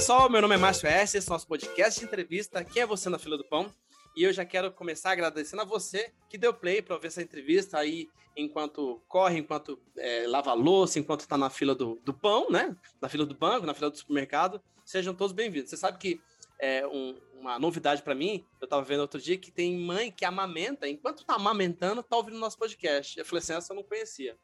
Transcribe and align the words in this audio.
pessoal, 0.00 0.30
meu 0.30 0.40
nome 0.40 0.54
é 0.54 0.56
Márcio 0.58 0.88
S, 0.88 1.18
esse 1.18 1.28
é 1.28 1.30
o 1.30 1.34
nosso 1.34 1.46
podcast 1.46 2.00
de 2.00 2.06
entrevista. 2.06 2.64
Quem 2.64 2.80
é 2.80 2.86
você 2.86 3.10
na 3.10 3.18
fila 3.18 3.36
do 3.36 3.44
pão? 3.44 3.70
E 4.16 4.24
eu 4.24 4.32
já 4.32 4.46
quero 4.46 4.72
começar 4.72 5.10
agradecendo 5.10 5.60
a 5.60 5.64
você 5.66 6.10
que 6.26 6.38
deu 6.38 6.54
play 6.54 6.80
para 6.80 6.96
ver 6.96 7.08
essa 7.08 7.20
entrevista 7.20 7.76
aí 7.76 8.08
enquanto 8.34 9.02
corre, 9.06 9.38
enquanto 9.38 9.78
é, 9.98 10.26
lava 10.26 10.54
louça, 10.54 10.98
enquanto 10.98 11.20
está 11.20 11.36
na 11.36 11.50
fila 11.50 11.74
do, 11.74 12.00
do 12.02 12.14
pão, 12.14 12.48
né? 12.48 12.74
Na 12.98 13.10
fila 13.10 13.26
do 13.26 13.34
banco, 13.34 13.66
na 13.66 13.74
fila 13.74 13.90
do 13.90 13.98
supermercado. 13.98 14.58
Sejam 14.86 15.12
todos 15.12 15.34
bem-vindos. 15.34 15.68
Você 15.68 15.76
sabe 15.76 15.98
que 15.98 16.18
é 16.58 16.86
um, 16.86 17.20
uma 17.34 17.58
novidade 17.58 18.02
para 18.02 18.14
mim, 18.14 18.42
eu 18.58 18.64
estava 18.64 18.82
vendo 18.82 19.00
outro 19.00 19.20
dia 19.20 19.36
que 19.36 19.50
tem 19.50 19.78
mãe 19.78 20.10
que 20.10 20.24
amamenta, 20.24 20.88
enquanto 20.88 21.26
tá 21.26 21.34
amamentando, 21.34 22.02
tá 22.02 22.16
ouvindo 22.16 22.38
nosso 22.38 22.56
podcast. 22.56 23.18
Eu 23.18 23.24
falei 23.26 23.40
assim, 23.40 23.52
essa 23.52 23.74
eu 23.74 23.76
não 23.76 23.82
conhecia. 23.82 24.34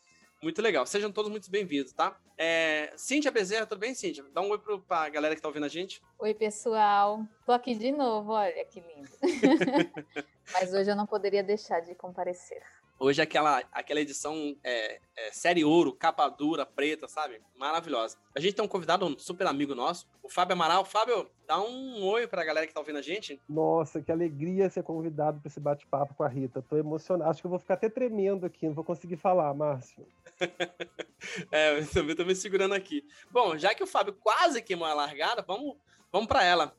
Muito 0.43 0.61
legal. 0.61 0.87
Sejam 0.87 1.11
todos 1.11 1.31
muito 1.31 1.51
bem-vindos, 1.51 1.93
tá? 1.93 2.17
É... 2.37 2.93
Cíntia 2.97 3.31
Bezerra, 3.31 3.67
tudo 3.67 3.79
bem, 3.79 3.95
Cíntia? 3.95 4.25
Dá 4.33 4.43
um 4.43 4.51
oi 4.51 4.59
pro, 4.59 4.81
pra 4.81 5.09
galera 5.09 5.35
que 5.35 5.41
tá 5.41 5.49
ouvindo 5.49 5.65
a 5.65 5.69
gente. 5.69 6.03
Oi, 6.19 6.35
pessoal. 6.35 7.27
Tô 7.47 7.53
aqui 7.53 7.75
de 7.75 7.91
novo, 7.91 8.33
olha 8.33 8.65
que 8.67 8.81
lindo. 8.81 9.09
Mas 10.53 10.73
hoje 10.75 10.91
eu 10.91 10.97
não 10.97 11.07
poderia 11.07 11.43
deixar 11.43 11.81
de 11.81 11.95
comparecer. 11.95 12.63
Hoje 12.99 13.21
é 13.21 13.25
aquela, 13.25 13.63
aquela 13.73 14.01
edição 14.01 14.57
é, 14.65 14.99
é, 15.15 15.31
série 15.31 15.63
ouro, 15.63 15.93
capa 15.93 16.29
dura, 16.31 16.65
preta, 16.65 17.07
sabe? 17.07 17.43
Maravilhosa. 17.55 18.17
A 18.35 18.41
gente 18.41 18.55
tem 18.55 18.65
um 18.65 18.69
convidado, 18.69 19.05
um 19.05 19.19
super 19.19 19.47
amigo 19.47 19.75
nosso, 19.75 20.09
o 20.23 20.31
Fábio 20.31 20.55
Amaral. 20.55 20.83
Fábio, 20.83 21.31
dá 21.47 21.61
um 21.61 22.03
oi 22.05 22.27
pra 22.27 22.43
galera 22.43 22.67
que 22.67 22.73
tá 22.73 22.81
ouvindo 22.81 22.99
a 22.99 23.03
gente. 23.03 23.39
Nossa, 23.47 24.01
que 24.01 24.11
alegria 24.11 24.71
ser 24.71 24.83
convidado 24.83 25.39
para 25.41 25.49
esse 25.49 25.61
bate-papo 25.61 26.15
com 26.15 26.23
a 26.23 26.29
Rita. 26.29 26.63
Tô 26.63 26.79
emocionado. 26.79 27.31
Acho 27.31 27.43
que 27.43 27.47
eu 27.47 27.51
vou 27.51 27.59
ficar 27.59 27.75
até 27.75 27.91
tremendo 27.91 28.47
aqui, 28.47 28.67
não 28.67 28.75
vou 28.75 28.85
conseguir 28.85 29.17
falar, 29.17 29.53
Márcio. 29.53 30.07
é, 31.53 31.79
eu 31.79 31.87
também 31.91 32.17
tô 32.17 32.25
me 32.25 32.35
segurando 32.35 32.75
aqui. 32.75 33.05
Bom, 33.31 33.59
já 33.59 33.75
que 33.75 33.83
o 33.83 33.87
Fábio 33.87 34.15
quase 34.15 34.63
queimou 34.63 34.89
a 34.89 34.95
largada, 34.95 35.45
vamos, 35.47 35.77
vamos 36.11 36.29
para 36.29 36.43
ela. 36.43 36.75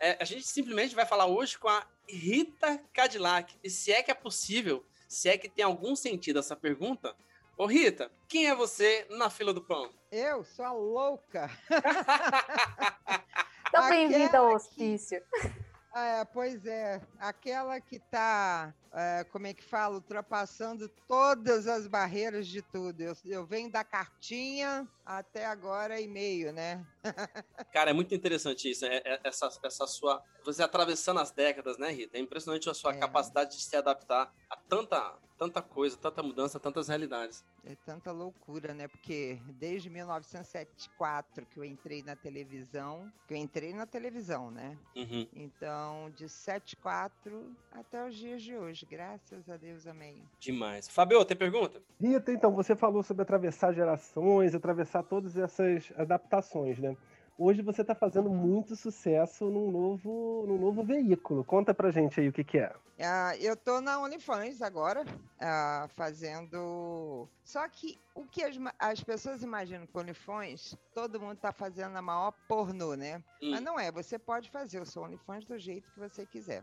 É, 0.00 0.16
a 0.18 0.24
gente 0.24 0.48
simplesmente 0.48 0.96
vai 0.96 1.06
falar 1.06 1.26
hoje 1.26 1.56
com 1.56 1.68
a 1.68 1.86
Rita 2.08 2.82
Cadillac. 2.92 3.54
E 3.62 3.70
se 3.70 3.92
é 3.92 4.02
que 4.02 4.10
é 4.10 4.14
possível 4.14 4.84
se 5.10 5.28
é 5.28 5.36
que 5.36 5.48
tem 5.48 5.64
algum 5.64 5.96
sentido 5.96 6.38
essa 6.38 6.54
pergunta. 6.54 7.16
Ô 7.58 7.66
Rita, 7.66 8.10
quem 8.28 8.46
é 8.46 8.54
você 8.54 9.06
na 9.10 9.28
fila 9.28 9.52
do 9.52 9.60
pão? 9.60 9.90
Eu 10.10 10.44
sou 10.44 10.64
a 10.64 10.72
louca. 10.72 11.50
Tá 13.72 13.88
bem-vinda 13.88 14.38
ao 14.38 14.52
hospício. 14.52 15.22
É, 15.94 16.24
pois 16.24 16.64
é, 16.66 17.00
aquela 17.18 17.80
que 17.80 17.96
está, 17.96 18.72
é, 18.92 19.24
como 19.24 19.48
é 19.48 19.54
que 19.54 19.62
fala, 19.62 19.96
ultrapassando 19.96 20.88
todas 21.08 21.66
as 21.66 21.88
barreiras 21.88 22.46
de 22.46 22.62
tudo. 22.62 23.00
Eu, 23.00 23.16
eu 23.24 23.44
venho 23.44 23.70
da 23.70 23.82
cartinha 23.82 24.86
até 25.04 25.44
agora 25.46 26.00
e-mail, 26.00 26.52
né? 26.52 26.86
Cara, 27.72 27.90
é 27.90 27.92
muito 27.92 28.14
interessante 28.14 28.70
isso, 28.70 28.86
né? 28.86 29.00
essa, 29.24 29.48
essa 29.64 29.86
sua. 29.88 30.22
Você 30.44 30.62
atravessando 30.62 31.18
as 31.18 31.32
décadas, 31.32 31.76
né, 31.76 31.90
Rita? 31.90 32.16
É 32.16 32.20
impressionante 32.20 32.70
a 32.70 32.74
sua 32.74 32.92
é. 32.92 32.98
capacidade 32.98 33.56
de 33.56 33.62
se 33.62 33.74
adaptar 33.76 34.32
a 34.48 34.56
tanta, 34.56 35.18
tanta 35.36 35.60
coisa, 35.60 35.96
tanta 35.96 36.22
mudança, 36.22 36.60
tantas 36.60 36.86
realidades. 36.86 37.44
É 37.64 37.74
tanta 37.84 38.10
loucura, 38.10 38.72
né? 38.72 38.88
Porque 38.88 39.38
desde 39.58 39.90
1974 39.90 41.44
que 41.46 41.58
eu 41.58 41.64
entrei 41.64 42.02
na 42.02 42.16
televisão, 42.16 43.12
que 43.28 43.34
eu 43.34 43.38
entrei 43.38 43.74
na 43.74 43.86
televisão, 43.86 44.50
né? 44.50 44.76
Uhum. 44.96 45.26
Então, 45.34 46.10
de 46.16 46.28
74 46.28 47.54
até 47.72 48.06
os 48.06 48.14
dias 48.14 48.42
de 48.42 48.56
hoje, 48.56 48.86
graças 48.86 49.48
a 49.48 49.56
Deus, 49.56 49.86
amém. 49.86 50.22
Demais. 50.38 50.88
Fabio, 50.88 51.24
tem 51.24 51.36
pergunta? 51.36 51.82
Rita, 52.00 52.32
então, 52.32 52.52
você 52.54 52.74
falou 52.74 53.02
sobre 53.02 53.22
atravessar 53.22 53.72
gerações, 53.72 54.54
atravessar 54.54 55.02
todas 55.02 55.36
essas 55.36 55.92
adaptações, 55.96 56.78
né? 56.78 56.96
Hoje 57.42 57.62
você 57.62 57.80
está 57.80 57.94
fazendo 57.94 58.28
muito 58.28 58.76
sucesso 58.76 59.46
num 59.46 59.70
novo, 59.70 60.44
num 60.46 60.58
novo 60.58 60.84
veículo. 60.84 61.42
Conta 61.42 61.72
pra 61.72 61.90
gente 61.90 62.20
aí 62.20 62.28
o 62.28 62.32
que, 62.34 62.44
que 62.44 62.58
é. 62.58 62.70
Uh, 62.98 63.34
eu 63.40 63.56
tô 63.56 63.80
na 63.80 63.98
OnlyFans 63.98 64.60
agora, 64.60 65.06
uh, 65.06 65.88
fazendo. 65.88 67.26
Só 67.42 67.66
que 67.66 67.98
o 68.14 68.26
que 68.26 68.44
as, 68.44 68.56
as 68.78 69.02
pessoas 69.02 69.42
imaginam 69.42 69.86
com 69.86 70.00
OnlyFans, 70.00 70.76
todo 70.94 71.18
mundo 71.18 71.38
tá 71.38 71.50
fazendo 71.50 71.96
a 71.96 72.02
maior 72.02 72.34
pornô, 72.46 72.94
né? 72.94 73.24
Hum. 73.42 73.52
Mas 73.52 73.62
não 73.62 73.80
é, 73.80 73.90
você 73.90 74.18
pode 74.18 74.50
fazer 74.50 74.78
o 74.78 74.84
seu 74.84 75.00
OnlyFans 75.02 75.46
do 75.46 75.58
jeito 75.58 75.90
que 75.92 75.98
você 75.98 76.26
quiser. 76.26 76.62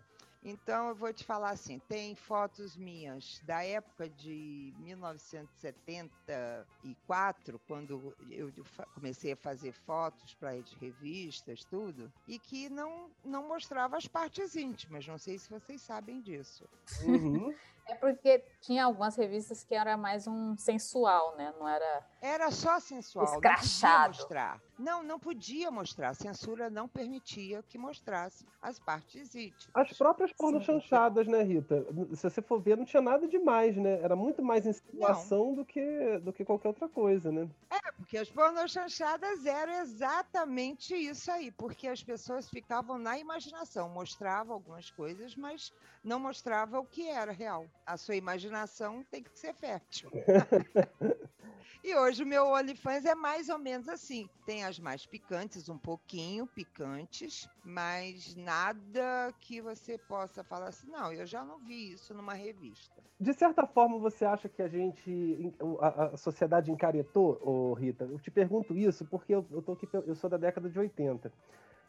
Então 0.49 0.87
eu 0.87 0.95
vou 0.95 1.11
te 1.11 1.25
falar 1.25 1.49
assim, 1.49 1.77
tem 1.89 2.15
fotos 2.15 2.77
minhas 2.77 3.41
da 3.43 3.65
época 3.65 4.09
de 4.09 4.73
1974, 4.77 7.59
quando 7.67 8.15
eu 8.31 8.49
comecei 8.95 9.33
a 9.33 9.35
fazer 9.35 9.73
fotos 9.73 10.33
para 10.35 10.51
revistas, 10.79 11.65
tudo, 11.65 12.09
e 12.25 12.39
que 12.39 12.69
não 12.69 13.11
não 13.25 13.45
mostrava 13.45 13.97
as 13.97 14.07
partes 14.07 14.55
íntimas. 14.55 15.05
Não 15.05 15.17
sei 15.17 15.37
se 15.37 15.49
vocês 15.49 15.81
sabem 15.81 16.21
disso. 16.21 16.63
Uhum. 17.03 17.53
É 17.87 17.95
porque 17.95 18.43
tinha 18.59 18.83
algumas 18.83 19.15
revistas 19.15 19.63
que 19.63 19.73
era 19.73 19.95
mais 19.95 20.27
um 20.27 20.57
sensual, 20.57 21.35
né? 21.37 21.53
Não 21.57 21.67
era. 21.67 22.05
Era 22.21 22.51
só 22.51 22.79
sensual. 22.81 23.23
Escrachado. 23.25 24.01
Não 24.01 24.19
mostrar. 24.19 24.61
Não, 24.77 25.03
não 25.03 25.19
podia 25.19 25.71
mostrar. 25.71 26.09
A 26.09 26.13
censura 26.13 26.69
não 26.69 26.87
permitia 26.87 27.63
que 27.63 27.77
mostrasse 27.77 28.45
as 28.61 28.77
partes 28.77 29.33
íntimas. 29.33 29.69
As 29.73 29.97
próprias 29.97 30.33
pornochanchadas, 30.33 31.27
né, 31.27 31.41
Rita? 31.43 31.85
Se 32.13 32.29
você 32.29 32.41
for 32.41 32.59
ver, 32.59 32.75
não 32.75 32.83
tinha 32.83 33.01
nada 33.01 33.25
demais, 33.25 33.77
né? 33.77 34.01
Era 34.01 34.15
muito 34.15 34.43
mais 34.43 34.65
insinuação 34.65 35.53
do 35.53 35.63
que, 35.63 36.19
do 36.19 36.33
que 36.33 36.43
qualquer 36.43 36.67
outra 36.67 36.89
coisa, 36.89 37.31
né? 37.31 37.47
É, 37.69 37.91
porque 37.93 38.17
as 38.17 38.29
pornochanchadas 38.29 39.45
eram 39.45 39.73
exatamente 39.79 40.93
isso 40.93 41.31
aí. 41.31 41.51
Porque 41.51 41.87
as 41.87 42.03
pessoas 42.03 42.49
ficavam 42.49 42.97
na 42.97 43.17
imaginação. 43.17 43.87
Mostravam 43.89 44.55
algumas 44.55 44.91
coisas, 44.91 45.35
mas 45.37 45.71
não 46.03 46.19
mostrava 46.19 46.79
o 46.79 46.85
que 46.85 47.07
era 47.07 47.31
real 47.31 47.65
a 47.87 47.95
sua 47.95 48.17
imaginação 48.17 49.01
tem 49.09 49.23
que 49.23 49.39
ser 49.39 49.53
fértil. 49.53 50.11
e 51.81 51.95
hoje 51.95 52.21
o 52.21 52.27
meu 52.27 52.45
OnlyFans 52.47 53.05
é 53.05 53.15
mais 53.15 53.47
ou 53.47 53.57
menos 53.57 53.87
assim. 53.87 54.29
Tem 54.45 54.65
as 54.65 54.77
mais 54.77 55.05
picantes, 55.05 55.69
um 55.69 55.77
pouquinho 55.77 56.45
picantes, 56.45 57.49
mas 57.63 58.35
nada 58.35 59.33
que 59.39 59.61
você 59.61 59.97
possa 59.97 60.43
falar 60.43 60.67
assim, 60.67 60.91
não, 60.91 61.13
eu 61.13 61.25
já 61.25 61.45
não 61.45 61.59
vi 61.59 61.93
isso 61.93 62.13
numa 62.13 62.33
revista. 62.33 63.01
De 63.17 63.33
certa 63.33 63.65
forma, 63.65 63.97
você 63.97 64.25
acha 64.25 64.49
que 64.49 64.61
a 64.61 64.67
gente, 64.67 65.55
a, 65.79 66.05
a 66.07 66.17
sociedade 66.17 66.69
encaretou, 66.69 67.39
oh, 67.41 67.73
Rita? 67.73 68.03
Eu 68.03 68.19
te 68.19 68.29
pergunto 68.29 68.77
isso 68.77 69.05
porque 69.05 69.33
eu, 69.33 69.45
eu, 69.49 69.61
tô 69.61 69.71
aqui, 69.71 69.87
eu 69.93 70.13
sou 70.13 70.29
da 70.29 70.37
década 70.37 70.69
de 70.69 70.77
80. 70.77 71.31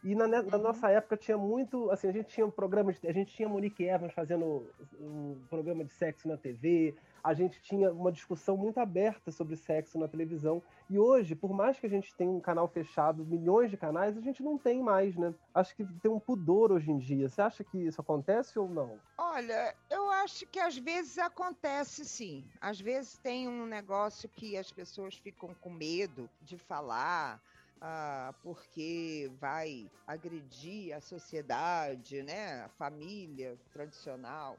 E 0.03 0.15
na, 0.15 0.29
na, 0.29 0.41
uhum. 0.41 0.59
nossa 0.59 0.89
época 0.91 1.17
tinha 1.17 1.37
muito, 1.37 1.91
assim, 1.91 2.09
a 2.09 2.13
gente 2.13 2.29
tinha 2.29 2.47
um 2.47 2.51
programa, 2.51 2.93
de, 2.93 3.07
a 3.07 3.13
gente 3.13 3.35
tinha 3.35 3.49
Monique 3.49 3.85
Evans 3.85 4.13
fazendo 4.13 4.67
um 5.01 5.37
programa 5.51 5.85
de 5.85 5.93
sexo 5.93 6.29
na 6.29 6.37
TV, 6.37 6.95
a 7.23 7.35
gente 7.35 7.61
tinha 7.61 7.93
uma 7.93 8.13
discussão 8.13 8.57
muito 8.57 8.79
aberta 8.79 9.31
sobre 9.31 9.57
sexo 9.57 9.99
na 9.99 10.07
televisão. 10.07 10.63
E 10.89 10.99
hoje, 10.99 11.35
por 11.35 11.53
mais 11.53 11.79
que 11.79 11.87
a 11.87 11.91
gente 11.91 12.15
tenha 12.15 12.31
um 12.31 12.41
canal 12.41 12.69
fechado, 12.69 13.25
milhões 13.25 13.71
de 13.71 13.77
canais, 13.77 14.17
a 14.17 14.21
gente 14.21 14.43
não 14.43 14.57
tem 14.57 14.83
mais, 14.83 15.17
né? 15.17 15.35
Acho 15.53 15.75
que 15.75 15.85
tem 16.01 16.11
um 16.11 16.21
pudor 16.21 16.71
hoje 16.71 16.91
em 16.91 16.99
dia. 16.99 17.29
Você 17.29 17.43
acha 17.43 17.65
que 17.65 17.79
isso 17.79 18.01
acontece 18.01 18.59
ou 18.59 18.69
não? 18.69 18.99
Olha, 19.17 19.75
eu 19.91 20.09
acho 20.11 20.47
que 20.47 20.61
às 20.61 20.79
vezes 20.79 21.19
acontece 21.19 22.05
sim. 22.05 22.45
Às 22.61 22.81
vezes 22.81 23.19
tem 23.19 23.49
um 23.49 23.67
negócio 23.67 24.29
que 24.29 24.57
as 24.57 24.71
pessoas 24.73 25.17
ficam 25.17 25.55
com 25.61 25.71
medo 25.71 26.31
de 26.41 26.57
falar 26.57 27.41
ah, 27.81 28.35
porque 28.43 29.31
vai 29.41 29.91
agredir 30.07 30.95
a 30.95 31.01
sociedade, 31.01 32.23
né, 32.23 32.63
a 32.65 32.69
família 32.71 33.57
tradicional. 33.73 34.57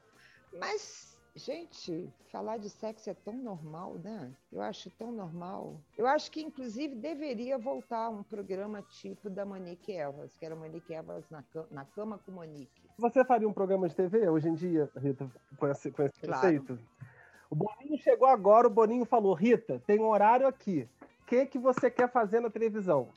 Mas, 0.58 1.16
gente, 1.34 2.12
falar 2.30 2.58
de 2.58 2.68
sexo 2.68 3.10
é 3.10 3.14
tão 3.14 3.34
normal, 3.34 3.94
né? 4.02 4.32
Eu 4.52 4.60
acho 4.60 4.90
tão 4.90 5.12
normal. 5.12 5.76
Eu 5.96 6.06
acho 6.06 6.30
que, 6.30 6.42
inclusive, 6.42 6.94
deveria 6.94 7.56
voltar 7.56 8.08
um 8.08 8.22
programa 8.22 8.82
tipo 8.82 9.30
da 9.30 9.44
Monique 9.44 9.92
Evas, 9.92 10.36
que 10.36 10.44
era 10.44 10.56
Monique 10.56 10.92
Evas 10.92 11.24
na, 11.30 11.42
cama, 11.42 11.68
na 11.70 11.84
cama 11.84 12.18
com 12.18 12.32
Monique. 12.32 12.82
Você 12.98 13.24
faria 13.24 13.48
um 13.48 13.52
programa 13.52 13.88
de 13.88 13.94
TV 13.94 14.28
hoje 14.28 14.48
em 14.48 14.54
dia, 14.54 14.90
Rita, 14.96 15.30
com 15.56 15.68
esse, 15.68 15.90
com 15.90 16.02
esse 16.02 16.20
claro. 16.20 16.40
conceito? 16.40 16.78
O 17.48 17.54
Boninho 17.54 17.98
chegou 17.98 18.28
agora, 18.28 18.66
o 18.66 18.70
Boninho 18.70 19.04
falou, 19.04 19.34
Rita, 19.34 19.82
tem 19.86 19.98
um 19.98 20.08
horário 20.08 20.46
aqui 20.46 20.88
que, 21.30 21.46
que 21.46 21.58
você 21.58 21.88
quer 21.88 22.10
fazer 22.10 22.40
na 22.40 22.50
televisão? 22.50 23.08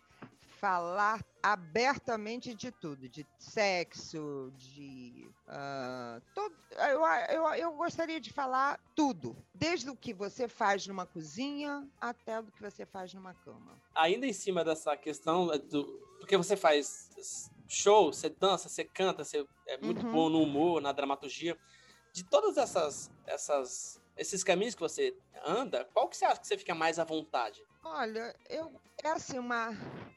Falar 0.59 1.25
abertamente 1.41 2.53
de 2.53 2.71
tudo, 2.71 3.09
de 3.09 3.25
sexo, 3.39 4.53
de. 4.55 5.27
Uh, 5.47 6.21
todo, 6.33 6.55
eu, 6.77 7.03
eu, 7.35 7.53
eu 7.55 7.71
gostaria 7.73 8.21
de 8.21 8.31
falar 8.31 8.79
tudo, 8.95 9.35
desde 9.53 9.89
o 9.89 9.95
que 9.95 10.13
você 10.13 10.47
faz 10.47 10.85
numa 10.87 11.05
cozinha 11.07 11.85
até 11.99 12.39
o 12.39 12.43
que 12.43 12.61
você 12.61 12.85
faz 12.85 13.13
numa 13.13 13.33
cama. 13.33 13.77
Ainda 13.95 14.27
em 14.27 14.31
cima 14.31 14.63
dessa 14.63 14.95
questão 14.95 15.47
do, 15.47 15.81
do 16.19 16.25
que 16.27 16.37
você 16.37 16.55
faz 16.55 17.49
show, 17.67 18.13
você 18.13 18.29
dança, 18.29 18.69
você 18.69 18.85
canta, 18.85 19.23
você 19.25 19.45
é 19.67 19.77
muito 19.77 20.05
uhum. 20.05 20.11
bom 20.11 20.29
no 20.29 20.41
humor, 20.41 20.81
na 20.81 20.91
dramaturgia. 20.91 21.57
De 22.13 22.23
todas 22.23 22.57
essas, 22.57 23.11
essas 23.25 23.99
esses 24.17 24.43
caminhos 24.43 24.75
que 24.75 24.81
você 24.81 25.15
anda, 25.45 25.85
qual 25.85 26.07
que 26.07 26.15
você 26.17 26.25
acha 26.25 26.39
que 26.41 26.47
você 26.47 26.57
fica 26.57 26.75
mais 26.75 26.99
à 26.99 27.03
vontade? 27.03 27.61
Olha, 27.83 28.33
eu 28.49 28.71
é 29.03 29.09
assim 29.09 29.37
uma, 29.37 29.69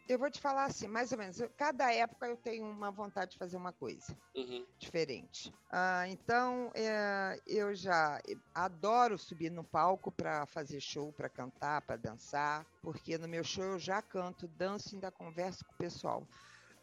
eu 0.09 0.19
vou 0.19 0.31
te 0.31 0.41
falar 0.41 0.67
assim, 0.67 0.87
mais 0.87 1.11
ou 1.13 1.19
menos. 1.19 1.39
Cada 1.57 1.93
época 1.93 2.27
eu 2.27 2.37
tenho 2.37 2.65
uma 2.65 2.91
vontade 2.93 3.33
de 3.33 3.39
fazer 3.39 3.57
uma 3.57 3.73
coisa 3.73 4.17
Uhum. 4.37 4.65
diferente. 4.79 5.53
Ah, 5.71 6.07
então 6.09 6.71
é, 6.75 7.41
eu 7.47 7.75
já 7.75 8.21
adoro 8.55 9.19
subir 9.19 9.51
no 9.51 9.65
palco 9.65 10.13
para 10.13 10.47
fazer 10.47 10.81
show, 10.81 11.13
para 11.13 11.29
cantar, 11.29 11.83
para 11.83 11.97
dançar, 11.97 12.65
porque 12.81 13.19
no 13.19 13.27
meu 13.27 13.43
show 13.43 13.65
eu 13.65 13.79
já 13.79 14.01
canto, 14.01 14.47
danço 14.47 14.91
e 14.91 14.95
ainda 14.97 15.11
converso 15.11 15.65
com 15.65 15.73
o 15.75 15.79
pessoal. 15.79 16.29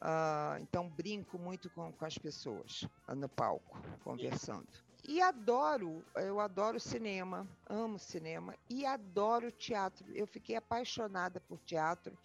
Ah, 0.02 0.58
então 0.60 0.90
brinco 0.90 1.40
muito 1.40 1.70
com, 1.70 1.94
com 1.94 2.06
as 2.06 2.18
pessoas 2.18 2.86
ah, 3.08 3.16
no 3.16 3.30
palco, 3.30 3.78
conversando. 4.04 4.83
E 5.06 5.22
adoro, 5.22 6.06
eu 6.16 6.40
adoro 6.40 6.80
cinema, 6.80 7.46
amo 7.68 8.00
cinema 8.00 8.56
e 8.70 8.86
adoro 8.86 9.52
teatro. 9.52 10.10
Eu 10.14 10.26
fiquei 10.26 10.56
apaixonada 10.56 11.42
por 11.42 11.60
teatro 11.60 12.18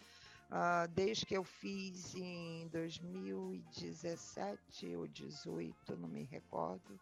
ah, 0.51 0.87
desde 0.87 1.27
que 1.27 1.37
eu 1.37 1.43
fiz 1.43 2.15
em 2.15 2.67
2017 2.69 4.95
ou 4.95 5.07
18, 5.07 5.95
não 5.95 6.09
me 6.09 6.23
recordo, 6.23 6.99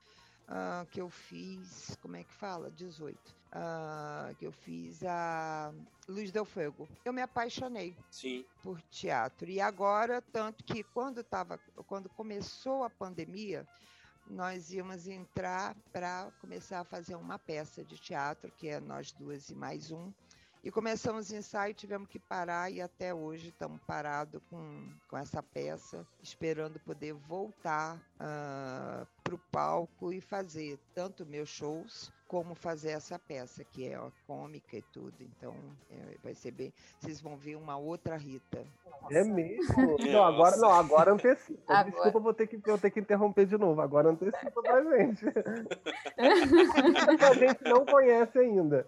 ah, 0.49 0.85
que 0.91 0.99
eu 0.99 1.09
fiz, 1.09 1.95
como 2.01 2.17
é 2.17 2.25
que 2.25 2.33
fala? 2.33 2.69
18. 2.71 3.33
ah, 3.53 4.33
que 4.37 4.45
eu 4.45 4.51
fiz 4.51 5.01
a 5.03 5.73
Luz 6.09 6.29
del 6.29 6.43
Fogo. 6.43 6.89
Eu 7.05 7.13
me 7.13 7.21
apaixonei 7.21 7.95
Sim. 8.11 8.43
por 8.61 8.81
teatro. 8.81 9.49
E 9.49 9.61
agora, 9.61 10.21
tanto 10.21 10.65
que 10.65 10.83
quando, 10.83 11.23
tava, 11.23 11.57
quando 11.85 12.09
começou 12.09 12.83
a 12.83 12.89
pandemia, 12.89 13.65
nós 14.29 14.71
íamos 14.71 15.07
entrar 15.07 15.75
para 15.91 16.31
começar 16.41 16.81
a 16.81 16.83
fazer 16.83 17.15
uma 17.15 17.39
peça 17.39 17.83
de 17.83 17.97
teatro, 17.97 18.51
que 18.51 18.67
é 18.67 18.79
nós 18.79 19.11
duas 19.11 19.49
e 19.49 19.55
mais 19.55 19.91
um. 19.91 20.11
E 20.63 20.71
começamos 20.71 21.29
o 21.29 21.35
ensaio, 21.35 21.73
tivemos 21.73 22.09
que 22.09 22.19
parar 22.19 22.69
e 22.69 22.81
até 22.81 23.13
hoje 23.13 23.49
estamos 23.49 23.79
parados 23.87 24.41
com, 24.49 24.91
com 25.07 25.17
essa 25.17 25.41
peça, 25.41 26.05
esperando 26.21 26.79
poder 26.79 27.13
voltar 27.13 27.97
para 29.27 29.35
o 29.35 29.39
palco 29.51 30.13
e 30.13 30.21
fazer 30.21 30.79
tanto 30.95 31.25
meus 31.25 31.49
shows 31.49 32.13
como 32.27 32.55
fazer 32.55 32.91
essa 32.91 33.19
peça, 33.19 33.63
que 33.63 33.87
é 33.87 33.99
ó, 33.99 34.09
cômica 34.25 34.77
e 34.77 34.81
tudo. 34.81 35.15
Então 35.19 35.53
é, 35.91 36.15
vai 36.23 36.33
ser 36.33 36.51
bem. 36.51 36.73
Vocês 36.99 37.19
vão 37.19 37.35
ver 37.35 37.55
uma 37.55 37.77
outra 37.77 38.15
Rita. 38.15 38.65
É 39.11 39.23
mesmo? 39.23 39.97
Não, 40.11 40.23
agora 40.23 40.57
não, 40.57 40.71
agora 40.71 41.13
antecipa. 41.13 41.61
Agora. 41.73 41.91
Desculpa, 41.91 42.19
vou 42.19 42.33
ter 42.33 42.47
que, 42.47 42.59
eu 42.65 42.77
ter 42.77 42.89
que 42.89 42.99
interromper 42.99 43.45
de 43.45 43.57
novo. 43.57 43.79
Agora 43.81 44.09
antecipa 44.09 44.61
pra 44.61 44.83
gente. 44.97 45.25
a 47.21 47.33
gente 47.33 47.63
não 47.63 47.85
conhece 47.85 48.39
ainda. 48.39 48.87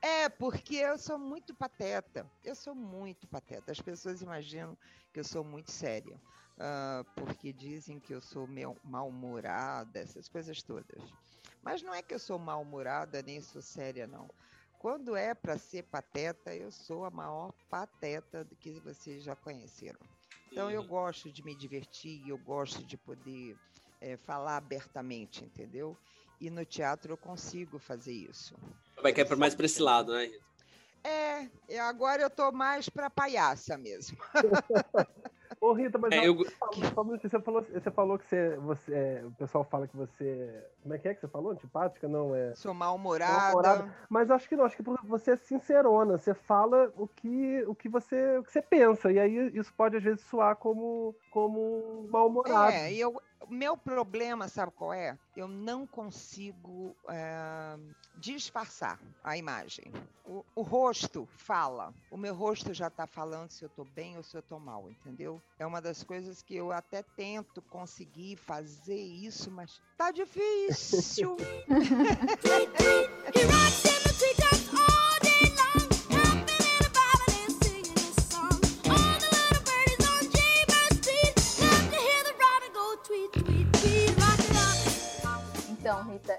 É, 0.00 0.28
porque 0.28 0.76
eu 0.76 0.96
sou 0.96 1.18
muito 1.18 1.54
pateta. 1.54 2.26
Eu 2.44 2.54
sou 2.54 2.74
muito 2.74 3.26
pateta. 3.26 3.72
As 3.72 3.80
pessoas 3.80 4.22
imaginam 4.22 4.76
que 5.12 5.20
eu 5.20 5.24
sou 5.24 5.44
muito 5.44 5.70
séria. 5.70 6.18
Ah, 6.58 7.04
porque 7.16 7.52
dizem 7.52 8.00
que 8.00 8.14
eu 8.14 8.20
sou 8.20 8.46
mal-humorada, 8.82 9.98
essas 10.00 10.28
coisas 10.28 10.62
todas. 10.62 11.02
Mas 11.62 11.82
não 11.82 11.94
é 11.94 12.02
que 12.02 12.14
eu 12.14 12.18
sou 12.18 12.38
mal-humorada, 12.38 13.22
nem 13.22 13.40
sou 13.40 13.62
séria, 13.62 14.06
não. 14.06 14.28
Quando 14.78 15.16
é 15.16 15.34
para 15.34 15.56
ser 15.58 15.84
pateta, 15.84 16.54
eu 16.54 16.70
sou 16.70 17.04
a 17.04 17.10
maior 17.10 17.52
pateta 17.70 18.44
do 18.44 18.54
que 18.56 18.80
vocês 18.80 19.22
já 19.22 19.34
conheceram. 19.34 20.00
Então 20.50 20.70
eu 20.70 20.82
Uhum. 20.82 20.88
gosto 20.88 21.32
de 21.32 21.42
me 21.42 21.54
divertir, 21.54 22.28
eu 22.28 22.38
gosto 22.38 22.84
de 22.84 22.96
poder 22.98 23.58
eh, 24.00 24.16
falar 24.16 24.56
abertamente, 24.56 25.44
entendeu? 25.44 25.98
E 26.40 26.50
no 26.50 26.64
teatro 26.64 27.12
eu 27.12 27.16
consigo 27.18 27.78
fazer 27.78 28.12
isso. 28.12 28.54
Vai 29.02 29.12
querer 29.12 29.28
por 29.28 29.36
mais 29.36 29.54
pra 29.54 29.66
esse 29.66 29.80
lado, 29.82 30.12
né? 30.12 30.24
Rita? 30.26 30.44
É, 31.04 31.50
e 31.68 31.78
agora 31.78 32.22
eu 32.22 32.30
tô 32.30 32.50
mais 32.52 32.88
pra 32.88 33.10
palhaça 33.10 33.76
mesmo. 33.76 34.16
Ô, 35.64 35.72
Rita, 35.72 35.96
mas 35.96 36.12
É, 36.12 36.28
eu, 36.28 36.36
só 36.94 37.00
um 37.00 37.04
minutinho, 37.04 37.30
você 37.30 37.40
falou, 37.40 37.62
você 37.62 37.90
falou 37.90 38.18
que 38.18 38.26
você, 38.26 38.56
você, 38.56 38.94
é, 38.94 39.22
o 39.24 39.30
pessoal 39.30 39.64
fala 39.64 39.88
que 39.88 39.96
você, 39.96 40.62
como 40.82 40.94
é 40.94 40.98
que 40.98 41.08
é 41.08 41.14
que 41.14 41.22
você 41.22 41.28
falou? 41.28 41.52
Antipática? 41.52 42.06
Não, 42.06 42.36
é... 42.36 42.54
Sou 42.54 42.74
mal-humorada. 42.74 43.32
Mal-humorada. 43.32 43.94
Mas 44.10 44.30
acho 44.30 44.46
que 44.46 44.56
não, 44.56 44.66
acho 44.66 44.76
que 44.76 44.82
você 44.82 45.30
é 45.30 45.36
sincerona, 45.36 46.18
você 46.18 46.34
fala 46.34 46.92
o 46.98 47.08
que, 47.08 47.64
o 47.66 47.74
que, 47.74 47.88
você, 47.88 48.36
o 48.36 48.44
que 48.44 48.52
você 48.52 48.60
pensa, 48.60 49.10
e 49.10 49.18
aí 49.18 49.52
isso 49.54 49.72
pode 49.74 49.96
às 49.96 50.02
vezes 50.02 50.20
soar 50.26 50.54
como, 50.56 51.16
como 51.30 52.06
mal-humorado. 52.10 52.72
É, 52.72 52.92
e 52.92 53.00
eu, 53.00 53.18
meu 53.48 53.76
problema, 53.76 54.48
sabe 54.48 54.72
qual 54.72 54.92
é? 54.92 55.18
Eu 55.36 55.48
não 55.48 55.86
consigo 55.86 56.96
é, 57.08 57.76
disfarçar 58.16 58.98
a 59.22 59.36
imagem. 59.36 59.92
O, 60.24 60.44
o 60.54 60.62
rosto 60.62 61.28
fala. 61.36 61.92
O 62.10 62.16
meu 62.16 62.34
rosto 62.34 62.72
já 62.72 62.88
tá 62.88 63.06
falando 63.06 63.50
se 63.50 63.64
eu 63.64 63.68
tô 63.68 63.84
bem 63.84 64.16
ou 64.16 64.22
se 64.22 64.36
eu 64.36 64.42
tô 64.42 64.58
mal, 64.58 64.90
entendeu? 64.90 65.42
É 65.58 65.66
uma 65.66 65.80
das 65.80 66.02
coisas 66.02 66.42
que 66.42 66.54
eu 66.54 66.72
até 66.72 67.02
tento 67.02 67.60
conseguir 67.62 68.36
fazer 68.36 69.00
isso, 69.00 69.50
mas 69.50 69.80
tá 69.96 70.10
difícil. 70.10 71.36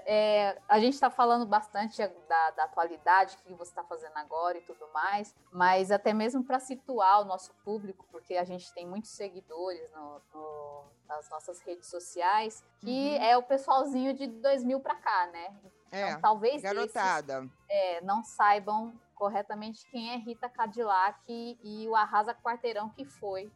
É, 0.06 0.58
a 0.68 0.78
gente 0.78 0.94
está 0.94 1.10
falando 1.10 1.46
bastante 1.46 1.96
da, 2.28 2.50
da 2.52 2.64
atualidade, 2.64 3.36
o 3.36 3.38
que 3.46 3.54
você 3.54 3.70
está 3.70 3.84
fazendo 3.84 4.16
agora 4.16 4.58
e 4.58 4.62
tudo 4.62 4.86
mais, 4.92 5.34
mas 5.52 5.90
até 5.90 6.12
mesmo 6.12 6.42
para 6.44 6.58
situar 6.58 7.20
o 7.20 7.24
nosso 7.24 7.52
público, 7.64 8.06
porque 8.10 8.36
a 8.36 8.44
gente 8.44 8.72
tem 8.72 8.86
muitos 8.86 9.10
seguidores 9.10 9.90
no- 9.92 10.20
no- 10.34 10.84
nas 11.08 11.28
nossas 11.30 11.60
redes 11.60 11.86
sociais, 11.88 12.64
que 12.80 13.16
Uhum. 13.16 13.22
é 13.22 13.36
o 13.36 13.42
pessoalzinho 13.42 14.12
de 14.12 14.26
2000 14.26 14.80
para 14.80 14.96
cá, 14.96 15.26
né? 15.28 15.54
É, 15.92 16.10
Então, 16.10 16.20
talvez 16.20 16.54
esses, 16.56 16.62
garotada. 16.62 17.48
é, 17.68 18.00
não 18.02 18.22
saibam 18.22 18.92
corretamente 19.14 19.86
quem 19.90 20.10
é 20.12 20.16
Rita 20.16 20.48
Cadillac 20.48 21.18
e, 21.28 21.88
o 21.88 21.94
Arrasa 21.96 22.34
Quarteirão 22.34 22.90
que 22.90 23.04
foi. 23.04 23.50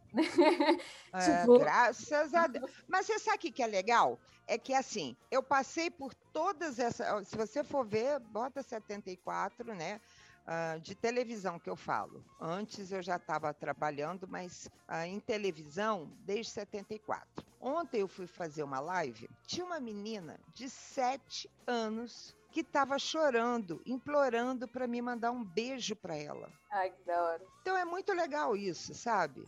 É, 1.13 1.19
Tipo- 1.43 1.59
graças 1.59 2.33
a 2.35 2.47
Deus. 2.47 2.71
Mas 2.89 3.07
você 3.07 3.19
sabe 3.19 3.37
o 3.49 3.53
que 3.53 3.63
é 3.63 3.67
legal? 3.67 4.19
É 4.47 4.57
que 4.57 4.73
assim, 4.75 5.17
eu 5.31 5.43
passei 5.43 5.91
por 5.91 6.15
todas 6.33 6.79
essas. 6.79 7.29
Se 7.29 7.37
você 7.37 7.63
for 7.63 7.85
ver, 7.87 8.19
bota 8.21 8.63
74, 8.63 9.75
né? 9.75 10.01
ah, 10.47 10.79
de 10.79 10.95
televisão 10.95 11.59
que 11.59 11.71
eu 11.71 11.77
falo. 11.77 12.25
Antes 12.41 12.91
eu 12.91 13.03
já 13.03 13.17
estava 13.17 13.53
trabalhando, 13.55 14.27
mas 14.27 14.69
ah, 14.89 15.07
em 15.07 15.21
televisão 15.21 16.11
desde 16.25 16.51
74. 16.53 17.45
Ontem 17.61 18.01
eu 18.01 18.09
fui 18.09 18.27
fazer 18.27 18.63
uma 18.63 18.81
live, 18.81 19.29
tinha 19.47 19.67
uma 19.67 19.79
menina 19.79 20.41
de 20.55 20.69
7 20.71 21.49
anos 21.67 22.35
que 22.51 22.61
estava 22.61 22.99
chorando, 22.99 23.81
implorando 23.87 24.67
para 24.67 24.89
me 24.89 25.01
mandar 25.03 25.31
um 25.31 25.45
beijo 25.45 25.95
para 25.95 26.17
ela. 26.17 26.51
Ai, 26.71 26.91
que 26.91 27.03
da 27.05 27.23
hora. 27.23 27.45
Então 27.61 27.77
é 27.77 27.85
muito 27.85 28.13
legal 28.13 28.57
isso, 28.57 28.95
sabe? 28.95 29.45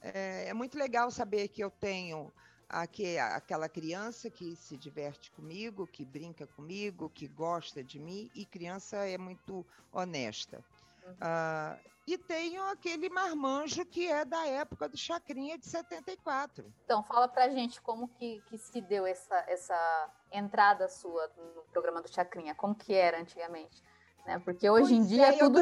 É, 0.00 0.48
é 0.48 0.54
muito 0.54 0.78
legal 0.78 1.10
saber 1.10 1.48
que 1.48 1.62
eu 1.62 1.70
tenho 1.70 2.32
aque- 2.68 3.18
aquela 3.18 3.68
criança 3.68 4.30
que 4.30 4.54
se 4.56 4.76
diverte 4.76 5.30
comigo, 5.32 5.86
que 5.86 6.04
brinca 6.04 6.46
comigo, 6.46 7.10
que 7.10 7.26
gosta 7.26 7.82
de 7.82 7.98
mim, 7.98 8.30
e 8.34 8.46
criança 8.46 8.96
é 9.08 9.18
muito 9.18 9.66
honesta. 9.92 10.64
Uhum. 11.04 11.16
Ah, 11.20 11.78
e 12.06 12.16
tenho 12.16 12.62
aquele 12.68 13.08
marmanjo 13.08 13.84
que 13.84 14.06
é 14.06 14.24
da 14.24 14.46
época 14.46 14.88
do 14.88 14.96
Chacrinha 14.96 15.58
de 15.58 15.66
74. 15.66 16.72
Então, 16.84 17.02
fala 17.02 17.26
pra 17.26 17.48
gente 17.50 17.80
como 17.80 18.06
que, 18.06 18.40
que 18.46 18.56
se 18.56 18.80
deu 18.80 19.04
essa, 19.04 19.34
essa 19.48 20.10
entrada 20.30 20.88
sua 20.88 21.28
no 21.36 21.62
programa 21.72 22.00
do 22.00 22.08
Chacrinha, 22.08 22.54
como 22.54 22.74
que 22.74 22.94
era 22.94 23.20
antigamente, 23.20 23.82
né? 24.24 24.38
Porque 24.38 24.70
hoje 24.70 24.94
em 24.94 24.98
Pois 24.98 25.08
dia 25.08 25.26
é, 25.28 25.38
tudo, 25.38 25.60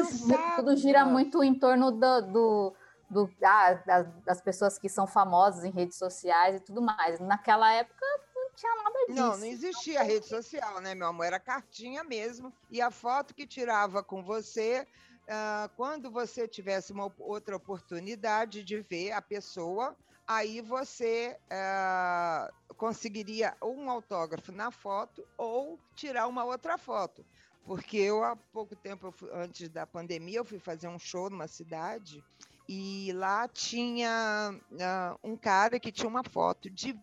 tudo 0.55 0.75
gira 0.77 1.03
muito 1.03 1.43
em 1.43 1.57
torno 1.57 1.91
do, 1.91 2.21
do, 2.21 2.75
do- 3.09 3.33
ah, 3.43 3.73
das, 3.85 4.07
das 4.23 4.41
pessoas 4.41 4.77
que 4.77 4.87
são 4.87 5.07
famosas 5.07 5.63
em 5.63 5.71
redes 5.71 5.97
sociais 5.97 6.57
e 6.57 6.59
tudo 6.59 6.81
mais. 6.81 7.19
Naquela 7.19 7.73
época 7.73 8.05
não 8.35 8.51
tinha 8.55 8.75
nada 8.83 8.99
disso. 9.07 9.19
Não, 9.19 9.37
não 9.37 9.45
existia 9.45 10.03
rede 10.03 10.27
social, 10.27 10.79
né, 10.79 10.93
meu 10.93 11.07
amor? 11.07 11.25
Era 11.25 11.39
cartinha 11.39 12.03
mesmo. 12.03 12.53
E 12.69 12.81
a 12.81 12.91
foto 12.91 13.33
que 13.33 13.47
tirava 13.47 14.03
com 14.03 14.23
você, 14.23 14.87
ah, 15.27 15.69
quando 15.75 16.11
você 16.11 16.47
tivesse 16.47 16.91
uma 16.91 17.11
outra 17.19 17.55
oportunidade 17.55 18.63
de 18.63 18.81
ver 18.81 19.11
a 19.11 19.21
pessoa, 19.21 19.95
aí 20.27 20.61
você 20.61 21.37
ah, 21.49 22.51
conseguiria 22.77 23.55
um 23.61 23.89
autógrafo 23.89 24.51
na 24.51 24.71
foto 24.71 25.27
ou 25.37 25.79
tirar 25.95 26.27
uma 26.27 26.43
outra 26.43 26.77
foto. 26.77 27.25
Porque 27.63 27.97
eu, 27.97 28.23
há 28.23 28.35
pouco 28.35 28.75
tempo, 28.75 29.11
fui- 29.11 29.29
antes 29.33 29.69
da 29.69 29.87
pandemia, 29.87 30.37
eu 30.39 30.45
fui 30.45 30.59
fazer 30.59 30.87
um 30.87 30.99
show 30.99 31.29
numa 31.29 31.47
cidade 31.47 32.23
e 32.67 33.11
lá 33.13 33.47
tinha 33.47 34.51
ah, 34.81 35.17
um 35.23 35.35
cara 35.37 35.79
que 35.79 35.91
tinha 35.91 36.07
uma 36.09 36.23
foto 36.23 36.69
de 36.69 36.95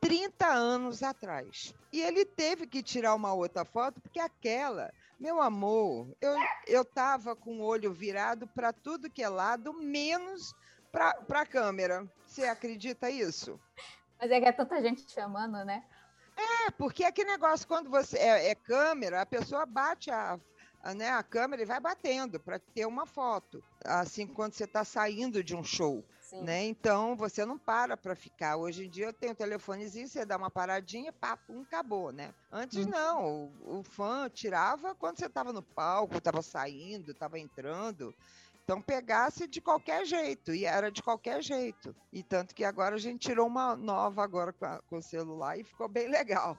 30 0.00 0.46
anos 0.48 1.02
atrás. 1.02 1.74
E 1.92 2.00
ele 2.00 2.24
teve 2.24 2.66
que 2.66 2.82
tirar 2.82 3.14
uma 3.14 3.32
outra 3.34 3.64
foto, 3.64 4.00
porque 4.00 4.18
aquela, 4.20 4.92
meu 5.20 5.40
amor, 5.42 6.16
eu, 6.18 6.34
eu 6.66 6.84
tava 6.84 7.36
com 7.36 7.60
o 7.60 7.62
olho 7.62 7.92
virado 7.92 8.48
para 8.48 8.72
tudo 8.72 9.10
que 9.10 9.22
é 9.22 9.28
lado, 9.28 9.74
menos 9.74 10.54
para 10.90 11.40
a 11.42 11.46
câmera. 11.46 12.10
Você 12.26 12.44
acredita 12.44 13.10
isso? 13.10 13.60
Mas 14.18 14.30
é 14.30 14.40
que 14.40 14.46
é 14.46 14.52
tanta 14.52 14.80
gente 14.80 15.08
chamando, 15.10 15.62
né? 15.64 15.84
É, 16.36 16.70
porque 16.70 17.04
aquele 17.04 17.30
negócio, 17.30 17.68
quando 17.68 17.90
você 17.90 18.16
é, 18.16 18.48
é 18.48 18.54
câmera, 18.54 19.20
a 19.20 19.26
pessoa 19.26 19.66
bate 19.66 20.10
a, 20.10 20.40
a, 20.82 20.94
né, 20.94 21.10
a 21.10 21.22
câmera 21.22 21.62
e 21.62 21.66
vai 21.66 21.80
batendo 21.80 22.40
para 22.40 22.58
ter 22.58 22.86
uma 22.86 23.04
foto. 23.04 23.62
Assim, 23.84 24.26
quando 24.26 24.54
você 24.54 24.64
está 24.64 24.84
saindo 24.84 25.44
de 25.44 25.54
um 25.54 25.62
show. 25.62 26.02
Sim. 26.30 26.44
Né? 26.44 26.64
Então 26.64 27.16
você 27.16 27.44
não 27.44 27.58
para 27.58 27.96
para 27.96 28.14
ficar. 28.14 28.56
Hoje 28.56 28.86
em 28.86 28.90
dia 28.90 29.06
eu 29.06 29.12
tenho 29.12 29.32
um 29.32 29.34
telefonezinho, 29.34 30.06
você 30.08 30.24
dá 30.24 30.36
uma 30.36 30.50
paradinha, 30.50 31.12
pá, 31.12 31.36
pum, 31.36 31.62
acabou, 31.62 32.12
né? 32.12 32.32
Antes 32.50 32.86
Hum. 32.86 32.90
não, 32.90 33.24
o, 33.26 33.80
o 33.80 33.82
fã 33.82 34.28
tirava 34.30 34.94
quando 34.94 35.18
você 35.18 35.26
estava 35.26 35.52
no 35.52 35.62
palco, 35.62 36.16
estava 36.16 36.40
saindo, 36.42 37.12
estava 37.12 37.38
entrando. 37.38 38.14
Então 38.62 38.80
pegasse 38.80 39.48
de 39.48 39.60
qualquer 39.60 40.04
jeito, 40.06 40.54
e 40.54 40.64
era 40.64 40.90
de 40.92 41.02
qualquer 41.02 41.42
jeito. 41.42 41.94
E 42.12 42.22
tanto 42.22 42.54
que 42.54 42.64
agora 42.64 42.94
a 42.94 42.98
gente 42.98 43.26
tirou 43.28 43.46
uma 43.46 43.74
nova 43.76 44.22
agora 44.22 44.52
com, 44.52 44.64
a- 44.64 44.80
com 44.88 44.98
o 44.98 45.02
celular 45.02 45.58
e 45.58 45.64
ficou 45.64 45.88
bem 45.88 46.08
legal. 46.10 46.56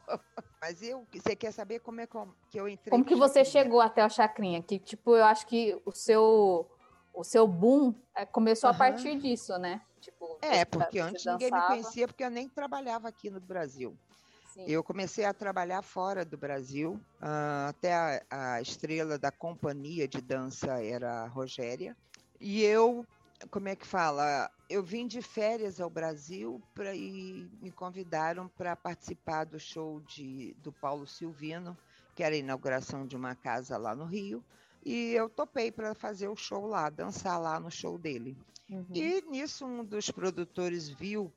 Mas 0.62 0.82
eu, 0.82 1.08
você 1.12 1.36
quer 1.36 1.52
saber 1.54 1.80
como 1.80 2.02
é 2.02 2.08
que 2.08 2.60
eu, 2.60 2.68
entrei? 2.68 2.92
Como 2.92 3.06
que 3.06 3.16
você 3.16 3.44
Chacrinha? 3.44 3.46
chegou 3.46 3.80
até 3.82 4.06
o 4.06 4.10
Chacrinha? 4.10 4.62
Que, 4.62 4.78
tipo, 4.80 5.16
eu 5.16 5.24
acho 5.24 5.48
que 5.48 5.82
o 5.86 5.92
seu, 5.92 6.70
o 7.14 7.24
seu 7.24 7.48
boom 7.48 7.94
eh, 8.16 8.26
começou 8.26 8.70
a 8.70 8.74
Aham. 8.74 8.80
partir 8.80 9.18
disso, 9.20 9.58
né? 9.58 9.82
Tipo, 10.00 10.40
É, 10.42 10.66
porque 10.66 11.00
antes 11.00 11.26
ninguém 11.26 11.52
me 11.52 11.52
dançava, 11.52 11.68
conhecia, 11.68 12.08
porque 12.08 12.24
eu 12.24 12.30
nem 12.32 12.50
trabalhava 12.50 13.08
aqui 13.08 13.30
no 13.30 13.40
Brasil. 13.40 13.98
sim. 14.46 14.66
Eu 14.68 14.84
comecei 14.84 15.26
a 15.26 15.34
trabalhar 15.34 15.82
fora 15.82 16.24
do 16.26 16.38
Brasil, 16.38 17.00
ah, 17.20 17.68
até 17.70 17.94
a, 17.94 18.56
a 18.56 18.62
estrela 18.62 19.18
da 19.18 19.32
companhia 19.32 20.08
de 20.08 20.22
dança 20.22 20.82
era 20.84 21.24
a 21.24 21.28
Rogéria. 21.28 21.96
E 22.40 22.62
eu, 22.64 23.04
como 23.52 23.70
é 23.70 23.76
que 23.76 23.86
fala? 23.86 24.50
Eu 24.70 24.84
vim 24.84 25.06
de 25.08 25.22
férias 25.22 25.80
ao 25.80 25.90
Brasil 25.90 26.64
pra, 26.74 26.96
e 26.96 27.50
me 27.62 27.72
convidaram 27.72 28.48
para 28.50 28.76
participar 28.76 29.46
do 29.46 29.60
show 29.60 30.00
de, 30.02 30.56
do 30.58 30.72
Paulo 30.74 31.06
Silvino, 31.06 31.78
que 32.16 32.24
era 32.24 32.36
a 32.36 32.38
inauguração 32.40 33.06
de 33.06 33.16
uma 33.16 33.36
casa 33.36 33.78
lá 33.78 33.96
no 33.96 34.06
Rio. 34.06 34.44
E 34.84 35.12
eu 35.12 35.30
topei 35.30 35.72
para 35.72 35.94
fazer 35.94 36.28
o 36.28 36.36
show 36.36 36.66
lá, 36.66 36.90
dançar 36.90 37.40
lá 37.40 37.60
no 37.60 37.70
show 37.70 37.98
dele. 37.98 38.38
Uhum. 38.70 38.86
E 38.96 39.22
nisso 39.30 39.66
um 39.66 39.84
dos 39.84 40.10
produtores 40.10 40.88
viu, 40.88 41.32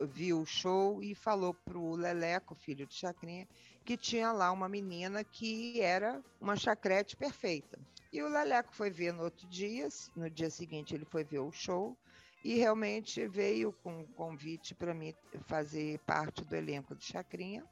viu 0.00 0.40
o 0.40 0.46
show 0.46 1.02
e 1.02 1.14
falou 1.14 1.54
pro 1.54 1.94
Leleco, 1.94 2.54
filho 2.54 2.86
de 2.86 2.94
Chacrinha, 2.94 3.46
que 3.84 3.96
tinha 3.96 4.32
lá 4.32 4.50
uma 4.50 4.68
menina 4.68 5.22
que 5.22 5.80
era 5.80 6.20
uma 6.40 6.56
chacrete 6.56 7.16
perfeita. 7.16 7.78
E 8.12 8.20
o 8.22 8.28
Leleco 8.28 8.74
foi 8.74 8.90
ver 8.90 9.12
no 9.12 9.22
outro 9.22 9.46
dia, 9.46 9.88
no 10.16 10.28
dia 10.28 10.50
seguinte 10.50 10.94
ele 10.94 11.04
foi 11.04 11.22
ver 11.22 11.38
o 11.38 11.52
show 11.52 11.96
e 12.44 12.54
realmente 12.56 13.26
veio 13.28 13.72
com 13.84 14.00
um 14.00 14.06
convite 14.06 14.74
para 14.74 14.94
mim 14.94 15.14
fazer 15.46 15.98
parte 16.00 16.44
do 16.44 16.56
elenco 16.56 16.94
de 16.94 17.04
Chacrinha. 17.04 17.64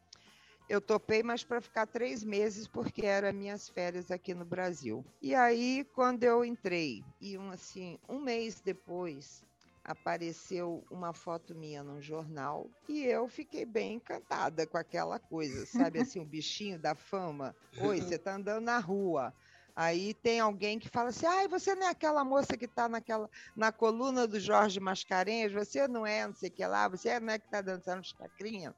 Eu 0.68 0.80
topei, 0.82 1.22
mas 1.22 1.42
para 1.42 1.62
ficar 1.62 1.86
três 1.86 2.22
meses, 2.22 2.68
porque 2.68 3.06
eram 3.06 3.32
minhas 3.32 3.68
férias 3.68 4.10
aqui 4.10 4.34
no 4.34 4.44
Brasil. 4.44 5.04
E 5.22 5.34
aí, 5.34 5.86
quando 5.94 6.24
eu 6.24 6.44
entrei, 6.44 7.02
e 7.20 7.38
um, 7.38 7.50
assim, 7.50 7.98
um 8.06 8.20
mês 8.20 8.60
depois, 8.60 9.42
apareceu 9.82 10.84
uma 10.90 11.14
foto 11.14 11.54
minha 11.54 11.82
num 11.82 12.02
jornal 12.02 12.68
e 12.86 13.04
eu 13.06 13.26
fiquei 13.26 13.64
bem 13.64 13.94
encantada 13.94 14.66
com 14.66 14.76
aquela 14.76 15.18
coisa, 15.18 15.64
sabe? 15.64 16.00
Assim, 16.00 16.20
o 16.20 16.24
bichinho 16.26 16.78
da 16.78 16.94
fama. 16.94 17.56
Oi, 17.80 18.02
você 18.02 18.18
tá 18.18 18.34
andando 18.34 18.64
na 18.64 18.78
rua. 18.78 19.32
Aí 19.74 20.12
tem 20.12 20.40
alguém 20.40 20.78
que 20.78 20.88
fala 20.88 21.08
assim: 21.08 21.24
ai, 21.24 21.48
você 21.48 21.74
não 21.74 21.86
é 21.86 21.90
aquela 21.90 22.24
moça 22.24 22.56
que 22.56 22.66
está 22.66 22.88
naquela, 22.88 23.30
na 23.56 23.72
coluna 23.72 24.26
do 24.26 24.38
Jorge 24.38 24.80
Mascarenhas, 24.80 25.52
você 25.52 25.88
não 25.88 26.04
é, 26.04 26.26
não 26.26 26.34
sei 26.34 26.50
o 26.50 26.52
que 26.52 26.66
lá, 26.66 26.88
você 26.88 27.18
não 27.18 27.32
é 27.32 27.38
que 27.38 27.46
está 27.46 27.62
dançando 27.62 28.04
chacrinha. 28.04 28.74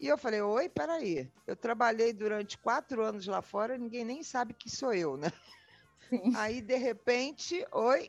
E 0.00 0.06
eu 0.06 0.16
falei, 0.16 0.40
oi, 0.40 0.68
peraí, 0.68 1.28
eu 1.46 1.56
trabalhei 1.56 2.12
durante 2.12 2.56
quatro 2.56 3.02
anos 3.02 3.26
lá 3.26 3.42
fora, 3.42 3.76
ninguém 3.76 4.04
nem 4.04 4.22
sabe 4.22 4.54
que 4.54 4.70
sou 4.70 4.94
eu, 4.94 5.16
né? 5.16 5.32
Sim. 6.08 6.32
Aí, 6.36 6.60
de 6.60 6.76
repente, 6.76 7.66
oi, 7.72 8.08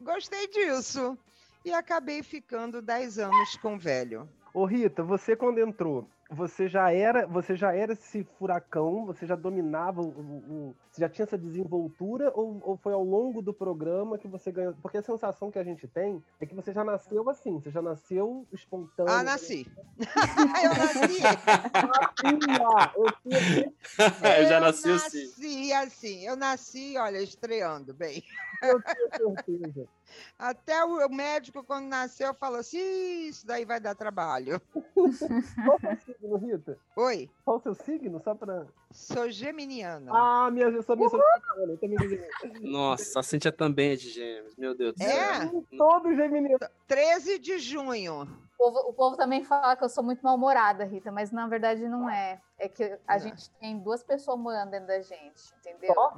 gostei 0.00 0.48
disso. 0.48 1.16
E 1.64 1.72
acabei 1.72 2.22
ficando 2.22 2.82
dez 2.82 3.18
anos 3.18 3.56
com 3.56 3.76
o 3.76 3.78
velho. 3.78 4.28
Ô 4.52 4.64
Rita, 4.64 5.02
você 5.02 5.36
quando 5.36 5.58
entrou, 5.58 6.08
você 6.30 6.68
já 6.68 6.92
era, 6.92 7.26
você 7.26 7.56
já 7.56 7.74
era 7.74 7.94
esse 7.94 8.22
furacão, 8.38 9.06
você 9.06 9.26
já 9.26 9.34
dominava 9.34 10.02
o, 10.02 10.08
o- 10.08 10.52
o- 10.70 10.76
você 10.90 11.00
já 11.00 11.08
tinha 11.08 11.24
essa 11.24 11.38
desenvoltura 11.38 12.30
ou, 12.34 12.60
ou 12.62 12.76
foi 12.76 12.92
ao 12.92 13.02
longo 13.02 13.40
do 13.40 13.54
programa 13.54 14.18
que 14.18 14.28
você 14.28 14.52
ganhou? 14.52 14.74
Porque 14.82 14.98
a 14.98 15.02
sensação 15.02 15.50
que 15.50 15.58
a 15.58 15.64
gente 15.64 15.88
tem 15.88 16.22
é 16.38 16.44
que 16.44 16.54
você 16.54 16.72
já 16.72 16.84
nasceu 16.84 17.28
assim, 17.30 17.58
você 17.58 17.70
já 17.70 17.80
nasceu 17.80 18.46
espontâneo. 18.52 19.10
Ah, 19.12 19.22
nasci. 19.22 19.66
eu 20.64 20.70
nasci. 20.76 21.22
Eu 22.94 23.12
tinha 23.12 23.72
eu 24.38 24.46
já 24.48 24.60
nasci 24.60 24.90
assim. 24.90 25.24
nasci 25.26 25.72
assim. 25.72 26.26
Eu 26.26 26.36
nasci, 26.36 26.96
olha, 26.98 27.22
estreando 27.22 27.94
bem. 27.94 28.22
certeza. 29.16 29.88
Até 30.38 30.84
o 30.84 31.08
médico, 31.08 31.62
quando 31.64 31.86
nasceu, 31.86 32.32
falou 32.34 32.58
assim: 32.60 32.78
"Ih, 32.78 33.28
isso 33.28 33.46
daí 33.46 33.64
vai 33.64 33.80
dar 33.80 33.94
trabalho. 33.94 34.60
Qual 34.74 35.06
o 35.06 35.12
seu 35.80 35.96
signo, 35.96 36.36
Rita? 36.36 36.78
Oi, 36.96 37.30
Qual 37.44 37.56
o 37.56 37.60
seu 37.60 37.74
signo? 37.74 38.20
Só 38.22 38.34
pra. 38.34 38.66
sou 38.90 39.30
geminiana. 39.30 40.10
Ah, 40.14 40.50
minha, 40.50 40.66
eu 40.68 40.82
também 40.84 41.08
sou 41.08 41.20
geminiana, 41.20 41.72
eu 41.72 41.78
também 41.78 41.98
geminiana. 41.98 42.70
Nossa, 42.70 43.20
a 43.20 43.22
Cintia 43.22 43.52
também 43.52 43.92
é 43.92 43.96
de 43.96 44.10
gêmeos. 44.10 44.56
Meu 44.56 44.74
Deus 44.74 44.94
do 44.94 45.02
céu. 45.02 45.08
É? 45.10 45.50
Todo 45.76 46.14
geminiano. 46.14 46.58
13 46.86 47.38
de 47.38 47.58
junho. 47.58 48.22
O 48.22 48.58
povo, 48.58 48.78
o 48.88 48.92
povo 48.92 49.16
também 49.16 49.44
fala 49.44 49.76
que 49.76 49.84
eu 49.84 49.88
sou 49.88 50.02
muito 50.02 50.20
mal-humorada, 50.22 50.84
Rita, 50.84 51.12
mas 51.12 51.30
na 51.30 51.46
verdade 51.46 51.86
não 51.86 52.10
é. 52.10 52.40
É 52.58 52.68
que 52.68 52.98
a 53.06 53.12
Não. 53.14 53.18
gente 53.20 53.50
tem 53.60 53.78
duas 53.78 54.02
pessoas 54.02 54.36
morando 54.38 54.70
dentro 54.70 54.88
da 54.88 55.00
gente, 55.00 55.42
entendeu? 55.60 55.94
Só? 55.94 56.16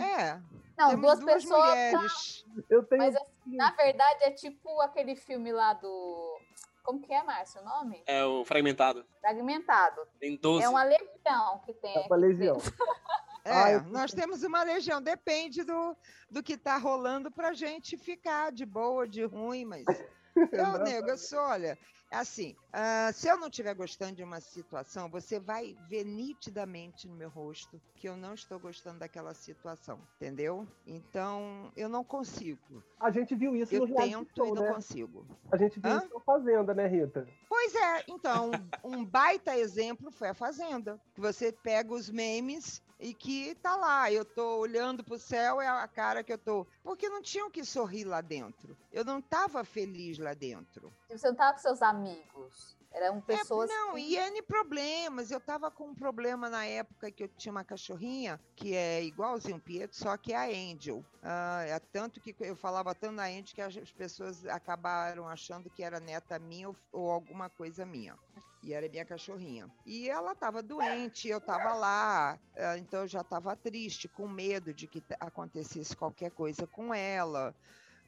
É, 0.00 0.40
Não, 0.76 0.88
temos 0.90 1.00
duas, 1.02 1.18
duas 1.20 1.34
pessoas. 1.42 1.66
mulheres. 1.68 2.46
Eu 2.70 2.82
tenho. 2.84 3.02
Mas 3.02 3.16
assim, 3.16 3.56
na 3.56 3.70
verdade 3.72 4.24
é 4.24 4.30
tipo 4.30 4.80
aquele 4.80 5.16
filme 5.16 5.52
lá 5.52 5.72
do. 5.74 6.38
Como 6.82 7.00
que 7.00 7.12
é, 7.12 7.22
Márcio, 7.22 7.60
o 7.60 7.64
nome? 7.64 8.02
É 8.06 8.24
o 8.24 8.44
fragmentado. 8.44 9.04
Fragmentado. 9.20 10.06
Tem 10.20 10.36
12. 10.36 10.64
É 10.64 10.68
uma 10.68 10.84
legião 10.84 11.60
que 11.64 11.72
tem. 11.74 11.96
É 11.96 12.06
uma 12.06 12.16
legião. 12.16 12.56
É, 13.48 13.52
Ah, 13.52 13.70
eu- 13.74 13.82
nós 13.84 14.12
temos 14.12 14.42
uma 14.42 14.64
legião, 14.64 15.00
depende 15.00 15.62
do, 15.62 15.96
do 16.28 16.42
que 16.42 16.56
tá 16.56 16.76
rolando 16.78 17.30
pra 17.30 17.52
gente 17.52 17.96
ficar 17.96 18.50
de 18.50 18.66
boa, 18.66 19.06
de 19.06 19.22
ruim, 19.24 19.64
mas 19.64 19.84
eu, 20.52 20.78
nego, 20.82 21.10
eu 21.10 21.16
sou, 21.16 21.38
olha, 21.38 21.78
assim, 22.10 22.54
ah, 22.72 23.10
se 23.12 23.28
eu 23.28 23.38
não 23.38 23.48
estiver 23.48 23.74
gostando 23.74 24.16
de 24.16 24.22
uma 24.22 24.40
situação, 24.40 25.08
você 25.08 25.40
vai 25.40 25.76
ver 25.88 26.04
nitidamente 26.04 27.08
no 27.08 27.14
meu 27.14 27.28
rosto 27.28 27.80
que 27.94 28.08
eu 28.08 28.16
não 28.16 28.34
estou 28.34 28.58
gostando 28.58 28.98
daquela 28.98 29.34
situação, 29.34 30.00
entendeu? 30.16 30.66
Então, 30.86 31.72
eu 31.76 31.88
não 31.88 32.04
consigo. 32.04 32.82
A 33.00 33.10
gente 33.10 33.34
viu 33.34 33.54
isso 33.56 33.74
Eu 33.74 33.86
no 33.86 33.86
reality 33.86 34.32
tento 34.34 34.46
e 34.46 34.52
não 34.52 34.62
né? 34.62 34.72
consigo. 34.72 35.26
A 35.50 35.56
gente 35.56 35.80
viu 35.80 35.90
Hã? 35.90 35.98
isso 35.98 36.14
na 36.14 36.20
Fazenda, 36.20 36.74
né, 36.74 36.86
Rita? 36.86 37.26
Pois 37.48 37.74
é, 37.74 38.04
então, 38.08 38.50
um 38.84 39.04
baita 39.04 39.56
exemplo 39.56 40.10
foi 40.10 40.28
a 40.28 40.34
Fazenda. 40.34 41.00
Que 41.14 41.20
você 41.20 41.52
pega 41.52 41.92
os 41.92 42.10
memes 42.10 42.82
e 42.98 43.12
que 43.14 43.54
tá 43.56 43.76
lá. 43.76 44.10
Eu 44.10 44.24
tô 44.24 44.58
olhando 44.58 45.04
pro 45.04 45.18
céu, 45.18 45.60
é 45.60 45.66
a 45.66 45.86
cara 45.88 46.22
que 46.22 46.32
eu 46.32 46.38
tô. 46.38 46.66
Porque 46.82 47.08
não 47.08 47.22
tinham 47.22 47.50
que 47.50 47.64
sorrir 47.64 48.04
lá 48.04 48.20
dentro. 48.20 48.76
Eu 48.92 49.04
não 49.04 49.20
tava 49.20 49.64
feliz 49.64 50.18
lá 50.18 50.34
dentro. 50.34 50.92
Você 51.08 51.28
não 51.28 51.34
tava 51.36 51.52
com 51.54 51.58
seus 51.60 51.82
amigos. 51.82 52.76
Eram 52.92 53.18
É, 53.18 53.20
pessoas. 53.20 53.68
não, 53.68 53.94
que- 53.94 54.00
e 54.00 54.16
N 54.16 54.40
problemas. 54.42 55.30
Eu 55.30 55.38
tava 55.38 55.70
com 55.70 55.88
um 55.88 55.94
problema 55.94 56.48
na 56.48 56.64
época 56.64 57.10
que 57.10 57.24
eu 57.24 57.28
tinha 57.28 57.52
uma 57.52 57.64
cachorrinha 57.64 58.40
que 58.54 58.74
é 58.74 59.04
igualzinho 59.04 59.56
o 59.56 59.60
Pietro, 59.60 59.96
só 59.96 60.16
que 60.16 60.32
é 60.32 60.36
a 60.36 60.46
Angel. 60.46 61.04
Ah, 61.22 61.62
é 61.66 61.78
tanto 61.78 62.20
que 62.20 62.34
eu 62.40 62.56
falava 62.56 62.94
tanto 62.94 63.16
da 63.16 63.24
Angel 63.24 63.54
que 63.54 63.60
as 63.60 63.76
as 63.76 63.92
pessoas 63.92 64.46
acabaram 64.46 65.28
achando 65.28 65.68
que 65.68 65.82
era 65.82 66.00
neta 66.00 66.38
minha 66.38 66.68
ou, 66.70 66.76
ou 66.90 67.10
alguma 67.10 67.50
coisa 67.50 67.84
minha. 67.84 68.16
E 68.62 68.72
era 68.72 68.88
minha 68.88 69.04
cachorrinha. 69.04 69.70
E 69.84 70.08
ela 70.08 70.32
estava 70.32 70.62
doente, 70.62 71.28
eu 71.28 71.38
estava 71.38 71.74
lá, 71.74 72.38
ah, 72.56 72.78
então 72.78 73.00
eu 73.02 73.06
já 73.08 73.20
estava 73.20 73.54
triste, 73.54 74.08
com 74.08 74.26
medo 74.26 74.72
de 74.72 74.86
que 74.88 75.04
acontecesse 75.20 75.94
qualquer 75.94 76.30
coisa 76.30 76.66
com 76.66 76.92
ela. 76.94 77.54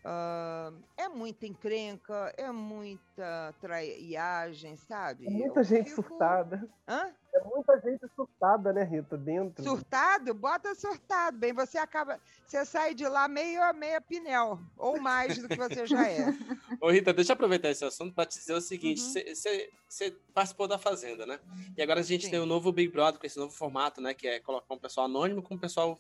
Ah, 0.05 0.73
é 0.97 1.09
muita 1.09 1.47
encrenca, 1.47 2.33
é 2.37 2.51
muita 2.51 3.55
traiagem, 3.61 4.77
sabe? 4.77 5.27
É 5.27 5.31
muita 5.31 5.61
Eu 5.61 5.65
gente 5.65 5.91
fico- 5.91 6.03
surtada. 6.09 6.69
Hã? 6.87 7.11
É 7.35 7.41
muita 7.45 7.79
gente 7.81 8.07
surtada, 8.17 8.73
né, 8.73 8.83
Rita? 8.85 9.17
Dentro. 9.17 9.63
Surtado? 9.63 10.33
Bota 10.35 10.75
surtado, 10.75 11.37
bem. 11.37 11.53
Você 11.53 11.77
acaba. 11.79 12.19
Você 12.47 12.65
sai 12.65 12.95
de 12.95 13.07
lá 13.07 13.29
meio 13.29 13.63
a 13.63 13.73
meia 13.73 14.01
pinel, 14.01 14.59
ou 14.77 14.99
mais 14.99 15.37
do 15.39 15.47
que 15.47 15.57
você 15.57 15.87
já 15.87 16.09
é. 16.09 16.25
Ô, 16.81 16.91
Rita, 16.91 17.13
deixa 17.13 17.33
eu 17.33 17.35
aproveitar 17.35 17.69
esse 17.69 17.85
assunto 17.85 18.15
para 18.15 18.25
te 18.27 18.39
dizer 18.39 18.55
o 18.55 18.61
seguinte: 18.61 19.03
Uhum. 19.03 19.35
você 19.89 20.17
participou 20.33 20.67
da 20.67 20.79
Fazenda, 20.79 21.27
né? 21.27 21.39
E 21.77 21.83
agora 21.83 22.01
a 22.01 22.03
gente 22.03 22.25
Sim. 22.25 22.31
tem 22.31 22.41
o 22.41 22.47
novo 22.47 22.73
Big 22.73 22.91
Brother 22.91 23.21
com 23.21 23.27
esse 23.27 23.39
novo 23.39 23.53
formato, 23.53 24.01
né? 24.01 24.15
Que 24.15 24.27
é 24.27 24.41
colocar 24.41 24.73
um 24.75 24.79
pessoal 24.79 25.07
anônimo 25.07 25.43
com 25.43 25.55
um 25.55 25.59
pessoal 25.59 25.99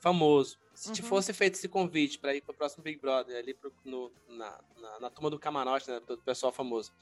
famoso. 0.00 0.58
Se 0.74 0.92
te 0.92 1.02
Uhum. 1.02 1.08
fosse 1.08 1.32
feito 1.32 1.54
esse 1.54 1.68
convite 1.68 2.18
para 2.18 2.34
ir 2.34 2.42
para 2.42 2.52
o 2.52 2.56
próximo 2.56 2.84
Big 2.84 2.98
Brother, 3.00 3.36
ali 3.38 3.54
pro- 3.54 3.72
no- 3.84 4.12
na, 4.28 4.60
na, 4.76 5.00
na 5.00 5.10
turma 5.10 5.30
do 5.30 5.38
camarote, 5.38 5.90
né? 5.90 6.00
Do 6.00 6.18
pessoal 6.18 6.52
famoso, 6.52 6.92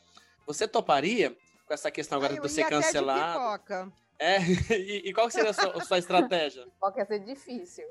você 0.47 0.69
toparia 0.69 1.37
com 1.67 1.75
essa 1.75 1.91
questão 1.91 2.19
agora 2.19 2.35
Aí 2.35 2.39
de 2.41 2.45
eu 2.47 2.49
você 2.49 2.63
de 2.63 2.71
cancelar? 2.71 3.61
É, 4.19 4.37
e, 4.79 5.09
e 5.09 5.13
qual 5.13 5.27
que 5.27 5.33
seria 5.33 5.51
a 5.51 5.55
sua, 5.55 5.77
a 5.77 5.81
sua 5.85 5.99
estratégia? 5.99 6.67
Qual 6.79 6.93
ser 7.07 7.19
difícil? 7.21 7.85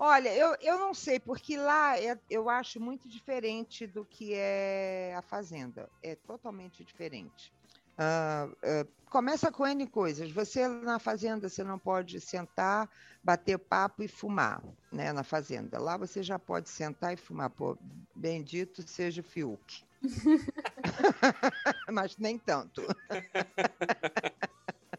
Olha, 0.00 0.34
eu, 0.34 0.56
eu 0.60 0.78
não 0.78 0.94
sei, 0.94 1.18
porque 1.18 1.56
lá 1.56 1.98
é- 1.98 2.18
eu 2.30 2.48
acho 2.48 2.80
muito 2.80 3.08
diferente 3.08 3.86
do 3.86 4.04
que 4.04 4.32
é 4.34 5.12
a 5.16 5.22
Fazenda. 5.22 5.88
É 6.02 6.14
totalmente 6.14 6.84
diferente. 6.84 7.52
Ah, 7.98 8.48
ah, 8.62 8.86
começa 9.10 9.50
com 9.50 9.66
N 9.66 9.86
coisas. 9.88 10.30
Você 10.30 10.68
na 10.68 10.98
Fazenda, 11.00 11.48
você 11.48 11.64
não 11.64 11.78
pode 11.78 12.20
sentar, 12.20 12.88
bater 13.22 13.58
papo 13.58 14.02
e 14.02 14.08
fumar, 14.08 14.62
né? 14.92 15.12
Na 15.12 15.24
Fazenda. 15.24 15.78
Lá 15.80 15.96
você 15.96 16.22
já 16.22 16.38
pode 16.38 16.68
sentar 16.68 17.12
e 17.12 17.16
fumar. 17.16 17.50
Pô, 17.50 17.76
bendito 18.14 18.86
seja 18.88 19.20
o 19.20 19.24
Fiuk. 19.24 19.84
Mas 21.92 22.16
nem 22.16 22.38
tanto. 22.38 22.82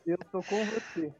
Eu 0.06 0.18
tô 0.32 0.44
com 0.44 0.66
você. 0.66 1.14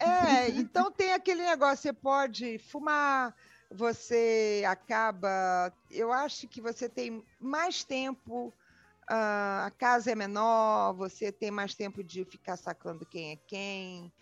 É, 0.00 0.48
então 0.50 0.90
tem 0.90 1.12
aquele 1.12 1.44
negócio, 1.44 1.82
você 1.82 1.92
pode 1.92 2.58
fumar, 2.58 3.34
você 3.70 4.62
acaba. 4.66 5.72
Eu 5.90 6.12
acho 6.12 6.48
que 6.48 6.60
você 6.60 6.88
tem 6.88 7.22
mais 7.38 7.84
tempo, 7.84 8.54
a 9.08 9.70
casa 9.78 10.10
é 10.12 10.14
menor, 10.14 10.94
você 10.94 11.32
tem 11.32 11.50
mais 11.50 11.74
tempo 11.74 12.02
de 12.02 12.24
ficar 12.24 12.56
sacando 12.56 13.06
quem 13.06 13.32
é 13.32 13.36
quem. 13.46 14.12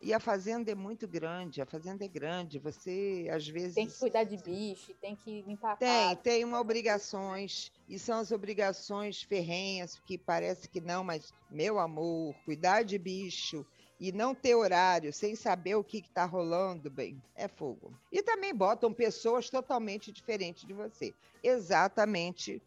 E 0.00 0.14
a 0.14 0.20
fazenda 0.20 0.70
é 0.70 0.76
muito 0.76 1.08
grande, 1.08 1.60
a 1.60 1.66
fazenda 1.66 2.04
é 2.04 2.08
grande, 2.08 2.58
você 2.60 3.28
às 3.32 3.48
vezes. 3.48 3.74
Tem 3.74 3.88
que 3.88 3.98
cuidar 3.98 4.22
de 4.22 4.36
bicho, 4.36 4.94
tem 5.00 5.16
que 5.16 5.42
limpar 5.42 5.72
a 5.72 5.76
Tem, 5.76 6.08
casa. 6.08 6.16
tem 6.22 6.44
uma 6.44 6.60
obrigações, 6.60 7.72
e 7.88 7.98
são 7.98 8.20
as 8.20 8.30
obrigações 8.30 9.22
ferrenhas, 9.22 9.98
que 10.06 10.16
parece 10.16 10.68
que 10.68 10.80
não, 10.80 11.02
mas, 11.02 11.32
meu 11.50 11.80
amor, 11.80 12.32
cuidar 12.44 12.84
de 12.84 12.96
bicho 12.96 13.66
e 14.00 14.12
não 14.12 14.34
ter 14.34 14.54
horário, 14.54 15.12
sem 15.12 15.34
saber 15.34 15.74
o 15.74 15.82
que 15.82 15.98
está 15.98 16.24
rolando, 16.24 16.88
bem, 16.88 17.20
é 17.34 17.48
fogo. 17.48 17.92
E 18.12 18.22
também 18.22 18.54
botam 18.54 18.92
pessoas 18.92 19.50
totalmente 19.50 20.12
diferentes 20.12 20.64
de 20.64 20.72
você, 20.72 21.12
exatamente 21.42 22.62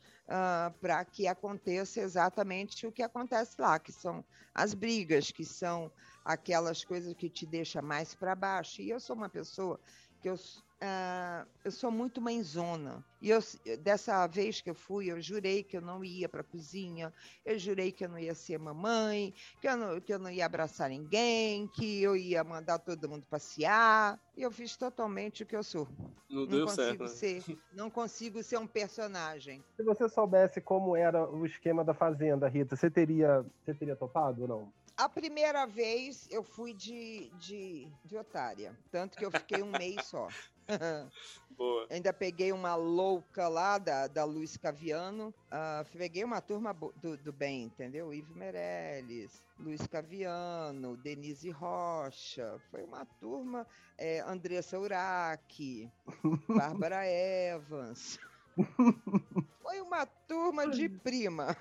para 0.80 1.04
que 1.04 1.28
aconteça 1.28 2.00
exatamente 2.00 2.88
o 2.88 2.92
que 2.92 3.04
acontece 3.04 3.60
lá, 3.60 3.78
que 3.78 3.92
são 3.92 4.24
as 4.56 4.74
brigas, 4.74 5.30
que 5.30 5.44
são 5.44 5.92
aquelas 6.24 6.86
coisas 6.86 7.14
que 7.14 7.30
te 7.30 7.46
deixam 7.46 7.82
mais 7.82 8.16
para 8.16 8.36
baixo. 8.36 8.82
E 8.82 8.90
eu 8.90 9.00
sou 9.00 9.16
uma 9.16 9.28
pessoa 9.28 9.80
que 10.22 10.30
eu, 10.30 10.36
ah, 10.84 11.46
eu 11.64 11.72
sou 11.72 11.92
muito 11.92 12.20
mãezona. 12.20 13.06
E 13.22 13.30
eu, 13.30 13.40
dessa 13.82 14.26
vez 14.26 14.62
que 14.62 14.70
eu 14.72 14.74
fui, 14.74 15.12
eu 15.12 15.22
jurei 15.22 15.62
que 15.62 15.78
eu 15.78 15.82
não 15.82 16.04
ia 16.04 16.28
para 16.28 16.42
a 16.42 16.44
cozinha, 16.44 17.14
eu 17.46 17.60
jurei 17.60 17.92
que 17.92 18.04
eu 18.04 18.10
não 18.10 18.18
ia 18.18 18.34
ser 18.34 18.58
mamãe, 18.58 19.32
que 19.62 19.68
eu, 19.68 19.78
não, 19.78 20.02
que 20.02 20.12
eu 20.12 20.18
não 20.18 20.32
ia 20.32 20.44
abraçar 20.44 20.90
ninguém, 20.90 21.68
que 21.68 22.02
eu 22.02 22.16
ia 22.16 22.44
mandar 22.44 22.80
todo 22.80 23.08
mundo 23.08 23.28
passear. 23.30 24.20
E 24.36 24.42
eu 24.42 24.50
fiz 24.50 24.76
totalmente 24.76 25.44
o 25.44 25.46
que 25.46 25.56
eu 25.56 25.62
sou. 25.62 25.88
Não 26.28 26.42
Não 26.42 26.48
deu 26.48 26.66
consigo 26.66 26.78
certo. 26.78 27.02
Né? 27.04 27.08
ser, 27.44 27.58
não 27.74 27.90
consigo 27.92 28.42
ser 28.42 28.58
um 28.58 28.66
personagem. 28.66 29.64
Se 29.78 29.84
você 29.84 30.10
soubesse 30.10 30.60
como 30.60 30.96
era 30.96 31.30
o 31.30 31.46
esquema 31.46 31.84
da 31.84 31.94
Fazenda, 31.94 32.48
Rita, 32.48 32.76
você 32.76 32.90
teria, 32.90 33.46
você 33.64 33.76
teria 33.76 33.96
topado 33.96 34.42
ou 34.42 34.48
não? 34.48 34.74
A 34.98 35.10
primeira 35.10 35.66
vez 35.66 36.28
eu 36.30 36.44
fui 36.44 36.74
de, 36.74 37.30
de, 37.40 37.88
de 38.06 38.18
otária, 38.18 38.78
tanto 38.92 39.18
que 39.18 39.26
eu 39.26 39.32
fiquei 39.32 39.62
um 39.64 39.72
mês 39.72 40.06
só. 40.06 40.28
Boa. 41.58 41.86
Ainda 41.90 42.12
peguei 42.14 42.52
uma 42.52 42.76
louca 42.76 43.48
lá 43.48 43.78
da, 43.78 44.08
da 44.08 44.24
Luiz 44.24 44.58
Caviano. 44.58 45.34
ah, 45.52 45.86
peguei 45.92 46.24
uma 46.24 46.42
turma 46.42 46.74
do, 46.74 47.18
do 47.18 47.32
bem, 47.32 47.64
entendeu? 47.66 48.14
Ivo 48.14 48.34
Meirelles, 48.34 49.44
Luiz 49.60 49.86
Caviano, 49.86 50.98
Denise 50.98 51.52
Rocha. 51.52 52.60
Foi 52.72 52.84
uma 52.84 53.06
turma. 53.20 53.68
É, 53.98 54.22
Andressa 54.22 54.80
Urach, 54.80 55.92
Bárbara 56.50 57.06
Evans. 57.06 58.18
Foi 59.62 59.82
uma 59.82 60.06
turma 60.06 60.68
de 60.68 60.90
prima. 60.90 61.56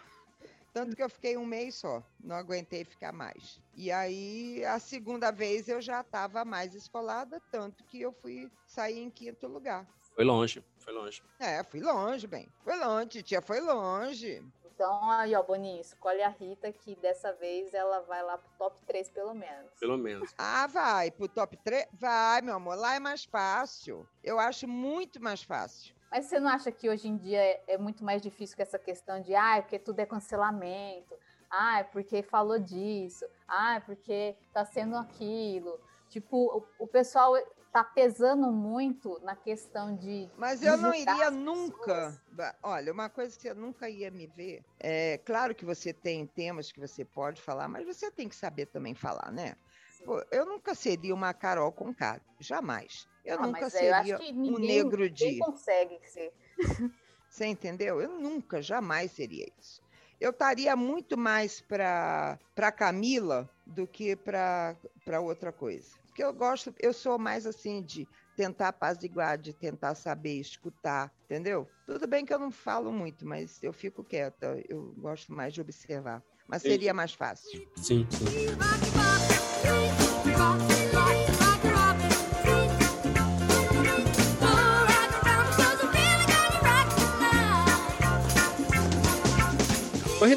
Tanto 0.72 0.94
que 0.94 1.02
eu 1.02 1.11
fiquei 1.11 1.37
um 1.37 1.44
mês 1.44 1.74
só, 1.74 2.02
não 2.22 2.37
aguentei 2.37 2.85
ficar 2.85 3.12
mais. 3.12 3.61
E 3.74 3.90
aí, 3.90 4.64
a 4.64 4.78
segunda 4.78 5.33
vez 5.33 5.68
eu 5.68 5.80
já 5.80 6.00
estava 6.00 6.44
mais 6.44 6.74
escolada, 6.74 7.42
tanto 7.50 7.83
que 7.85 8.00
eu 8.00 8.12
fui 8.12 8.50
sair 8.66 9.00
em 9.00 9.11
quinto 9.11 9.48
lugar. 9.48 9.87
Foi 10.14 10.24
longe, 10.24 10.64
foi 10.78 10.92
longe. 10.92 11.22
É, 11.40 11.64
fui 11.64 11.80
longe, 11.80 12.26
bem. 12.26 12.48
Foi 12.62 12.76
longe, 12.76 13.22
tia, 13.22 13.42
foi 13.42 13.61
longe. 13.61 14.44
Então, 14.64 15.11
aí, 15.11 15.35
ó, 15.35 15.42
Boninho, 15.42 15.80
escolhe 15.80 16.22
a 16.22 16.28
Rita, 16.28 16.72
que 16.72 16.96
dessa 16.96 17.33
vez 17.35 17.74
ela 17.74 18.00
vai 18.00 18.22
lá 18.22 18.38
pro 18.38 18.50
top 18.56 18.80
3, 18.87 19.11
pelo 19.11 19.35
menos. 19.35 19.70
Pelo 19.78 19.98
menos. 19.98 20.33
Ah, 20.38 20.66
vai, 20.66 21.11
pro 21.11 21.28
top 21.28 21.56
3? 21.59 21.87
Vai, 21.92 22.40
meu 22.40 22.54
amor, 22.54 22.76
lá 22.76 22.94
é 22.94 22.98
mais 22.98 23.24
fácil. 23.24 24.09
Eu 24.24 24.38
acho 24.38 24.66
muito 24.66 25.20
mais 25.20 25.42
fácil. 25.42 25.94
Mas 26.11 26.27
você 26.27 26.40
não 26.40 26.49
acha 26.49 26.73
que 26.73 26.88
hoje 26.88 27.09
em 27.09 27.16
dia 27.16 27.40
é, 27.40 27.62
é 27.68 27.79
muito 27.79 28.05
mais 28.05 28.20
difícil 28.20 28.57
com 28.57 28.62
essa 28.62 28.79
questão 28.79 29.20
de, 29.20 29.35
ah, 29.35 29.59
é 29.59 29.62
porque 29.62 29.79
tudo 29.79 30.01
é 30.01 30.07
cancelamento, 30.07 31.14
ah, 31.51 31.81
é 31.81 31.85
porque 31.85 32.23
falou 32.23 32.59
disso, 32.59 33.25
ah, 33.46 33.77
é 33.77 33.81
porque 33.81 34.37
tá 34.53 34.64
sendo 34.64 34.96
aquilo. 34.96 35.79
Tipo, 36.09 36.66
o, 36.79 36.85
o 36.85 36.87
pessoal 36.87 37.37
tá 37.73 37.85
pesando 37.85 38.51
muito 38.51 39.20
na 39.23 39.37
questão 39.37 39.94
de. 39.96 40.29
Mas 40.37 40.62
eu 40.62 40.77
não 40.77 40.92
iria 40.92 41.31
nunca. 41.31 42.20
Olha, 42.62 42.92
uma 42.92 43.09
coisa 43.09 43.37
que 43.37 43.42
você 43.42 43.55
nunca 43.55 43.88
ia 43.88 44.11
me 44.11 44.27
ver. 44.27 44.64
É 44.79 45.18
claro 45.18 45.55
que 45.55 45.64
você 45.64 45.92
tem 45.92 46.27
temas 46.27 46.73
que 46.73 46.81
você 46.81 47.05
pode 47.05 47.40
falar, 47.40 47.68
mas 47.68 47.87
você 47.87 48.11
tem 48.11 48.29
que 48.29 48.37
saber 48.37 48.66
também 48.66 48.94
falar, 48.94 49.31
né? 49.31 49.57
Pô, 50.05 50.25
eu 50.31 50.46
nunca 50.46 50.75
seria 50.75 51.14
uma 51.14 51.35
Carol 51.35 51.70
com 51.73 51.94
cara. 51.94 52.20
Jamais. 52.38 53.07
Eu 53.24 53.38
Ah, 53.38 53.46
nunca 53.46 53.61
mas 53.62 53.74
eu 53.74 53.94
acho 53.94 54.04
seria 54.06 54.18
um 54.33 54.52
ninguém, 54.59 54.66
negro 54.66 55.02
ninguém 55.04 55.33
de. 55.33 55.38
consegue 55.38 55.98
ser. 56.04 56.33
Você 57.28 57.46
entendeu? 57.46 58.00
Eu 58.00 58.18
nunca, 58.18 58.61
jamais 58.61 59.12
seria 59.12 59.46
isso. 59.59 59.80
Eu 60.20 60.30
estaria 60.30 60.74
muito 60.76 61.16
mais 61.16 61.61
para 61.61 62.38
para 62.54 62.72
Camila 62.72 63.48
do 63.64 63.87
que 63.87 64.16
para 64.16 64.76
outra 65.22 65.52
coisa. 65.52 65.88
Porque 66.06 66.22
eu 66.24 66.33
gosto, 66.35 66.74
eu 66.80 66.92
sou 66.92 67.18
mais 67.18 67.46
assim 67.46 67.83
de 67.83 68.06
tentar 68.37 68.68
apaziguar, 68.68 69.38
de 69.38 69.54
tentar 69.54 69.94
saber 69.94 70.35
escutar, 70.40 71.11
entendeu? 71.24 71.70
Tudo 71.87 72.06
bem 72.06 72.26
que 72.26 72.35
eu 72.35 72.38
não 72.38 72.50
falo 72.50 72.92
muito, 72.92 73.24
mas 73.26 73.62
eu 73.62 73.72
fico 73.72 74.02
quieta, 74.04 74.61
eu 74.68 74.92
gosto 74.98 75.33
mais 75.33 75.54
de 75.54 75.61
observar. 75.61 76.22
Mas 76.48 76.62
seria 76.62 76.92
mais 76.92 77.14
fácil. 77.14 77.66
Sim, 77.76 78.06
sim. 78.11 78.50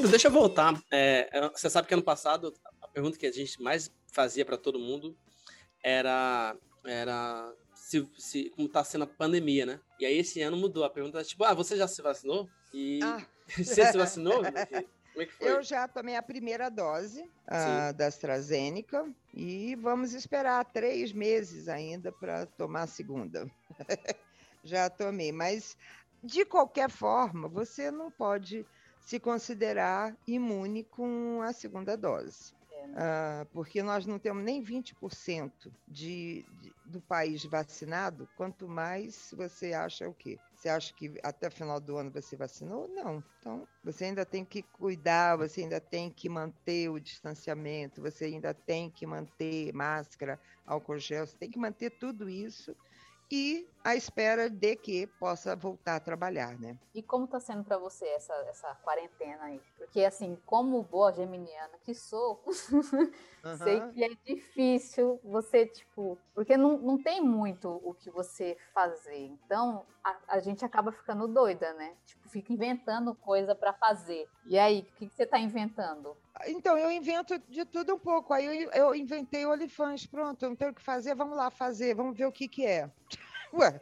Rita, 0.04 0.08
deixa 0.10 0.28
eu 0.28 0.32
voltar. 0.32 0.74
É, 0.92 1.30
é, 1.32 1.50
você 1.50 1.70
sabe 1.70 1.88
que 1.88 1.94
ano 1.94 2.04
passado 2.04 2.54
a 2.82 2.88
pergunta 2.90 3.18
que 3.18 3.26
a 3.26 3.32
gente 3.32 3.62
mais 3.62 3.90
fazia 4.12 4.44
para 4.44 4.58
todo 4.58 4.78
mundo 4.78 5.16
era, 5.82 6.56
era 6.84 7.54
se, 7.74 8.06
se, 8.18 8.50
como 8.50 8.68
tá 8.68 8.84
sendo 8.84 9.06
a 9.06 9.08
pandemia, 9.08 9.66
né? 9.66 9.80
E 9.98 10.06
aí 10.06 10.18
esse 10.18 10.42
ano 10.42 10.58
mudou. 10.58 10.84
A 10.84 10.90
pergunta 10.90 11.22
é 11.22 11.24
tipo, 11.24 11.46
ah, 11.46 11.54
você 11.54 11.78
já 11.78 11.88
se 11.88 12.02
vacinou? 12.02 12.50
E 12.74 13.00
Ah. 13.02 13.26
você 13.58 13.86
se 13.86 13.98
vacinou? 13.98 14.44
Como 14.44 14.58
é 14.58 14.66
que, 14.66 14.74
como 14.82 15.22
é 15.22 15.26
que 15.26 15.34
foi? 15.34 15.50
Eu 15.50 15.64
já 15.64 15.88
tomei 15.88 16.18
a 16.18 16.22
primeira 16.22 16.70
dose 16.70 17.24
ah, 17.48 17.94
da 17.94 18.08
AstraZeneca 18.08 19.08
e 19.34 19.76
vamos 19.76 20.14
esperar 20.14 20.66
três 20.66 21.14
meses 21.14 21.70
ainda 21.70 22.12
para 22.12 22.46
tomar 22.46 22.82
a 22.84 22.88
segunda. 22.88 23.50
já 24.66 24.90
tomei, 24.90 25.32
mas 25.32 25.78
de 26.22 26.44
qualquer 26.44 26.90
forma, 26.90 27.48
você 27.48 27.90
não 27.90 28.12
pode 28.12 28.66
se 29.04 29.20
considerar 29.20 30.18
imune 30.28 30.84
com 30.84 31.42
a 31.42 31.54
segunda 31.54 31.98
dose. 31.98 32.54
Ah, 32.96 33.48
porque 33.52 33.82
nós 33.82 34.06
não 34.06 34.20
temos 34.20 34.44
nem 34.44 34.62
20% 34.62 35.74
de, 35.88 36.46
de- 36.50 36.76
do 36.86 37.02
país 37.02 37.44
vacinado, 37.44 38.30
quanto 38.36 38.68
mais 38.68 39.30
você 39.36 39.74
acha 39.74 40.08
o 40.08 40.14
quê? 40.14 40.40
Você 40.54 40.70
acha 40.70 40.94
que 40.94 41.16
até 41.24 41.48
o 41.48 41.52
final 41.52 41.80
do 41.82 41.98
ano 41.98 42.12
você 42.12 42.38
vacinou? 42.38 42.88
Não. 42.90 43.24
Então, 43.40 43.68
você 43.84 44.06
ainda 44.06 44.26
tem 44.26 44.46
que 44.46 44.62
cuidar, 44.64 45.36
você 45.38 45.62
ainda 45.62 45.82
tem 45.82 46.12
que 46.12 46.30
manter 46.30 46.90
o 46.90 47.00
distanciamento, 47.00 48.02
você 48.02 48.26
ainda 48.26 48.54
tem 48.54 48.92
que 48.92 49.06
manter 49.08 49.74
máscara, 49.74 50.40
álcool 50.66 51.00
gel, 51.00 51.26
você 51.26 51.36
tem 51.38 51.50
que 51.50 51.60
manter 51.60 51.90
tudo 51.98 52.30
isso 52.30 52.76
e 53.32 53.68
à 53.84 53.96
espera 53.96 54.50
de 54.50 54.76
que 54.76 55.08
possa 55.08 55.56
voltar 55.56 55.96
a 55.96 56.00
trabalhar, 56.00 56.58
né? 56.60 56.78
E 56.94 57.02
como 57.02 57.28
tá 57.28 57.40
sendo 57.40 57.64
pra 57.64 57.78
você 57.78 58.06
essa, 58.08 58.34
essa 58.48 58.76
quarentena 58.76 59.44
aí? 59.44 59.60
Porque, 59.78 60.06
assim, 60.06 60.38
como 60.46 60.82
boa 60.84 61.12
geminiana 61.12 61.78
que 61.84 61.94
sou, 61.94 62.42
sei 63.58 63.80
Aham. 63.80 63.92
que 63.92 64.04
é 64.04 64.10
difícil 64.26 65.20
você, 65.24 65.66
tipo. 65.66 66.18
Porque 66.34 66.56
não, 66.56 66.78
não 66.78 67.02
tem 67.02 67.22
muito 67.22 67.70
o 67.84 67.94
que 67.94 68.10
você 68.10 68.58
fazer. 68.74 69.26
Então, 69.26 69.86
a, 70.04 70.36
a 70.36 70.40
gente 70.40 70.64
acaba 70.64 70.92
ficando 70.92 71.28
doida, 71.28 71.74
né? 71.74 71.96
Tipo, 72.06 72.30
fica 72.30 72.54
inventando 72.54 73.16
coisa 73.16 73.56
pra 73.56 73.74
fazer. 73.74 74.28
E 74.46 74.58
aí, 74.58 74.82
o 74.82 74.96
que, 74.96 75.08
que 75.08 75.16
você 75.16 75.26
tá 75.26 75.40
inventando? 75.40 76.16
Então, 76.48 76.78
eu 76.78 76.92
invento 76.92 77.38
de 77.48 77.64
tudo 77.66 77.96
um 77.96 78.00
pouco. 78.00 78.34
Aí 78.34 78.64
eu, 78.64 78.72
eu 78.72 78.96
inventei 78.96 79.46
o 79.46 79.50
Olifante. 79.50 80.08
Pronto, 80.08 80.48
não 80.48 80.56
tenho 80.56 80.72
o 80.72 80.76
que 80.76 80.82
fazer, 80.82 81.16
vamos 81.16 81.38
lá 81.38 81.50
fazer, 81.50 81.96
vamos 81.96 82.18
ver 82.18 82.26
o 82.26 82.32
que, 82.32 82.48
que 82.48 82.66
é. 82.66 82.90
Ué, 83.54 83.80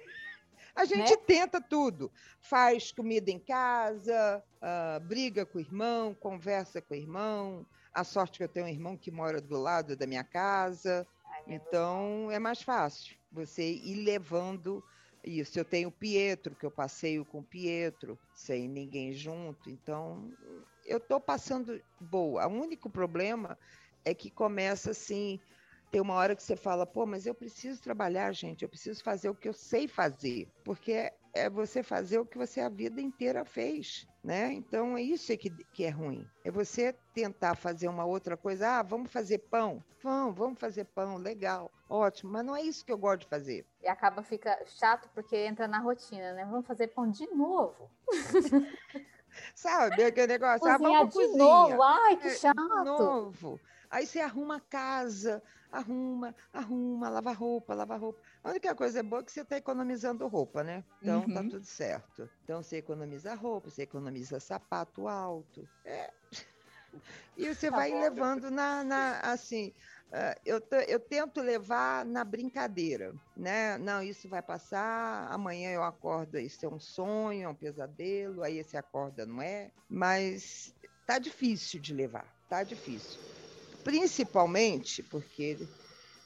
a 0.75 0.85
gente 0.85 1.15
tenta 1.17 1.61
tudo. 1.61 2.11
Faz 2.39 2.91
comida 2.91 3.31
em 3.31 3.39
casa, 3.39 4.43
ah, 4.61 4.99
briga 5.01 5.45
com 5.45 5.57
o 5.57 5.61
irmão, 5.61 6.13
conversa 6.13 6.81
com 6.81 6.93
o 6.93 6.97
irmão. 6.97 7.65
A 7.93 8.03
sorte 8.03 8.37
que 8.37 8.43
eu 8.43 8.49
tenho 8.49 8.65
um 8.65 8.69
irmão 8.69 8.97
que 8.97 9.11
mora 9.11 9.41
do 9.41 9.57
lado 9.57 9.95
da 9.95 10.07
minha 10.07 10.23
casa. 10.23 11.07
Ai, 11.25 11.55
Então 11.55 12.29
é 12.31 12.39
mais 12.39 12.61
fácil 12.61 13.15
você 13.31 13.63
ir 13.71 14.03
levando 14.03 14.83
isso. 15.23 15.59
Eu 15.59 15.65
tenho 15.65 15.89
o 15.89 15.91
Pietro, 15.91 16.55
que 16.55 16.65
eu 16.65 16.71
passeio 16.71 17.25
com 17.25 17.39
o 17.39 17.43
Pietro, 17.43 18.17
sem 18.33 18.67
ninguém 18.67 19.13
junto. 19.13 19.69
Então 19.69 20.31
eu 20.85 20.97
estou 20.97 21.19
passando 21.19 21.81
boa. 21.99 22.47
O 22.47 22.51
único 22.51 22.89
problema 22.89 23.57
é 24.05 24.13
que 24.13 24.29
começa 24.29 24.91
assim. 24.91 25.39
Tem 25.91 25.99
uma 26.01 26.13
hora 26.13 26.35
que 26.35 26.43
você 26.43 26.55
fala, 26.55 26.85
pô, 26.85 27.05
mas 27.05 27.25
eu 27.25 27.35
preciso 27.35 27.81
trabalhar, 27.81 28.31
gente, 28.31 28.63
eu 28.63 28.69
preciso 28.69 29.03
fazer 29.03 29.29
o 29.29 29.35
que 29.35 29.49
eu 29.49 29.53
sei 29.53 29.89
fazer, 29.89 30.49
porque 30.63 31.11
é 31.33 31.49
você 31.49 31.83
fazer 31.83 32.19
o 32.19 32.25
que 32.25 32.37
você 32.37 32.61
a 32.61 32.69
vida 32.69 33.01
inteira 33.01 33.43
fez, 33.43 34.07
né? 34.23 34.53
Então 34.53 34.97
é 34.97 35.01
isso 35.01 35.35
que, 35.37 35.49
que 35.49 35.83
é 35.83 35.89
ruim. 35.89 36.25
É 36.45 36.51
você 36.51 36.93
tentar 37.13 37.55
fazer 37.55 37.87
uma 37.87 38.05
outra 38.05 38.37
coisa. 38.37 38.79
Ah, 38.79 38.83
vamos 38.83 39.11
fazer 39.11 39.39
pão? 39.39 39.83
Vamos, 40.01 40.35
vamos 40.35 40.59
fazer 40.59 40.85
pão, 40.85 41.17
legal, 41.17 41.69
ótimo, 41.89 42.31
mas 42.31 42.45
não 42.45 42.55
é 42.55 42.61
isso 42.61 42.85
que 42.85 42.91
eu 42.91 42.97
gosto 42.97 43.21
de 43.21 43.27
fazer. 43.27 43.65
E 43.81 43.87
acaba 43.87 44.23
fica 44.23 44.57
chato 44.65 45.09
porque 45.13 45.35
entra 45.35 45.67
na 45.67 45.79
rotina, 45.79 46.33
né? 46.33 46.45
Vamos 46.45 46.65
fazer 46.65 46.87
pão 46.87 47.09
de 47.09 47.27
novo. 47.27 47.89
Sabe 49.55 50.03
aquele 50.03 50.27
negócio? 50.27 50.69
ah, 50.71 50.77
Cozinhar 50.77 51.05
vamos 51.07 51.11
de 51.13 51.27
cozinhar. 51.35 51.81
novo. 51.81 51.81
Ai, 51.81 52.17
que 52.17 52.29
É, 52.29 52.39
chato. 52.41 52.55
de 52.57 52.77
novo. 52.79 53.61
Aí 53.89 54.05
você 54.05 54.19
arruma 54.19 54.57
a 54.57 54.61
casa, 54.61 55.43
arruma, 55.71 56.35
arruma, 56.53 57.09
lava 57.09 57.31
roupa, 57.33 57.73
lava 57.73 57.95
roupa. 57.97 58.21
A 58.43 58.49
única 58.51 58.75
coisa 58.75 59.01
boa 59.03 59.21
é 59.21 59.25
que 59.25 59.31
você 59.31 59.41
está 59.41 59.57
economizando 59.57 60.27
roupa, 60.27 60.63
né? 60.63 60.85
Então 61.01 61.29
tá 61.29 61.43
Uhum. 61.43 61.43
tudo 61.43 61.65
certo. 61.65 62.29
Então 62.43 62.61
você 62.63 62.77
economiza 62.77 63.33
roupa, 63.35 63.69
você 63.69 63.83
economiza 63.83 64.39
sapato 64.39 65.07
alto. 65.07 65.69
É. 65.83 66.13
E 67.35 67.53
você 67.53 67.69
Tá 67.69 67.71
vai 67.71 67.89
bom. 67.89 67.93
levando 67.93 68.49
na, 68.51 68.83
na- 68.83 69.19
assim. 69.21 69.73
ah, 70.11 70.35
eu, 70.45 70.59
eu 70.87 70.99
tento 70.99 71.41
levar 71.41 72.05
na 72.05 72.23
brincadeira, 72.23 73.13
né? 73.35 73.77
Não, 73.77 74.01
isso 74.03 74.27
vai 74.29 74.41
passar, 74.41 75.27
amanhã 75.31 75.71
eu 75.71 75.83
acordo, 75.83 76.37
isso 76.39 76.65
é 76.65 76.69
um 76.69 76.79
sonho, 76.79 77.43
é 77.43 77.47
um 77.49 77.55
pesadelo, 77.55 78.43
aí 78.43 78.63
você 78.63 78.77
acorda, 78.77 79.25
não 79.25 79.41
é? 79.41 79.71
Mas 79.89 80.73
tá 81.05 81.17
difícil 81.19 81.79
de 81.79 81.93
levar, 81.93 82.33
tá 82.49 82.63
difícil. 82.63 83.19
Principalmente 83.83 85.03
porque 85.03 85.69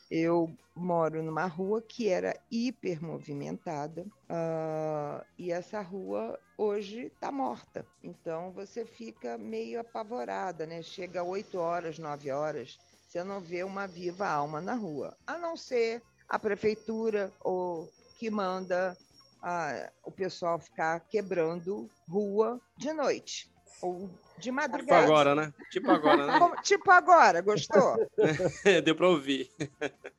eu 0.09 0.55
moro 0.75 1.23
numa 1.23 1.45
rua 1.45 1.81
que 1.81 2.09
era 2.09 2.37
hiper 2.51 3.01
movimentada 3.01 4.05
ah, 4.29 5.25
e 5.37 5.51
essa 5.51 5.81
rua 5.81 6.39
hoje 6.57 7.07
está 7.07 7.31
morta. 7.31 7.85
Então 8.03 8.51
você 8.51 8.85
fica 8.85 9.37
meio 9.37 9.79
apavorada, 9.79 10.65
né? 10.65 10.81
Chega 10.81 11.23
8 11.23 11.57
horas, 11.57 11.97
9 11.97 12.31
horas, 12.31 12.77
você 13.07 13.23
não 13.23 13.39
vê 13.39 13.63
uma 13.63 13.87
viva 13.87 14.27
alma 14.27 14.61
na 14.61 14.75
rua, 14.75 15.15
a 15.25 15.37
não 15.37 15.55
ser 15.55 16.01
a 16.27 16.37
prefeitura 16.37 17.31
ou 17.41 17.89
que 18.19 18.29
manda 18.29 18.97
ah, 19.41 19.91
o 20.03 20.11
pessoal 20.11 20.59
ficar 20.59 20.99
quebrando 21.01 21.89
rua 22.09 22.59
de 22.77 22.91
noite 22.93 23.49
ou 23.81 24.09
de 24.37 24.43
Tipo 24.43 24.55
madrugada. 24.55 25.03
agora, 25.05 25.35
né? 25.35 25.53
Tipo 25.71 25.91
agora, 25.91 26.27
né? 26.27 26.39
Como- 26.39 26.55
tipo 26.61 26.91
agora, 26.91 27.41
gostou? 27.41 27.95
Deu 28.83 28.95
pra 28.95 29.07
ouvir. 29.07 29.49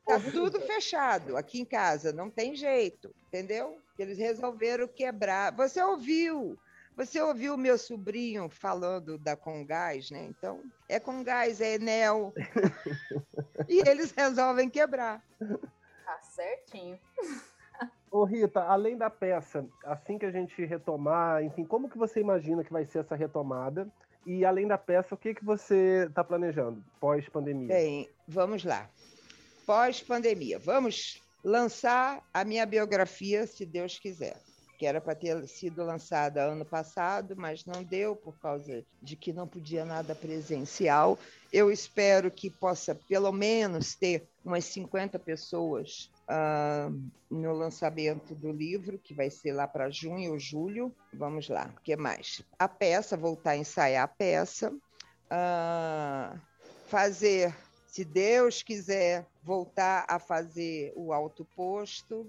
Tá 0.05 0.19
tudo 0.31 0.59
fechado 0.61 1.37
aqui 1.37 1.59
em 1.61 1.65
casa, 1.65 2.11
não 2.11 2.29
tem 2.29 2.55
jeito, 2.55 3.13
entendeu? 3.27 3.77
Eles 3.97 4.17
resolveram 4.17 4.87
quebrar. 4.87 5.55
Você 5.55 5.81
ouviu? 5.81 6.57
Você 6.95 7.21
ouviu 7.21 7.53
o 7.53 7.57
meu 7.57 7.77
sobrinho 7.77 8.49
falando 8.49 9.19
da 9.19 9.35
Congás, 9.35 10.09
né? 10.09 10.23
Então, 10.23 10.63
é 10.89 10.99
Congás, 10.99 11.61
é 11.61 11.75
Enel. 11.75 12.33
e 13.69 13.87
eles 13.87 14.11
resolvem 14.11 14.67
quebrar. 14.67 15.21
Tá 15.39 16.19
certinho. 16.23 16.99
Ô 18.09 18.23
Rita, 18.23 18.61
além 18.63 18.97
da 18.97 19.09
peça, 19.09 19.67
assim 19.83 20.17
que 20.17 20.25
a 20.25 20.31
gente 20.31 20.65
retomar, 20.65 21.43
enfim, 21.43 21.65
como 21.65 21.87
que 21.89 21.97
você 21.97 22.19
imagina 22.19 22.63
que 22.63 22.71
vai 22.73 22.85
ser 22.85 22.99
essa 22.99 23.15
retomada? 23.15 23.87
E 24.27 24.43
além 24.43 24.67
da 24.67 24.77
peça, 24.77 25.15
o 25.15 25.17
que, 25.17 25.33
que 25.33 25.45
você 25.45 26.05
está 26.09 26.21
planejando 26.21 26.83
pós-pandemia? 26.99 27.69
Bem, 27.69 28.09
vamos 28.27 28.65
lá. 28.65 28.89
Pós-pandemia, 29.65 30.59
vamos 30.59 31.23
lançar 31.41 32.21
a 32.33 32.43
minha 32.43 32.65
biografia, 32.65 33.47
se 33.47 33.65
Deus 33.65 33.97
quiser. 33.97 34.35
Que 34.77 34.85
era 34.85 34.99
para 34.99 35.15
ter 35.15 35.47
sido 35.47 35.81
lançada 35.81 36.43
ano 36.43 36.65
passado, 36.65 37.35
mas 37.37 37.63
não 37.63 37.81
deu 37.81 38.17
por 38.17 38.37
causa 38.37 38.83
de 39.01 39.15
que 39.15 39.31
não 39.31 39.47
podia 39.47 39.85
nada 39.85 40.13
presencial. 40.13 41.17
Eu 41.51 41.71
espero 41.71 42.29
que 42.29 42.49
possa, 42.49 42.93
pelo 42.93 43.31
menos, 43.31 43.95
ter 43.95 44.27
umas 44.43 44.65
50 44.65 45.17
pessoas 45.19 46.11
ah, 46.27 46.89
no 47.29 47.53
lançamento 47.53 48.35
do 48.35 48.51
livro, 48.51 48.99
que 48.99 49.13
vai 49.13 49.29
ser 49.29 49.53
lá 49.53 49.67
para 49.67 49.89
junho 49.89 50.33
ou 50.33 50.39
julho. 50.39 50.93
Vamos 51.13 51.47
lá, 51.49 51.73
o 51.77 51.81
que 51.81 51.95
mais? 51.95 52.43
A 52.59 52.67
peça, 52.67 53.15
voltar 53.15 53.51
a 53.51 53.57
ensaiar 53.57 54.03
a 54.03 54.07
peça. 54.07 54.73
Ah, 55.29 56.37
fazer, 56.87 57.55
se 57.87 58.03
Deus 58.03 58.61
quiser, 58.61 59.25
voltar 59.43 60.05
a 60.07 60.19
fazer 60.19 60.93
o 60.95 61.13
alto 61.13 61.45
posto. 61.55 62.21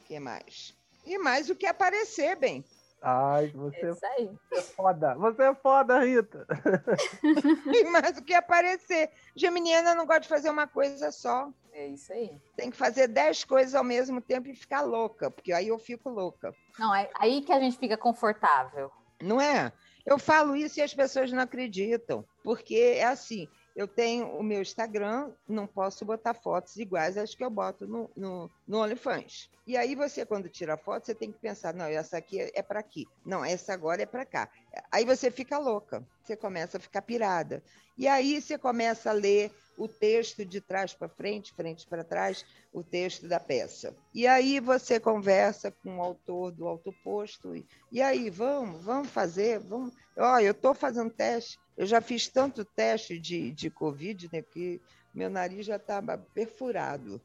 O 0.00 0.04
que 0.06 0.18
mais? 0.20 0.74
E 1.04 1.18
mais 1.18 1.50
o 1.50 1.54
que 1.54 1.66
aparecer, 1.66 2.36
bem. 2.36 2.64
Ai, 3.02 3.46
É 3.46 3.48
você 3.58 3.90
isso 3.90 4.06
aí. 4.06 4.30
é 4.52 4.60
foda. 4.62 5.14
Você 5.14 5.42
é 5.42 5.54
foda, 5.54 6.00
Rita. 6.00 6.46
Mais 7.92 8.16
o 8.18 8.22
que 8.24 8.34
aparecer. 8.34 9.10
Geminiana 9.34 9.94
não 9.94 10.06
gosta 10.06 10.22
de 10.22 10.28
fazer 10.28 10.50
uma 10.50 10.66
coisa 10.66 11.10
só. 11.12 11.50
É 11.72 11.86
isso 11.88 12.12
aí. 12.12 12.30
Tem 12.56 12.70
que 12.70 12.76
fazer 12.76 13.06
dez 13.06 13.44
coisas 13.44 13.74
ao 13.74 13.84
mesmo 13.84 14.20
tempo 14.20 14.48
e 14.48 14.54
ficar 14.54 14.80
louca, 14.80 15.30
porque 15.30 15.52
aí 15.52 15.68
eu 15.68 15.78
fico 15.78 16.08
louca. 16.08 16.54
Não, 16.78 16.94
é 16.94 17.10
aí 17.18 17.42
que 17.42 17.52
a 17.52 17.60
gente 17.60 17.78
fica 17.78 17.96
confortável. 17.96 18.90
Não 19.22 19.40
é? 19.40 19.72
Eu 20.04 20.18
falo 20.18 20.56
isso 20.56 20.78
e 20.78 20.82
as 20.82 20.94
pessoas 20.94 21.30
não 21.32 21.42
acreditam, 21.42 22.24
porque 22.42 22.94
é 22.96 23.04
assim. 23.04 23.48
Eu 23.76 23.86
tenho 23.86 24.26
o 24.28 24.42
meu 24.42 24.62
Instagram, 24.62 25.30
não 25.46 25.66
posso 25.66 26.02
botar 26.02 26.32
fotos 26.32 26.76
iguais 26.76 27.18
às 27.18 27.34
que 27.34 27.44
eu 27.44 27.50
boto 27.50 27.86
no, 27.86 28.10
no, 28.16 28.50
no 28.66 28.78
OnlyFans. 28.78 29.50
E 29.66 29.76
aí 29.76 29.94
você, 29.94 30.24
quando 30.24 30.48
tira 30.48 30.78
foto, 30.78 31.04
você 31.04 31.14
tem 31.14 31.30
que 31.30 31.38
pensar, 31.38 31.74
não, 31.74 31.84
essa 31.84 32.16
aqui 32.16 32.40
é 32.40 32.62
para 32.62 32.80
aqui. 32.80 33.06
Não, 33.24 33.44
essa 33.44 33.74
agora 33.74 34.02
é 34.02 34.06
para 34.06 34.24
cá. 34.24 34.48
Aí 34.90 35.04
você 35.04 35.30
fica 35.30 35.58
louca, 35.58 36.02
você 36.22 36.34
começa 36.34 36.78
a 36.78 36.80
ficar 36.80 37.02
pirada. 37.02 37.62
E 37.98 38.08
aí 38.08 38.40
você 38.40 38.56
começa 38.56 39.10
a 39.10 39.12
ler 39.12 39.52
o 39.76 39.86
texto 39.86 40.44
de 40.44 40.60
trás 40.60 40.94
para 40.94 41.08
frente, 41.08 41.52
frente 41.52 41.86
para 41.86 42.02
trás, 42.02 42.46
o 42.72 42.82
texto 42.82 43.28
da 43.28 43.38
peça. 43.38 43.94
E 44.14 44.26
aí 44.26 44.58
você 44.58 44.98
conversa 44.98 45.70
com 45.70 45.98
o 45.98 46.02
autor 46.02 46.50
do 46.50 46.66
autoposto. 46.66 47.54
E, 47.54 47.66
e 47.92 48.00
aí, 48.00 48.30
vamos, 48.30 48.82
vamos 48.82 49.08
fazer, 49.08 49.58
vamos. 49.60 49.94
Ó, 50.16 50.38
eu 50.38 50.52
estou 50.52 50.74
fazendo 50.74 51.10
teste. 51.10 51.58
Eu 51.76 51.86
já 51.86 52.00
fiz 52.00 52.28
tanto 52.28 52.64
teste 52.64 53.18
de, 53.18 53.52
de 53.52 53.70
Covid, 53.70 54.30
né, 54.32 54.42
que 54.42 54.80
meu 55.14 55.30
nariz 55.30 55.66
já 55.66 55.76
estava 55.76 56.18
perfurado 56.18 57.20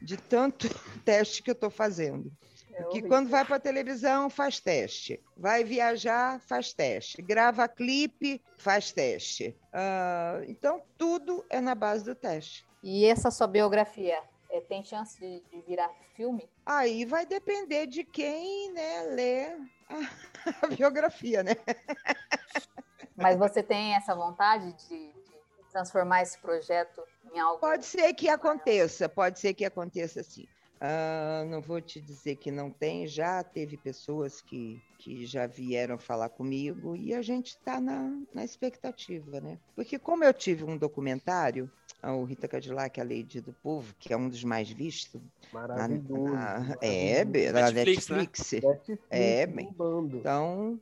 de 0.00 0.16
tanto 0.16 0.68
teste 1.04 1.42
que 1.42 1.50
eu 1.50 1.54
estou 1.54 1.70
fazendo. 1.70 2.32
É 2.72 2.82
Que 2.84 3.02
quando 3.02 3.28
vai 3.28 3.44
para 3.44 3.60
televisão, 3.60 4.28
faz 4.28 4.58
teste. 4.58 5.20
Vai 5.36 5.62
viajar, 5.62 6.40
faz 6.40 6.72
teste. 6.72 7.22
Grava 7.22 7.68
clipe, 7.68 8.42
faz 8.58 8.90
teste. 8.90 9.56
Ah, 9.72 10.42
então, 10.48 10.82
tudo 10.98 11.44
é 11.48 11.60
na 11.60 11.74
base 11.74 12.04
do 12.04 12.14
teste. 12.14 12.66
E 12.82 13.06
essa 13.06 13.30
sua 13.30 13.46
biografia 13.46 14.20
é, 14.50 14.60
tem 14.60 14.84
chance 14.84 15.18
de, 15.20 15.40
de 15.50 15.60
virar 15.62 15.90
filme? 16.14 16.48
Aí 16.66 17.04
vai 17.04 17.26
depender 17.26 17.86
de 17.86 18.04
quem 18.04 18.72
né, 18.72 19.02
lê 19.02 19.46
a, 19.88 20.62
a 20.62 20.66
biografia, 20.68 21.42
né? 21.42 21.52
Mas 23.16 23.38
você 23.38 23.62
tem 23.62 23.94
essa 23.94 24.14
vontade 24.14 24.72
de, 24.88 24.88
de 24.88 25.70
transformar 25.70 26.22
esse 26.22 26.38
projeto 26.38 27.02
em 27.32 27.38
algo? 27.38 27.60
Pode 27.60 27.84
ser 27.84 28.12
que 28.14 28.28
aconteça, 28.28 29.08
pode 29.08 29.38
ser 29.38 29.54
que 29.54 29.64
aconteça 29.64 30.22
sim. 30.22 30.46
Ah, 30.80 31.44
não 31.48 31.62
vou 31.62 31.80
te 31.80 32.00
dizer 32.00 32.36
que 32.36 32.50
não 32.50 32.70
tem, 32.70 33.06
já 33.06 33.42
teve 33.42 33.76
pessoas 33.76 34.42
que, 34.42 34.82
que 34.98 35.24
já 35.24 35.46
vieram 35.46 35.96
falar 35.96 36.28
comigo 36.28 36.94
e 36.96 37.14
a 37.14 37.22
gente 37.22 37.48
está 37.50 37.80
na, 37.80 38.10
na 38.34 38.44
expectativa, 38.44 39.40
né? 39.40 39.58
Porque 39.74 39.98
como 39.98 40.24
eu 40.24 40.34
tive 40.34 40.64
um 40.64 40.76
documentário, 40.76 41.70
ah, 42.02 42.12
o 42.14 42.24
Rita 42.24 42.46
Cadillac, 42.48 43.00
a 43.00 43.04
Lady 43.04 43.40
do 43.40 43.52
Povo, 43.52 43.94
que 43.98 44.12
é 44.12 44.16
um 44.16 44.28
dos 44.28 44.44
mais 44.44 44.68
vistos, 44.68 45.22
na- 45.52 45.60
Maravilhoso. 45.60 46.34
na- 46.34 46.76
é, 46.82 47.24
maravilhoso. 47.24 47.52
na 47.54 47.70
Netflix, 47.70 48.10
né? 48.10 48.16
Netflix. 48.18 49.06
É, 49.10 49.46
bem. 49.46 49.74
Então, 50.12 50.78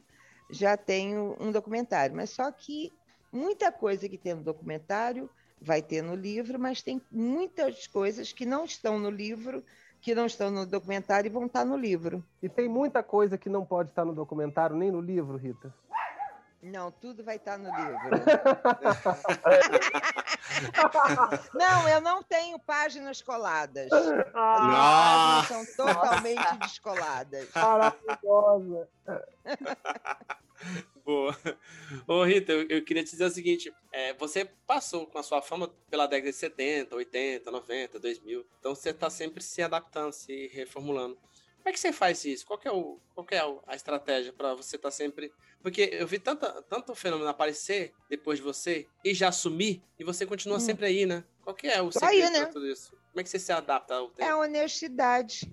já 0.52 0.76
tenho 0.76 1.36
um 1.40 1.50
documentário, 1.50 2.14
mas 2.14 2.30
só 2.30 2.50
que 2.52 2.92
muita 3.32 3.72
coisa 3.72 4.08
que 4.08 4.18
tem 4.18 4.34
no 4.34 4.42
documentário 4.42 5.28
vai 5.60 5.80
ter 5.80 6.02
no 6.02 6.14
livro, 6.14 6.58
mas 6.58 6.82
tem 6.82 7.00
muitas 7.10 7.86
coisas 7.86 8.32
que 8.32 8.44
não 8.44 8.64
estão 8.64 8.98
no 8.98 9.10
livro, 9.10 9.64
que 10.00 10.14
não 10.14 10.26
estão 10.26 10.50
no 10.50 10.66
documentário 10.66 11.28
e 11.28 11.32
vão 11.32 11.46
estar 11.46 11.64
no 11.64 11.76
livro. 11.76 12.24
E 12.42 12.48
tem 12.48 12.68
muita 12.68 13.02
coisa 13.02 13.38
que 13.38 13.48
não 13.48 13.64
pode 13.64 13.90
estar 13.90 14.04
no 14.04 14.14
documentário, 14.14 14.76
nem 14.76 14.90
no 14.90 15.00
livro, 15.00 15.36
Rita. 15.36 15.72
Não, 16.62 16.92
tudo 16.92 17.24
vai 17.24 17.36
estar 17.36 17.58
no 17.58 17.74
livro. 17.74 18.10
não, 21.54 21.88
eu 21.88 22.00
não 22.00 22.22
tenho 22.22 22.58
páginas 22.58 23.20
coladas. 23.20 23.90
As 23.92 24.06
Ah, 24.32 25.42
páginas 25.48 25.66
são 25.76 25.86
totalmente 25.86 26.56
descoladas. 26.58 27.48
maravilhosa. 27.54 28.88
Boa. 31.12 31.36
Ô, 32.08 32.24
Rita, 32.24 32.52
eu, 32.52 32.66
eu 32.68 32.84
queria 32.84 33.04
te 33.04 33.10
dizer 33.10 33.24
o 33.26 33.30
seguinte: 33.30 33.72
é, 33.92 34.14
você 34.14 34.44
passou 34.66 35.06
com 35.06 35.18
a 35.18 35.22
sua 35.22 35.42
fama 35.42 35.68
pela 35.90 36.06
década 36.06 36.30
de 36.30 36.36
70, 36.36 36.94
80, 36.96 37.50
90, 37.50 37.98
2000. 37.98 38.46
Então 38.58 38.74
você 38.74 38.90
está 38.90 39.10
sempre 39.10 39.42
se 39.42 39.60
adaptando, 39.62 40.12
se 40.12 40.48
reformulando. 40.48 41.14
Como 41.16 41.68
é 41.68 41.72
que 41.72 41.78
você 41.78 41.92
faz 41.92 42.24
isso? 42.24 42.44
Qual 42.46 42.58
é, 42.64 42.72
o, 42.72 42.98
qual 43.14 43.26
é 43.30 43.38
a 43.68 43.76
estratégia 43.76 44.32
para 44.32 44.54
você 44.54 44.76
estar 44.76 44.90
sempre. 44.90 45.32
Porque 45.62 45.90
eu 45.92 46.08
vi 46.08 46.18
tanta, 46.18 46.60
tanto 46.62 46.92
fenômeno 46.94 47.28
aparecer 47.28 47.92
depois 48.10 48.38
de 48.40 48.44
você 48.44 48.88
e 49.04 49.14
já 49.14 49.30
sumir, 49.30 49.80
e 49.96 50.02
você 50.02 50.26
continua 50.26 50.56
Hum. 50.56 50.60
sempre 50.60 50.86
aí, 50.86 51.06
né? 51.06 51.22
Qual 51.44 51.54
é 51.62 51.80
o 51.80 51.88
Tô 51.90 52.00
segredo 52.00 52.24
aí, 52.24 52.30
né? 52.32 52.46
tudo 52.46 52.66
isso? 52.66 52.90
Como 52.90 53.20
é 53.20 53.22
que 53.22 53.28
você 53.30 53.38
se 53.38 53.52
adapta 53.52 53.94
ao 53.94 54.06
É 54.06 54.10
tempo? 54.10 54.30
a 54.30 54.38
honestidade. 54.38 55.48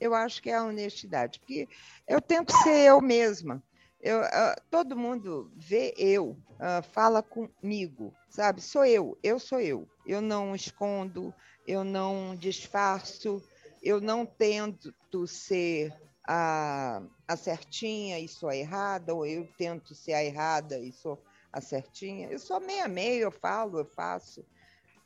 Eu 0.00 0.14
acho 0.14 0.40
que 0.42 0.48
é 0.48 0.54
a 0.54 0.64
honestidade, 0.64 1.38
porque 1.40 1.68
eu 2.08 2.22
tento 2.22 2.52
ser 2.62 2.86
eu 2.86 3.02
mesma. 3.02 3.62
Eu, 4.02 4.22
ah, 4.22 4.56
todo 4.70 4.96
mundo 4.96 5.52
vê 5.54 5.94
eu, 5.96 6.36
ah, 6.58 6.82
fala 6.82 7.22
comigo, 7.22 8.14
sabe? 8.30 8.62
Sou 8.62 8.84
eu, 8.84 9.18
eu 9.22 9.38
sou 9.38 9.60
eu. 9.60 9.86
Eu 10.06 10.22
não 10.22 10.54
escondo, 10.54 11.34
eu 11.66 11.84
não 11.84 12.34
disfarço, 12.34 13.42
eu 13.82 14.00
não 14.00 14.24
tento 14.24 15.26
ser 15.26 15.92
a, 16.26 17.02
a 17.28 17.36
certinha 17.36 18.18
e 18.18 18.26
sou 18.26 18.48
a 18.48 18.56
errada, 18.56 19.14
ou 19.14 19.26
eu 19.26 19.46
tento 19.58 19.94
ser 19.94 20.14
a 20.14 20.24
errada 20.24 20.78
e 20.78 20.92
sou 20.92 21.22
a 21.52 21.60
certinha. 21.60 22.28
Eu 22.30 22.38
sou 22.38 22.60
meia 22.60 22.88
meia, 22.88 23.22
eu 23.22 23.30
falo, 23.30 23.80
eu 23.80 23.84
faço. 23.84 24.44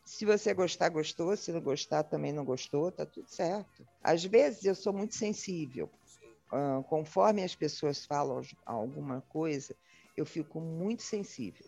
Se 0.05 0.27
você 0.27 0.53
gostar, 0.53 0.91
gostou. 0.91 1.37
Se 1.37 1.51
não 1.51 1.61
gostar, 1.61 2.05
também 2.05 2.33
não 2.33 2.45
gostou, 2.45 2.93
tá 2.93 3.07
tudo 3.07 3.29
certo. 3.29 3.87
Às 4.03 4.25
vezes 4.25 4.65
eu 4.65 4.75
sou 4.75 4.93
muito 4.93 5.15
sensível. 5.15 5.91
Ah, 6.55 6.85
conforme 6.89 7.43
as 7.43 7.57
pessoas 7.57 8.07
falam 8.07 8.41
alguma 8.65 9.21
coisa, 9.23 9.75
eu 10.17 10.25
fico 10.25 10.61
muito 10.61 11.03
sensível. 11.03 11.67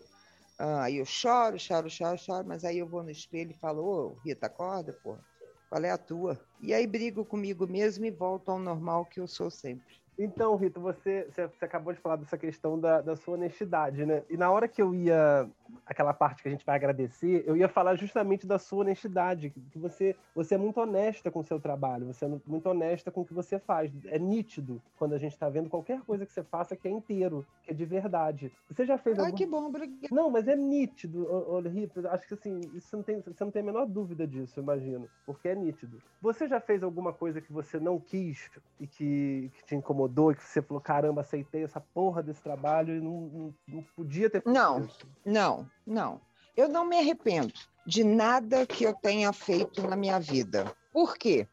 Ah, 0.57 0.85
Aí 0.85 0.99
eu 0.99 1.05
choro, 1.05 1.59
choro, 1.59 1.91
choro, 1.91 2.17
choro, 2.17 2.47
mas 2.47 2.65
aí 2.65 2.79
eu 2.79 2.87
vou 2.87 3.03
no 3.03 3.11
espelho 3.11 3.51
e 3.51 3.59
falo, 3.59 3.85
ô, 3.85 4.15
Rita, 4.25 4.47
acorda, 4.47 4.93
porra. 5.03 5.21
Qual 5.69 5.83
é 5.83 5.91
a 5.91 5.99
tua? 5.99 6.39
E 6.61 6.73
aí 6.73 6.87
brigo 6.87 7.25
comigo 7.25 7.67
mesmo 7.67 8.05
e 8.07 8.11
volto 8.13 8.51
ao 8.51 8.59
normal 8.61 9.05
que 9.07 9.19
eu 9.19 9.27
sou 9.27 9.51
sempre. 9.51 9.97
Então, 10.17 10.57
Rita, 10.57 10.79
você, 10.79 11.27
você 11.29 11.65
acabou 11.65 11.93
de 11.93 12.01
falar 12.01 12.17
dessa 12.17 12.39
questão 12.39 12.79
da, 12.79 13.03
da 13.03 13.17
sua 13.17 13.35
honestidade, 13.35 14.07
né? 14.07 14.25
E 14.31 14.37
na 14.37 14.51
hora 14.51 14.69
que 14.69 14.81
eu 14.81 14.95
ia. 14.95 15.51
Aquela 15.85 16.13
parte 16.13 16.43
que 16.43 16.49
a 16.49 16.51
gente 16.51 16.65
vai 16.65 16.77
agradecer, 16.77 17.45
eu 17.47 17.57
ia 17.57 17.69
falar 17.69 17.97
justamente 17.97 18.47
da 18.47 18.59
sua 18.59 18.81
honestidade. 18.81 19.51
Que 19.71 19.79
você, 19.79 20.17
você 20.35 20.55
é 20.55 20.59
muito 20.59 20.81
honesta 20.81 21.31
com 21.31 21.41
o 21.41 21.45
seu 21.45 21.61
trabalho, 21.61 22.07
você 22.07 22.25
é 22.25 22.29
muito 22.47 22.69
honesta 22.69 23.11
com 23.11 23.23
o 23.23 23.25
que 23.25 23.35
você 23.35 23.59
faz. 23.59 23.93
É 24.07 24.19
nítido 24.19 24.81
quando 24.99 25.15
a 25.15 25.19
gente 25.19 25.33
está 25.33 25.49
vendo 25.49 25.69
qualquer 25.69 26.01
coisa 26.03 26.27
que 26.27 26.33
você 26.33 26.43
faça 26.43 26.77
que 26.77 26.89
é 26.89 26.91
inteiro, 26.91 27.47
que 27.63 27.71
é 27.71 27.75
de 27.75 27.85
verdade. 27.85 28.53
Você 28.69 28.85
já 28.85 28.99
fez 28.99 29.19
Ai, 29.19 29.27
algum... 29.27 29.37
que 29.37 29.47
bom, 29.47 29.67
obrigada. 29.67 30.15
Não, 30.15 30.31
mas 30.31 30.49
é 30.49 30.57
nítido, 30.57 31.27
Rita. 31.69 32.11
Acho 32.11 32.27
que 32.27 32.35
assim, 32.35 32.61
isso 32.75 32.89
você 32.89 32.97
não, 32.97 33.03
tem, 33.03 33.21
você 33.21 33.45
não 33.45 33.51
tem 33.51 33.63
a 33.63 33.65
menor 33.65 33.87
dúvida 33.87 34.27
disso, 34.27 34.59
eu 34.59 34.63
imagino. 34.63 35.09
Porque 35.25 35.49
é 35.49 35.55
nítido. 35.55 36.03
Você 36.21 36.49
já 36.49 36.61
fez 36.61 36.83
alguma 36.83 37.13
coisa 37.13 37.41
que 37.41 37.53
você 37.53 37.79
não 37.79 37.99
quis 37.99 38.51
e 38.81 38.87
que, 38.87 39.51
que 39.55 39.65
te 39.65 39.75
incomodou, 39.75 40.33
e 40.33 40.35
que 40.35 40.45
você 40.45 40.61
falou, 40.63 40.81
caramba, 40.81 41.21
aceitei 41.21 41.65
essa 41.65 41.81
porra 41.81 42.23
desse 42.23 42.43
trabalho 42.43 42.95
e 42.95 43.01
não, 43.01 43.21
não, 43.21 43.55
não 43.69 43.83
podia 43.95 44.29
ter 44.29 44.43
feito 44.43 44.55
Não. 44.55 44.81
isso? 44.81 45.07
Não, 45.25 45.56
não. 45.87 46.21
Eu 46.57 46.69
não 46.69 46.85
me 46.85 46.99
arrependo 46.99 47.53
de 47.87 48.03
nada 48.03 48.67
que 48.67 48.85
eu 48.85 48.95
tenha 48.95 49.33
feito 49.33 49.87
na 49.87 49.95
minha 49.95 50.19
vida. 50.19 50.75
Por 50.93 51.17
quê? 51.17 51.47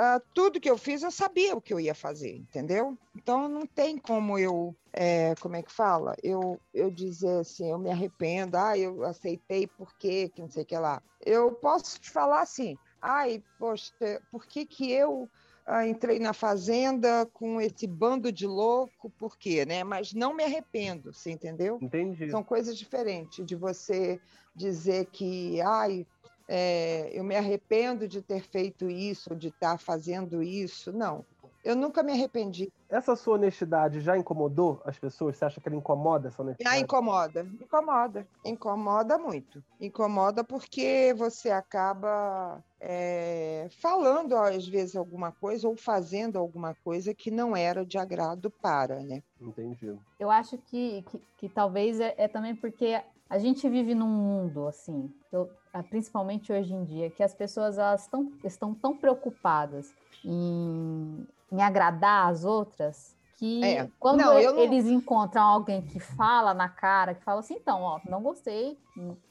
Ah, 0.00 0.20
tudo 0.32 0.60
que 0.60 0.70
eu 0.70 0.78
fiz, 0.78 1.02
eu 1.02 1.10
sabia 1.10 1.56
o 1.56 1.60
que 1.60 1.74
eu 1.74 1.80
ia 1.80 1.94
fazer, 1.94 2.36
entendeu? 2.36 2.96
Então 3.16 3.48
não 3.48 3.66
tem 3.66 3.98
como 3.98 4.38
eu, 4.38 4.72
é, 4.92 5.34
como 5.40 5.56
é 5.56 5.62
que 5.62 5.72
fala? 5.72 6.14
Eu, 6.22 6.60
eu 6.72 6.88
dizer 6.88 7.40
assim, 7.40 7.70
eu 7.70 7.78
me 7.78 7.90
arrependo, 7.90 8.56
ah, 8.56 8.78
eu 8.78 9.02
aceitei 9.02 9.66
por 9.66 9.92
quê, 9.96 10.30
que 10.32 10.40
não 10.40 10.48
sei 10.48 10.62
o 10.62 10.66
que 10.66 10.76
lá. 10.76 11.02
Eu 11.24 11.50
posso 11.50 11.98
te 11.98 12.10
falar 12.10 12.42
assim, 12.42 12.78
ai, 13.02 13.42
poxa, 13.58 13.92
por 14.30 14.46
que 14.46 14.64
que 14.66 14.92
eu 14.92 15.28
ah, 15.68 15.86
entrei 15.86 16.18
na 16.18 16.32
fazenda 16.32 17.26
com 17.26 17.60
esse 17.60 17.86
bando 17.86 18.32
de 18.32 18.46
louco, 18.46 19.10
por 19.10 19.36
quê, 19.36 19.66
né? 19.66 19.84
Mas 19.84 20.14
não 20.14 20.34
me 20.34 20.42
arrependo, 20.42 21.12
você 21.12 21.30
entendeu? 21.30 21.78
Entendi. 21.82 22.30
São 22.30 22.42
coisas 22.42 22.76
diferentes 22.76 23.44
de 23.44 23.54
você 23.54 24.18
dizer 24.56 25.06
que, 25.12 25.60
ai, 25.60 26.06
é, 26.48 27.10
eu 27.12 27.22
me 27.22 27.36
arrependo 27.36 28.08
de 28.08 28.22
ter 28.22 28.42
feito 28.42 28.88
isso, 28.88 29.36
de 29.36 29.48
estar 29.48 29.78
fazendo 29.78 30.42
isso. 30.42 30.90
Não, 30.90 31.22
eu 31.68 31.76
nunca 31.76 32.02
me 32.02 32.12
arrependi. 32.12 32.72
Essa 32.88 33.14
sua 33.14 33.34
honestidade 33.34 34.00
já 34.00 34.16
incomodou 34.16 34.80
as 34.84 34.98
pessoas? 34.98 35.36
Você 35.36 35.44
acha 35.44 35.60
que 35.60 35.68
ela 35.68 35.76
incomoda 35.76 36.28
essa 36.28 36.40
honestidade? 36.40 36.76
Ah, 36.76 36.80
incomoda, 36.80 37.42
incomoda, 37.60 38.26
incomoda 38.44 39.18
muito. 39.18 39.62
Incomoda 39.78 40.42
porque 40.42 41.14
você 41.16 41.50
acaba 41.50 42.64
é, 42.80 43.68
falando 43.82 44.34
às 44.34 44.66
vezes 44.66 44.96
alguma 44.96 45.30
coisa 45.30 45.68
ou 45.68 45.76
fazendo 45.76 46.38
alguma 46.38 46.74
coisa 46.82 47.14
que 47.14 47.30
não 47.30 47.54
era 47.54 47.84
de 47.84 47.98
agrado 47.98 48.50
para, 48.50 49.00
né? 49.00 49.22
Entendi. 49.40 49.94
Eu 50.18 50.30
acho 50.30 50.56
que, 50.58 51.02
que, 51.02 51.20
que 51.36 51.48
talvez 51.50 52.00
é, 52.00 52.14
é 52.16 52.26
também 52.26 52.56
porque 52.56 53.00
a 53.28 53.38
gente 53.38 53.68
vive 53.68 53.94
num 53.94 54.08
mundo 54.08 54.66
assim, 54.66 55.12
eu- 55.30 55.50
principalmente 55.90 56.52
hoje 56.52 56.72
em 56.72 56.84
dia, 56.84 57.10
que 57.10 57.22
as 57.22 57.34
pessoas 57.34 57.78
elas 57.78 58.08
tão, 58.08 58.32
estão 58.42 58.74
tão 58.74 58.96
preocupadas 58.96 59.92
em, 60.24 61.26
em 61.50 61.62
agradar 61.62 62.28
as 62.30 62.44
outras 62.44 63.16
que 63.38 63.64
É. 63.64 63.88
quando 63.98 64.18
Não, 64.18 64.38
e- 64.38 64.44
eu 64.44 64.52
não- 64.54 64.62
eles 64.62 64.86
encontram 64.86 65.42
alguém 65.42 65.80
que 65.82 66.00
fala 66.00 66.52
na 66.52 66.68
cara, 66.68 67.14
que 67.14 67.22
fala 67.24 67.40
assim, 67.40 67.54
então, 67.54 67.82
ó, 67.82 68.00
não 68.04 68.22
gostei, 68.22 68.78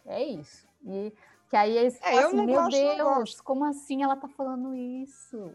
é 0.06 0.24
isso. 0.24 0.66
E 0.86 1.14
que 1.50 1.56
aí 1.56 1.78
eles 1.78 2.00
É, 2.02 2.20
assim, 2.20 2.36
meu 2.46 2.64
gosto, 2.64 2.72
Deus, 2.72 2.98
gosto." 3.04 3.44
como 3.44 3.66
assim 3.66 4.04
ela 4.04 4.16
tá 4.16 4.28
falando 4.28 4.74
isso? 4.76 5.54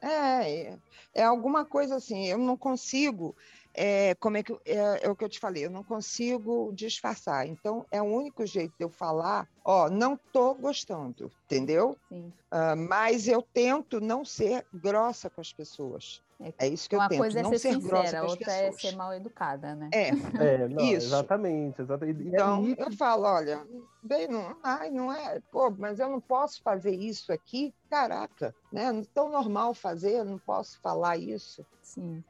É, 0.00 0.50
é, 0.72 0.78
é 1.14 1.24
alguma 1.24 1.64
coisa 1.64 1.96
assim, 1.96 2.26
eu 2.26 2.38
não 2.38 2.56
consigo 2.56 3.34
é, 3.74 4.14
como 4.16 4.36
é 4.36 4.42
que 4.42 4.52
eu- 4.52 4.60
é, 4.66 5.06
é 5.06 5.10
o 5.10 5.16
que 5.16 5.24
eu 5.24 5.28
te 5.28 5.38
falei, 5.38 5.64
eu 5.66 5.70
não 5.70 5.84
consigo 5.84 6.72
disfarçar. 6.74 7.46
Então, 7.46 7.84
é 7.90 8.00
o 8.00 8.04
único 8.04 8.46
jeito 8.46 8.74
de 8.78 8.84
eu 8.84 8.90
falar, 8.90 9.48
ó, 9.64 9.90
não 9.90 10.18
tô 10.32 10.54
gostando, 10.54 11.30
entendeu? 11.44 11.96
Sim. 12.08 12.32
Ah, 12.50 12.76
mas 12.76 13.26
eu 13.26 13.42
tento 13.42 14.00
não 14.00 14.24
ser 14.24 14.66
grossa 14.72 15.28
com 15.28 15.40
as 15.40 15.52
pessoas. 15.52 16.22
É 16.58 16.68
isso 16.68 16.88
que 16.88 16.94
eu 16.94 17.00
Uma 17.00 17.08
tento, 17.08 17.18
coisa 17.20 17.40
é 17.40 17.42
não 17.42 17.50
ser 17.50 17.58
ser 17.58 17.80
grossa 17.80 18.04
sincera, 18.04 18.20
com 18.20 18.26
as 18.26 18.30
outra 18.32 18.52
é 18.52 18.62
pessoas. 18.70 18.80
ser 18.80 18.96
mal 18.96 19.14
educada, 19.14 19.74
né? 19.74 19.90
É, 19.92 20.08
É, 20.08 20.10
não, 20.68 20.84
Isso. 20.84 21.06
exatamente, 21.06 21.80
exatamente. 21.82 22.22
É 22.22 22.28
Então, 22.28 22.64
eu 22.76 22.92
falo, 22.92 23.24
olha, 23.24 23.66
bem, 24.02 24.28
não, 24.28 24.56
ai, 24.62 24.90
não 24.90 25.12
é, 25.12 25.40
pô, 25.50 25.70
mas 25.70 25.98
eu 25.98 26.08
não 26.08 26.20
posso 26.20 26.60
fazer 26.62 26.94
isso 26.94 27.32
aqui, 27.32 27.74
caraca, 27.88 28.54
né? 28.70 28.92
Não 28.92 29.00
é 29.00 29.04
tão 29.12 29.30
normal 29.30 29.74
fazer, 29.74 30.18
eu 30.18 30.24
não 30.24 30.38
posso 30.38 30.78
falar 30.80 31.16
isso. 31.16 31.64
Sim. 31.82 32.22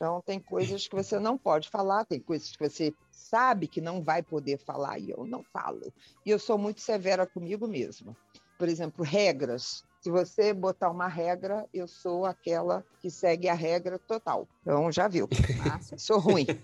Então, 0.00 0.22
tem 0.22 0.40
coisas 0.40 0.88
que 0.88 0.96
você 0.96 1.18
não 1.18 1.36
pode 1.36 1.68
falar, 1.68 2.06
tem 2.06 2.18
coisas 2.18 2.56
que 2.56 2.66
você 2.66 2.94
sabe 3.12 3.66
que 3.66 3.82
não 3.82 4.02
vai 4.02 4.22
poder 4.22 4.56
falar 4.56 4.98
e 4.98 5.10
eu 5.10 5.26
não 5.26 5.44
falo. 5.52 5.92
E 6.24 6.30
eu 6.30 6.38
sou 6.38 6.56
muito 6.56 6.80
severa 6.80 7.26
comigo 7.26 7.68
mesma. 7.68 8.16
Por 8.58 8.66
exemplo, 8.66 9.04
regras. 9.04 9.84
Se 10.00 10.10
você 10.10 10.54
botar 10.54 10.88
uma 10.90 11.06
regra, 11.06 11.66
eu 11.74 11.86
sou 11.86 12.24
aquela 12.24 12.82
que 12.98 13.10
segue 13.10 13.46
a 13.46 13.52
regra 13.52 13.98
total. 13.98 14.48
Então, 14.62 14.90
já 14.90 15.06
viu. 15.06 15.28
Márcio. 15.58 15.98
Sou 16.00 16.18
ruim. 16.18 16.46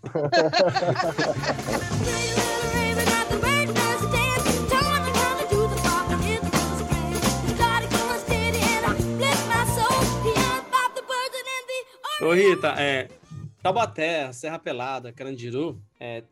Ô, 12.22 12.32
Rita, 12.32 12.68
é, 12.78 13.08
Taubaté, 13.66 14.32
Serra 14.32 14.58
Pelada, 14.58 15.12
Carandiru, 15.12 15.80
é, 15.98 16.22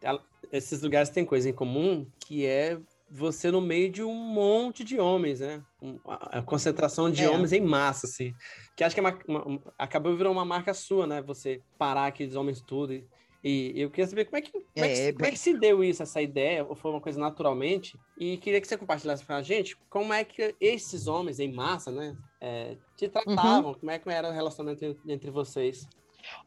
esses 0.53 0.81
lugares 0.83 1.09
têm 1.11 1.25
coisa 1.25 1.49
em 1.49 1.53
comum 1.53 2.07
que 2.27 2.47
é 2.47 2.79
você 3.11 3.51
no 3.51 3.61
meio 3.61 3.90
de 3.90 4.03
um 4.03 4.14
monte 4.14 4.83
de 4.85 4.99
homens, 4.99 5.40
né? 5.40 5.62
A, 6.07 6.42
concentração 6.42 7.11
de 7.11 7.23
É. 7.25 7.29
homens 7.31 7.53
em 7.53 7.61
massa, 7.61 8.07
assim. 8.07 8.33
Que 8.77 8.83
acho 8.85 8.94
que 8.94 9.01
é 9.01 9.03
uma, 9.03 9.18
uma- 9.27 9.61
acabou 9.79 10.16
virando 10.16 10.33
uma 10.33 10.44
marca 10.44 10.73
sua, 10.75 11.07
né? 11.07 11.23
Você 11.23 11.61
parar 11.79 12.07
aqueles 12.07 12.35
homens 12.35 12.61
tudo. 12.61 12.92
E, 12.94 13.05
e 13.42 13.81
eu 13.83 13.90
queria 13.90 14.07
saber 14.07 14.25
como 14.25 14.37
é, 14.38 14.40
que, 14.40 14.51
como, 14.53 14.64
é 14.77 14.88
que, 14.88 15.01
É, 15.01 15.12
como 15.12 15.27
é 15.27 15.31
que 15.31 15.38
se 15.38 15.59
deu 15.59 15.85
isso, 15.85 16.03
essa 16.03 16.23
ideia, 16.23 16.64
ou 16.64 16.75
foi 16.75 16.90
uma 16.90 17.01
coisa 17.01 17.20
naturalmente? 17.20 17.97
E 18.18 18.37
queria 18.38 18.61
que 18.61 18.66
você 18.66 18.77
compartilhasse 18.79 19.25
com 19.25 19.33
a 19.35 19.42
gente 19.42 19.77
como 19.90 20.12
é 20.12 20.25
que 20.25 20.55
esses 20.61 21.07
homens 21.07 21.38
em 21.40 21.53
massa, 21.53 21.90
né? 21.90 22.16
é, 22.40 22.77
te 22.97 23.09
tratavam, 23.09 23.75
como 23.75 23.90
é 23.90 23.99
que 23.99 24.09
era 24.11 24.29
o 24.29 24.33
relacionamento 24.33 24.85
en- 24.85 24.97
entre 25.09 25.31
vocês? 25.31 25.87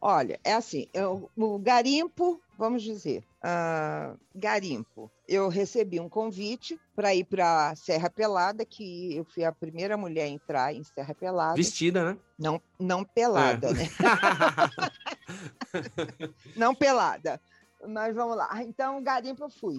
Olha, 0.02 0.40
é 0.44 0.54
assim, 0.54 0.88
eu- 0.94 1.30
o 1.36 1.60
garimpo, 1.60 2.42
vamos 2.58 2.82
dizer, 2.84 3.24
ah, 3.44 4.16
garimpo. 4.36 5.12
Eu 5.28 5.50
recebi 5.50 6.00
um 6.00 6.10
convite 6.10 6.80
para 6.96 7.14
ir 7.14 7.26
para 7.26 7.76
Serra 7.76 8.10
Pelada, 8.10 8.66
que 8.66 9.16
eu 9.16 9.26
fui 9.26 9.44
a 9.44 9.52
primeira 9.52 9.98
mulher 9.98 10.24
a 10.24 10.28
entrar 10.30 10.74
em 10.74 10.84
Serra 10.84 11.14
Pelada. 11.14 11.56
Vestida, 11.56 12.14
né? 12.14 12.18
Não, 12.40 12.62
não 12.80 13.04
pelada, 13.04 13.70
É. 13.70 13.74
né? 13.74 13.88
Não 16.56 16.74
pelada. 16.74 17.40
Mas 17.88 18.16
vamos 18.16 18.38
lá. 18.38 18.64
Então, 18.64 19.04
garimpo 19.04 19.44
eu 19.44 19.50
fui. 19.50 19.78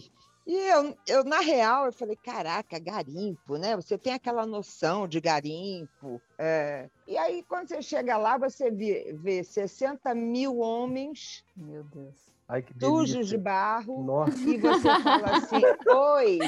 E 0.48 0.56
eu, 0.70 0.96
eu, 1.06 1.24
na 1.24 1.40
real, 1.40 1.84
eu 1.84 1.92
falei, 1.92 2.16
caraca, 2.16 2.78
garimpo, 2.78 3.58
né? 3.58 3.76
Você 3.76 3.98
tem 3.98 4.14
aquela 4.14 4.46
noção 4.46 5.06
de 5.06 5.20
garimpo. 5.20 6.18
é. 6.38 6.88
E 7.06 7.18
aí, 7.18 7.44
quando 7.46 7.68
você 7.68 7.82
chega 7.82 8.16
lá, 8.16 8.38
você 8.38 8.70
vê, 8.70 9.14
vê 9.20 9.44
60 9.44 10.14
mil 10.14 10.56
homens 10.58 11.44
Meu 11.54 11.84
Deus. 11.84 12.14
Ai, 12.48 12.62
que 12.62 12.72
sujos 12.80 13.28
de 13.28 13.36
barro. 13.36 14.02
Nossa, 14.02 14.38
E 14.38 14.56
você 14.56 14.88
fala 15.02 15.36
assim, 15.36 15.60
oi, 15.94 16.38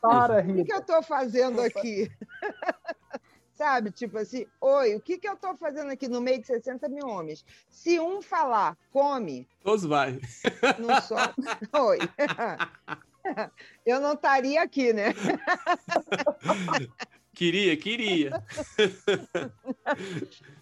para, 0.00 0.34
o 0.40 0.46
que, 0.46 0.52
que 0.52 0.58
Rita. 0.60 0.74
eu 0.74 0.78
estou 0.78 1.02
fazendo 1.02 1.60
aqui? 1.60 2.08
Sabe, 3.54 3.90
tipo 3.90 4.18
assim, 4.18 4.46
oi, 4.60 4.94
o 4.94 5.00
que, 5.00 5.18
que 5.18 5.28
eu 5.28 5.34
estou 5.34 5.56
fazendo 5.56 5.90
aqui 5.90 6.06
no 6.08 6.20
meio 6.20 6.40
de 6.40 6.46
60 6.46 6.88
mil 6.88 7.06
homens? 7.08 7.44
Se 7.68 7.98
um 7.98 8.22
falar, 8.22 8.76
come, 8.92 9.48
Todos 9.64 9.84
vai. 9.84 10.20
não 10.78 11.00
só. 11.00 11.16
Oi. 11.86 11.98
Eu 13.84 14.00
não 14.00 14.14
estaria 14.14 14.62
aqui, 14.62 14.92
né? 14.92 15.14
Queria, 17.34 17.76
queria. 17.76 18.30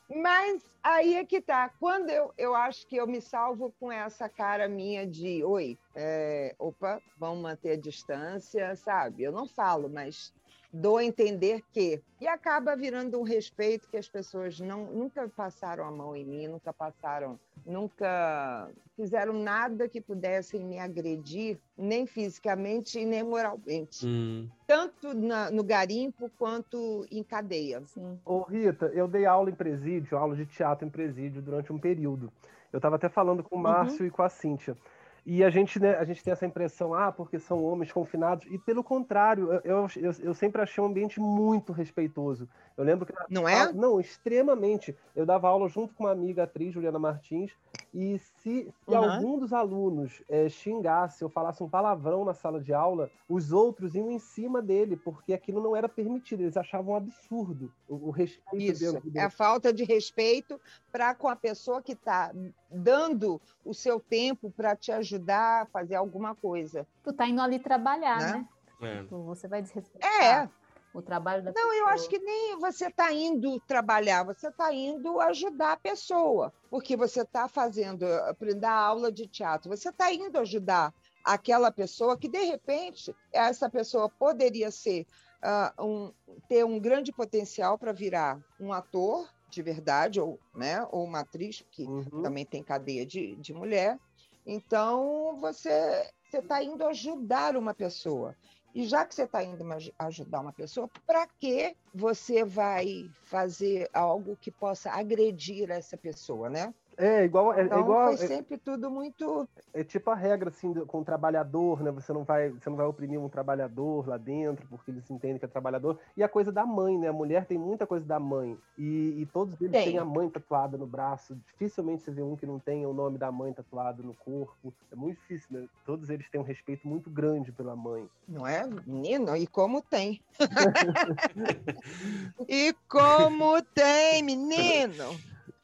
Mas 0.08 0.62
aí 0.82 1.16
é 1.16 1.24
que 1.24 1.38
tá. 1.38 1.70
Quando 1.78 2.08
eu, 2.08 2.32
eu 2.38 2.54
acho 2.54 2.86
que 2.86 2.96
eu 2.96 3.06
me 3.06 3.20
salvo 3.20 3.74
com 3.78 3.92
essa 3.92 4.26
cara 4.26 4.66
minha 4.68 5.06
de 5.06 5.44
oi, 5.44 5.78
é, 5.94 6.54
opa, 6.58 6.98
vamos 7.18 7.42
manter 7.42 7.72
a 7.72 7.76
distância, 7.76 8.74
sabe? 8.74 9.22
Eu 9.22 9.32
não 9.32 9.46
falo, 9.46 9.90
mas 9.90 10.32
dou 10.72 10.96
a 10.96 11.04
entender 11.04 11.62
que. 11.72 12.00
E 12.20 12.26
acaba 12.26 12.74
virando 12.76 13.18
um 13.18 13.22
respeito 13.24 13.88
que 13.88 13.96
as 13.96 14.08
pessoas 14.08 14.58
não, 14.60 14.86
nunca 14.86 15.28
passaram 15.28 15.84
a 15.84 15.90
mão 15.90 16.14
em 16.14 16.24
mim, 16.24 16.46
nunca 16.46 16.72
passaram, 16.72 17.38
nunca 17.66 18.70
fizeram 18.96 19.32
nada 19.32 19.88
que 19.88 20.00
pudessem 20.00 20.64
me 20.64 20.78
agredir, 20.78 21.58
nem 21.76 22.06
fisicamente 22.06 23.00
e 23.00 23.04
nem 23.04 23.22
moralmente. 23.22 24.06
Hum. 24.06 24.48
Tanto 24.66 25.12
na- 25.14 25.50
no 25.50 25.64
garimpo 25.64 26.30
quanto 26.38 27.04
em 27.10 27.22
cadeia. 27.22 27.82
Sim. 27.86 28.18
Ô, 28.24 28.42
Rita, 28.42 28.86
eu 28.94 29.08
dei 29.08 29.26
aula 29.26 29.50
em 29.50 29.54
presídio, 29.54 30.16
aula 30.16 30.36
de 30.36 30.46
teatro 30.46 30.86
em 30.86 30.90
presídio 30.90 31.42
durante 31.42 31.72
um 31.72 31.78
período. 31.78 32.32
Eu 32.72 32.78
estava 32.78 32.96
até 32.96 33.08
falando 33.08 33.42
com 33.42 33.56
o 33.56 33.58
Márcio 33.58 34.06
e 34.06 34.10
com 34.10 34.22
a 34.22 34.28
Cíntia. 34.28 34.76
E 35.24 35.44
a 35.44 35.50
gente, 35.50 35.78
né, 35.78 35.96
a 35.96 36.04
gente 36.04 36.22
tem 36.22 36.32
essa 36.32 36.44
impressão, 36.44 36.92
ah, 36.94 37.12
porque 37.12 37.38
são 37.38 37.62
homens 37.62 37.92
confinados. 37.92 38.44
E 38.50 38.58
pelo 38.58 38.82
contrário, 38.82 39.52
eu, 39.64 39.86
eu, 39.96 40.12
eu 40.20 40.34
sempre 40.34 40.60
achei 40.60 40.82
um 40.82 40.88
ambiente 40.88 41.20
muito 41.20 41.72
respeitoso. 41.72 42.48
Eu 42.76 42.84
lembro 42.84 43.06
que. 43.06 43.12
Não 43.30 43.48
é? 43.48 43.62
Ah, 43.62 43.72
não, 43.72 44.00
extremamente. 44.00 44.96
Eu 45.14 45.24
dava 45.24 45.48
aula 45.48 45.68
junto 45.68 45.94
com 45.94 46.04
uma 46.04 46.12
amiga 46.12 46.42
atriz, 46.42 46.74
Juliana 46.74 46.98
Martins, 46.98 47.52
e 47.94 48.18
se, 48.18 48.32
se 48.40 48.72
Uhum. 48.88 48.96
algum 48.96 49.38
dos 49.38 49.52
alunos 49.52 50.22
eh, 50.28 50.48
xingasse 50.48 51.22
ou 51.22 51.28
falasse 51.30 51.62
um 51.62 51.68
palavrão 51.68 52.24
na 52.24 52.32
sala 52.34 52.60
de 52.60 52.72
aula, 52.72 53.10
os 53.28 53.52
outros 53.52 53.94
iam 53.94 54.10
em 54.10 54.18
cima 54.18 54.62
dele, 54.62 54.96
porque 54.96 55.32
aquilo 55.34 55.62
não 55.62 55.76
era 55.76 55.88
permitido, 55.88 56.40
eles 56.40 56.56
achavam 56.56 56.94
um 56.94 56.96
absurdo 56.96 57.72
o, 57.88 58.08
o 58.08 58.10
respeito 58.10 58.56
Isso, 58.72 58.92
dentro 58.92 59.10
do- 59.10 59.18
é 59.18 59.22
a 59.24 59.30
falta 59.30 59.72
de 59.72 59.84
respeito 59.84 60.60
para 60.90 61.14
com 61.14 61.28
a 61.28 61.36
pessoa 61.36 61.82
que 61.82 61.92
está 61.92 62.32
dando 62.70 63.40
o 63.64 63.74
seu 63.74 64.00
tempo 64.00 64.50
para 64.50 64.74
te 64.74 64.90
ajudar 64.92 65.62
a 65.62 65.66
fazer 65.66 65.94
alguma 65.96 66.34
coisa. 66.34 66.86
Tu 67.02 67.12
tá 67.12 67.26
indo 67.28 67.40
ali 67.40 67.58
trabalhar, 67.58 68.18
Né? 68.18 68.46
né? 68.80 69.00
É. 69.00 69.04
Tu- 69.04 69.22
Você 69.24 69.46
vai 69.46 69.62
desrespeitar 69.62 70.10
É, 70.24 70.48
o 70.94 71.02
trabalho 71.02 71.42
da 71.42 71.52
não, 71.52 71.72
eu 71.72 71.86
pessoa. 71.86 71.90
acho 71.94 72.08
que 72.08 72.18
nem 72.18 72.58
você 72.58 72.86
está 72.86 73.12
indo 73.12 73.58
trabalhar, 73.60 74.24
você 74.24 74.48
está 74.48 74.72
indo 74.72 75.20
ajudar 75.20 75.72
a 75.72 75.76
pessoa, 75.80 76.52
porque 76.70 76.96
você 76.96 77.22
está 77.22 77.48
fazendo, 77.48 78.04
aprender 78.04 78.66
aula 78.66 79.10
de 79.10 79.26
teatro, 79.26 79.70
você 79.70 79.88
está 79.88 80.12
indo 80.12 80.38
ajudar 80.38 80.94
aquela 81.24 81.70
pessoa 81.70 82.18
que, 82.18 82.28
de 82.28 82.42
repente, 82.44 83.14
essa 83.32 83.70
pessoa 83.70 84.10
poderia 84.18 84.70
ser, 84.70 85.06
ah, 85.42 85.72
um, 85.78 86.12
ter 86.48 86.64
um 86.64 86.78
grande 86.80 87.12
potencial 87.12 87.78
para 87.78 87.92
virar 87.92 88.40
um 88.60 88.72
ator 88.72 89.28
de 89.48 89.62
verdade, 89.62 90.18
ou, 90.18 90.40
né, 90.54 90.82
ou 90.90 91.04
uma 91.04 91.20
atriz, 91.20 91.62
que 91.70 91.84
Uhum. 91.84 92.22
também 92.22 92.44
tem 92.44 92.62
cadeia 92.62 93.04
de, 93.04 93.36
de 93.36 93.52
mulher. 93.52 93.98
Então, 94.46 95.36
você 95.40 96.10
está 96.32 96.62
indo 96.64 96.84
ajudar 96.86 97.54
uma 97.56 97.74
pessoa. 97.74 98.34
E 98.74 98.86
já 98.86 99.04
que 99.04 99.14
você 99.14 99.24
está 99.24 99.42
indo 99.44 99.64
ajudar 99.98 100.40
uma 100.40 100.52
pessoa, 100.52 100.88
para 101.06 101.26
que 101.26 101.76
você 101.94 102.44
vai 102.44 103.10
fazer 103.24 103.88
algo 103.92 104.36
que 104.36 104.50
possa 104.50 104.90
agredir 104.90 105.70
essa 105.70 105.96
pessoa, 105.96 106.48
né? 106.48 106.72
É 106.96 107.24
igual, 107.24 107.54
é, 107.54 107.62
é 107.62 107.64
Então, 107.64 107.80
igual 107.80 108.16
foi 108.16 108.24
é, 108.24 108.28
sempre 108.28 108.58
tudo 108.58 108.90
muito... 108.90 109.48
é 109.72 109.82
tipo 109.82 110.10
a 110.10 110.14
regra 110.14 110.50
assim 110.50 110.72
do- 110.72 110.86
com 110.86 111.00
o 111.00 111.04
trabalhador, 111.04 111.82
né? 111.82 111.90
Você 111.90 112.12
não 112.12 112.24
vai, 112.24 112.50
você 112.50 112.68
não 112.68 112.76
vai 112.76 112.86
oprimir 112.86 113.18
um 113.18 113.28
trabalhador 113.28 114.08
lá 114.08 114.16
dentro 114.16 114.66
porque 114.68 114.90
eles 114.90 115.10
entendem 115.10 115.38
que 115.38 115.44
é 115.44 115.48
trabalhador. 115.48 115.98
E 116.16 116.22
a 116.22 116.28
coisa 116.28 116.52
da 116.52 116.66
mãe, 116.66 116.98
né? 116.98 117.08
A 117.08 117.12
mulher 117.12 117.46
tem 117.46 117.58
muita 117.58 117.86
coisa 117.86 118.04
da 118.04 118.20
mãe 118.20 118.58
e, 118.76 119.22
e 119.22 119.26
todos 119.32 119.54
eles 119.60 119.72
Tem. 119.72 119.84
têm 119.84 119.98
a 119.98 120.04
mãe 120.04 120.28
tatuada 120.28 120.76
no 120.76 120.86
braço. 120.86 121.36
Dificilmente 121.46 122.02
você 122.02 122.10
vê 122.10 122.22
um 122.22 122.36
que 122.36 122.46
não 122.46 122.58
tenha 122.58 122.88
o 122.88 122.94
nome 122.94 123.18
da 123.18 123.32
mãe 123.32 123.52
tatuado 123.52 124.02
no 124.02 124.14
corpo. 124.14 124.72
É 124.90 124.94
muito 124.94 125.18
difícil, 125.20 125.48
né? 125.50 125.66
Todos 125.86 126.10
eles 126.10 126.28
têm 126.30 126.40
um 126.40 126.44
respeito 126.44 126.86
muito 126.86 127.08
grande 127.08 127.52
pela 127.52 127.74
mãe. 127.74 128.08
Não 128.28 128.46
é, 128.46 128.66
menino? 128.86 129.34
E 129.36 129.46
como 129.46 129.82
tem? 129.82 130.20
e 132.48 132.74
como 132.88 133.62
tem, 133.74 134.22
menino? 134.22 135.04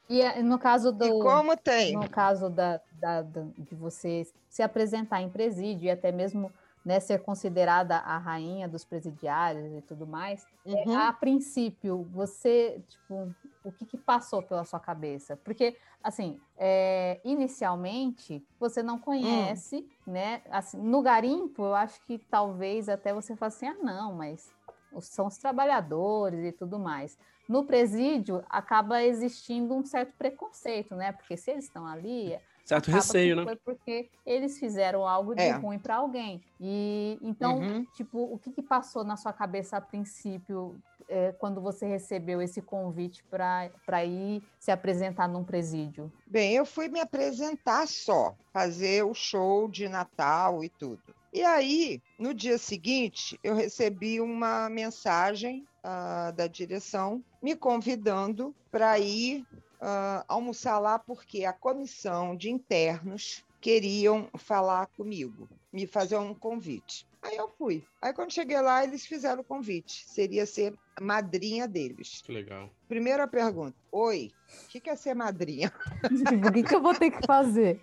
E 0.09 0.21
eh, 0.21 0.41
no 0.43 0.57
caso 0.57 0.91
do. 0.91 1.05
E 1.05 1.11
como 1.23 1.55
tem? 1.57 1.95
no 1.95 2.09
caso 2.09 2.49
da, 2.49 2.81
da- 2.91 3.21
da- 3.21 3.47
de 3.57 3.75
você 3.75 4.23
se 4.49 4.61
apresentar 4.63 5.21
em 5.21 5.29
presídio 5.29 5.85
e 5.85 5.91
até 5.91 6.11
mesmo 6.11 6.51
né, 6.83 6.99
ser 6.99 7.19
considerada 7.19 7.97
a 7.97 8.17
rainha 8.17 8.67
dos 8.67 8.85
presidiários 8.85 9.71
e 9.77 9.81
tudo 9.81 10.07
mais, 10.07 10.47
é, 10.65 10.73
Uhum. 10.73 10.95
a 11.07 11.13
princípio, 11.13 12.03
você, 12.05 12.81
tipo, 12.87 13.35
o 13.63 13.71
que, 13.71 13.85
que 13.85 13.97
passou 13.97 14.41
pela 14.41 14.63
sua 14.63 14.79
cabeça? 14.79 15.37
Porque, 15.37 15.77
assim, 16.01 16.41
é, 16.57 17.21
inicialmente 17.23 18.43
você 18.59 18.81
não 18.81 18.97
conhece, 18.97 19.85
né? 20.07 20.41
Assim, 20.49 20.77
no 20.81 21.01
garimpo, 21.01 21.63
eu 21.63 21.75
acho 21.75 22.01
que 22.03 22.17
talvez 22.17 22.87
até 22.89 23.13
você 23.13 23.35
fale 23.35 23.49
assim, 23.53 23.67
ah, 23.67 23.77
não, 23.83 24.13
mas 24.15 24.53
são 25.01 25.27
os 25.27 25.37
trabalhadores 25.37 26.43
e 26.45 26.51
tudo 26.51 26.79
mais. 26.79 27.17
No 27.49 27.65
presídio, 27.65 28.45
acaba 28.49 29.03
existindo 29.03 29.75
um 29.75 29.83
certo 29.83 30.13
preconceito, 30.17 30.95
né? 30.95 31.11
Porque 31.11 31.35
se 31.35 31.51
eles 31.51 31.65
estão 31.65 31.85
ali, 31.85 32.39
Certo 32.63 32.91
receio, 32.91 33.35
que 33.35 33.41
né? 33.41 33.43
Foi 33.43 33.55
porque 33.57 34.11
eles 34.25 34.59
fizeram 34.59 35.07
algo 35.07 35.35
de 35.35 35.41
É. 35.43 35.53
ruim 35.53 35.79
para 35.79 35.95
alguém. 35.97 36.45
E 36.59 37.17
então, 37.23 37.59
Uhum. 37.61 37.87
tipo, 37.91 38.19
o 38.19 38.37
que, 38.37 38.51
que 38.51 38.61
passou 38.61 39.03
na 39.03 39.17
sua 39.17 39.33
cabeça 39.33 39.77
a 39.77 39.81
princípio 39.81 40.79
é, 41.07 41.31
quando 41.33 41.59
você 41.61 41.87
recebeu 41.87 42.41
esse 42.41 42.61
convite 42.61 43.23
para 43.29 44.05
ir 44.05 44.43
se 44.59 44.71
apresentar 44.71 45.27
num 45.27 45.43
presídio? 45.43 46.13
Bem, 46.25 46.53
eu 46.55 46.65
fui 46.65 46.87
me 46.87 46.99
apresentar 46.99 47.87
só, 47.87 48.37
fazer 48.53 49.03
o 49.03 49.13
show 49.13 49.67
de 49.67 49.89
Natal 49.89 50.63
e 50.63 50.69
tudo. 50.69 51.01
E 51.33 51.41
aí, 51.43 52.01
no 52.17 52.33
dia 52.33 52.57
seguinte, 52.57 53.39
eu 53.43 53.55
recebi 53.55 54.21
uma 54.21 54.69
mensagem 54.69 55.67
ah, 55.83 56.31
da 56.31 56.47
direção 56.47 57.23
me 57.41 57.55
convidando 57.55 58.55
para 58.71 58.99
ir 58.99 59.45
ah, 59.81 60.25
almoçar 60.27 60.79
lá, 60.79 60.99
porque 60.99 61.45
a 61.45 61.53
comissão 61.53 62.35
de 62.35 62.49
internos 62.49 63.43
queriam 63.61 64.29
falar 64.37 64.87
comigo, 64.87 65.49
me 65.71 65.85
fazer 65.85 66.17
um 66.17 66.33
convite. 66.33 67.07
Aí 67.21 67.35
eu 67.35 67.49
fui. 67.49 67.83
Aí 68.01 68.13
quando 68.13 68.31
cheguei 68.31 68.59
lá, 68.61 68.83
eles 68.83 69.05
fizeram 69.05 69.41
o 69.41 69.43
convite. 69.43 70.05
Seria 70.07 70.45
ser 70.45 70.73
madrinha 71.01 71.67
deles. 71.67 72.21
Que 72.23 72.31
legal. 72.31 72.69
Primeira 72.87 73.27
pergunta: 73.27 73.75
Oi, 73.91 74.31
o 74.65 74.67
que 74.69 74.79
que 74.79 74.89
é 74.89 74.95
ser 74.95 75.15
madrinha? 75.15 75.71
O 76.49 76.51
que, 76.51 76.63
que 76.63 76.75
eu 76.75 76.81
vou 76.81 76.93
ter 76.93 77.11
que 77.11 77.25
fazer? 77.25 77.81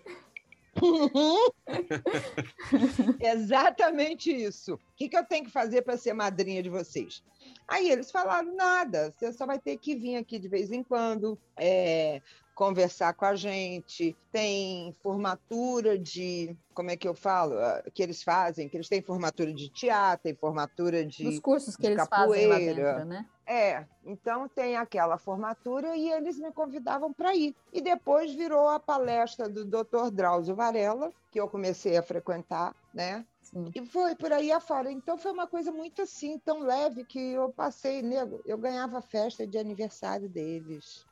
Exatamente 3.21 4.31
isso. 4.31 4.75
O 4.75 4.81
que, 4.97 5.09
que 5.09 5.17
eu 5.17 5.25
tenho 5.25 5.45
que 5.45 5.51
fazer 5.51 5.83
para 5.83 5.97
ser 5.97 6.13
madrinha 6.13 6.63
de 6.63 6.71
vocês? 6.71 7.23
Aí 7.69 7.91
eles 7.91 8.11
falaram: 8.11 8.55
nada, 8.55 9.11
você 9.11 9.33
só 9.33 9.47
vai 9.47 9.59
ter 9.59 9.77
que 9.79 9.95
vir 9.95 10.17
aqui 10.17 10.39
de 10.39 10.49
vez 10.49 10.71
em 10.71 10.83
quando, 10.83 11.39
é, 11.57 12.21
conversar 12.57 13.13
com 13.13 13.27
a 13.27 13.37
gente. 13.37 14.17
Tem 14.33 14.93
formatura 15.03 15.97
de. 15.97 16.57
Como 16.75 16.91
é 16.91 16.97
que 16.97 17.07
eu 17.07 17.15
falo? 17.15 17.57
Ah, 17.59 17.85
Que 17.95 18.03
eles 18.03 18.23
fazem, 18.23 18.69
que 18.69 18.77
eles 18.77 18.89
têm 18.89 19.01
formatura 19.03 19.53
de 19.53 19.69
teatro, 19.69 20.25
tem 20.25 20.35
formatura 20.35 21.05
de. 21.05 21.23
Dos 21.23 21.39
cursos 21.39 21.77
que 21.77 21.83
de 21.83 21.93
eles 21.93 22.09
fazem 22.09 22.47
lá 22.47 22.55
capoeira. 22.57 22.93
dentro, 22.95 23.05
né? 23.05 23.27
É, 23.49 23.87
então 24.05 24.49
tem 24.49 24.75
aquela 24.75 25.17
formatura 25.19 25.97
e 25.97 26.11
eles 26.11 26.37
me 26.37 26.51
convidavam 26.51 27.13
para 27.13 27.33
ir. 27.37 27.55
E 27.73 27.81
depois 27.81 28.35
virou 28.35 28.69
a 28.69 28.81
palestra 28.81 29.49
do 29.49 29.65
Dr. 29.65 30.11
Drauzio 30.11 30.57
Varela, 30.57 31.13
que 31.31 31.39
eu 31.39 31.49
comecei 31.49 31.97
a 31.97 32.03
frequentar, 32.03 32.75
né? 32.93 33.25
Sim. 33.41 33.71
E 33.73 33.87
foi 33.87 34.17
por 34.17 34.33
aí 34.33 34.51
afora. 34.51 34.91
Então 34.91 35.17
foi 35.17 35.31
uma 35.31 35.47
coisa 35.47 35.71
muito 35.71 36.03
assim, 36.03 36.41
tão 36.41 36.61
leve 36.61 37.05
que 37.05 37.21
eu 37.35 37.53
passei, 37.53 38.03
nego. 38.03 38.41
Eu 38.45 38.59
ganhava 38.59 39.01
festa 39.01 39.47
de 39.47 39.57
aniversário 39.57 40.29
deles. 40.29 41.07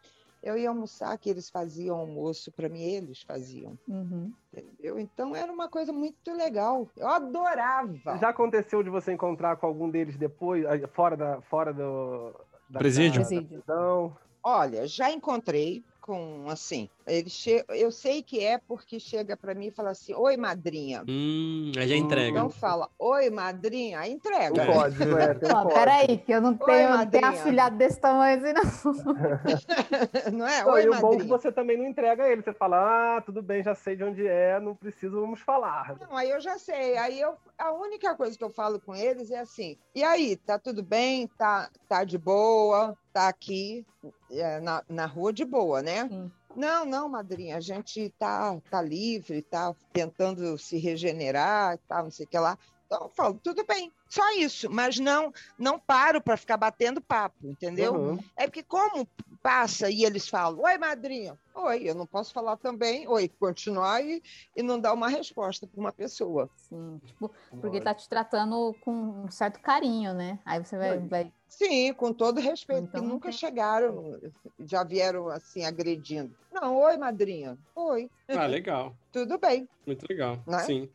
Eu 0.45 0.59
ia 0.59 0.68
almoçar, 0.68 1.16
que 1.16 1.30
eles 1.30 1.49
faziam 1.49 1.97
almoço 1.97 2.53
para 2.53 2.68
mim, 2.68 2.82
eles 2.82 3.22
faziam, 3.22 3.78
Uhum. 3.88 4.30
entendeu? 4.53 4.99
Então 4.99 5.34
era 5.34 5.51
uma 5.51 5.68
coisa 5.70 5.90
muito 5.90 6.30
legal. 6.34 6.86
Eu 6.95 7.09
adorava. 7.09 8.18
Já 8.18 8.28
aconteceu 8.28 8.82
de 8.82 8.90
você 8.90 9.12
encontrar 9.14 9.57
com 9.57 9.66
algum 9.66 9.88
deles 9.88 10.18
depois, 10.18 10.64
fora 10.92 11.16
da, 11.16 11.40
fora 11.40 11.72
do 11.72 12.34
da, 12.68 12.78
Presídio. 12.78 13.22
Da, 13.66 13.74
da? 13.74 14.11
Olha, 14.42 14.86
já 14.86 15.11
encontrei 15.11 15.82
com 16.05 16.44
assim. 16.50 16.86
Ele 17.07 17.30
che... 17.30 17.64
Eu 17.70 17.90
sei 17.90 18.22
que 18.22 18.44
é 18.44 18.59
porque 18.59 19.00
chega 19.00 19.34
para 19.38 19.55
mim 19.55 19.68
e 19.68 19.70
fala 19.70 19.90
assim: 19.90 20.12
Oi, 20.12 20.36
madrinha. 20.36 21.02
Hum, 21.09 21.72
aí 21.78 21.88
já 21.88 21.96
entrega. 21.96 22.28
Então 22.28 22.50
fala: 22.50 22.90
Oi, 22.98 23.30
madrinha. 23.30 24.00
Aí 24.00 24.12
entrega. 24.12 24.62
um 24.62 24.66
código, 24.66 25.16
é, 25.16 25.34
tem 25.34 25.68
peraí, 25.72 26.18
que 26.18 26.32
eu 26.32 26.42
não 26.42 26.55
tenho, 26.55 26.90
não 26.90 27.07
tenho 27.07 27.22
madrinha. 27.22 27.28
afilhado 27.28 27.76
desse 27.78 27.98
tamanho 27.98 28.38
assim, 28.38 28.52
não. 28.52 29.14
Não 30.38 30.46
é? 30.46 30.62
Não, 30.62 30.72
Oi, 30.72 30.84
e 30.84 30.88
o 30.88 30.90
bom 30.90 30.96
é 30.96 31.00
que 31.00 31.02
madrinha. 31.07 31.28
você 31.38 31.52
também 31.52 31.76
não 31.78 31.86
entrega 31.86 32.28
ele. 32.28 32.42
Você 32.42 32.52
fala, 32.52 33.16
ah, 33.16 33.20
tudo 33.22 33.42
bem, 33.42 33.62
já 33.62 33.74
sei 33.74 33.96
de 33.96 34.05
onde 34.05 34.26
é, 34.26 34.61
não 34.61 34.74
preciso, 34.74 35.20
vamos 35.20 35.40
falar. 35.40 35.96
Não, 36.00 36.16
aí 36.16 36.30
eu 36.30 36.40
já 36.40 36.59
sei. 36.59 36.98
Aí 36.98 37.18
eu, 37.18 37.34
a 37.57 37.72
única 37.72 38.14
coisa 38.14 38.36
que 38.36 38.44
eu 38.44 38.50
falo 38.50 38.78
com 38.80 38.94
eles 38.94 39.30
é 39.30 39.38
assim: 39.38 39.78
e 39.94 40.05
aí, 40.05 40.36
tá 40.36 40.59
tudo 40.59 40.82
bem? 40.82 41.28
Tá, 41.38 41.70
tá 41.88 42.05
de 42.05 42.18
boa? 42.18 42.94
Tá 43.15 43.29
aqui 43.29 43.87
é, 44.29 44.59
na, 44.59 44.83
na 44.89 45.07
rua 45.07 45.33
de 45.33 45.45
boa, 45.45 45.81
né? 45.81 46.09
Sim. 46.09 46.31
Não, 46.57 46.85
não, 46.85 47.09
madrinha, 47.09 47.57
a 47.57 47.61
gente 47.61 48.12
tá, 48.19 48.61
tá 48.69 48.83
livre, 48.83 49.41
tá 49.41 49.73
tentando 49.93 50.59
se 50.59 50.79
regenerar, 50.79 51.79
tá, 51.87 52.03
não 52.03 52.11
sei 52.11 52.27
o 52.27 52.29
que 52.29 52.39
lá. 52.39 52.59
Então 52.95 53.09
eu 53.09 53.12
falo, 53.16 53.40
tudo 53.42 53.66
bem, 53.66 53.90
só 54.09 54.22
isso, 54.36 54.70
mas 54.70 54.99
não 55.01 55.32
não 55.59 55.80
paro 55.80 56.22
para 56.22 56.36
ficar 56.36 56.57
batendo 56.57 57.01
papo, 57.01 57.34
entendeu? 57.42 57.92
Uhum. 57.92 58.18
É 58.36 58.47
porque 58.47 58.62
como 58.62 59.09
passa 59.42 59.90
e 59.90 60.05
eles 60.05 60.28
falam, 60.28 60.61
oi, 60.62 60.78
madrinha, 60.78 61.36
oi, 61.57 61.82
eu 61.90 61.95
não 61.97 62.07
posso 62.07 62.32
falar 62.32 62.57
também, 62.57 63.09
oi, 63.09 63.28
continuar 63.28 64.01
e, 64.05 64.22
e 64.57 64.62
não 64.62 64.78
dar 64.78 64.92
uma 64.92 65.09
resposta 65.09 65.66
para 65.66 65.80
uma 65.80 65.92
pessoa. 65.92 66.49
Sim, 66.57 67.01
tipo, 67.05 67.32
porque 67.61 67.80
tá 67.80 67.92
te 67.92 68.09
tratando 68.09 68.72
com 68.84 68.92
um 68.92 69.30
certo 69.30 69.59
carinho, 69.61 70.14
né? 70.14 70.38
Aí 70.45 70.64
você 70.64 70.78
vai, 70.78 70.99
vai 71.01 71.32
Sim, 71.49 71.92
com 71.95 72.12
todo 72.12 72.40
respeito, 72.40 72.84
Então 72.84 73.03
que 73.03 73.09
nunca 73.09 73.28
tem- 73.30 73.38
chegaram, 73.38 74.20
já 74.61 74.84
vieram 74.84 75.28
assim 75.28 75.64
agredindo. 75.64 76.32
Não, 76.53 76.76
oi, 76.76 76.97
madrinha, 76.97 77.59
oi, 77.74 78.09
Ah, 78.28 78.47
legal. 78.47 78.95
tudo 79.12 79.36
bem. 79.38 79.68
Muito 79.84 80.07
legal. 80.09 80.38
Não 80.47 80.59
é? 80.59 80.62
Sim. 80.64 80.88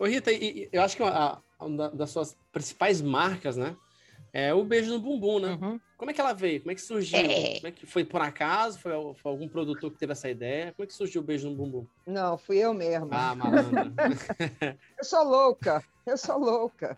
Ô, 0.00 0.06
Rita, 0.06 0.32
e- 0.32 0.62
e 0.64 0.68
eu 0.72 0.80
acho 0.80 0.96
que 0.96 1.02
uma, 1.02 1.90
das 1.90 2.10
suas 2.10 2.34
principais 2.50 3.02
marcas, 3.02 3.58
né? 3.58 3.76
É 4.32 4.54
o 4.54 4.64
beijo 4.64 4.90
no 4.92 4.98
bumbum, 4.98 5.38
né? 5.38 5.58
Uhum. 5.60 5.78
Como 5.94 6.10
é 6.10 6.14
que 6.14 6.20
ela 6.22 6.32
veio? 6.32 6.60
Como 6.60 6.70
é 6.72 6.74
que 6.74 6.80
surgiu? 6.80 7.20
É. 7.20 7.56
Como 7.56 7.66
é 7.66 7.70
que 7.72 7.84
foi 7.84 8.02
por 8.02 8.22
acaso? 8.22 8.78
Foi, 8.78 8.92
foi 8.92 9.30
algum 9.30 9.46
produtor 9.46 9.90
que 9.92 9.98
teve 9.98 10.12
essa 10.12 10.30
ideia? 10.30 10.72
Como 10.72 10.84
é 10.84 10.86
que 10.86 10.94
surgiu 10.94 11.20
o 11.20 11.24
beijo 11.24 11.50
no 11.50 11.56
bumbum? 11.56 11.86
Não, 12.06 12.38
fui 12.38 12.56
eu 12.56 12.72
mesma. 12.72 13.08
Ah, 13.10 13.34
malandra. 13.34 13.92
Eu 14.98 15.04
sou 15.04 15.24
louca, 15.24 15.82
eu 16.06 16.16
sou 16.18 16.38
louca. 16.38 16.94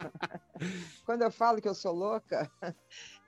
Quando 1.04 1.22
eu 1.22 1.30
falo 1.30 1.60
que 1.60 1.68
eu 1.68 1.74
sou 1.74 1.92
louca, 1.94 2.50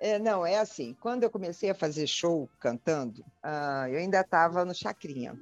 é, 0.01 0.19
não, 0.19 0.45
é 0.45 0.59
assim. 0.59 0.95
Quando 1.01 1.23
eu 1.23 1.31
comecei 1.31 1.71
a 1.71 1.75
fazer 1.75 2.07
show 2.09 2.51
cantando, 2.59 3.25
ah, 3.43 3.87
eu 3.89 3.99
ainda 3.99 4.21
estava 4.21 4.65
no 4.65 4.75
Chacrinha. 4.75 5.39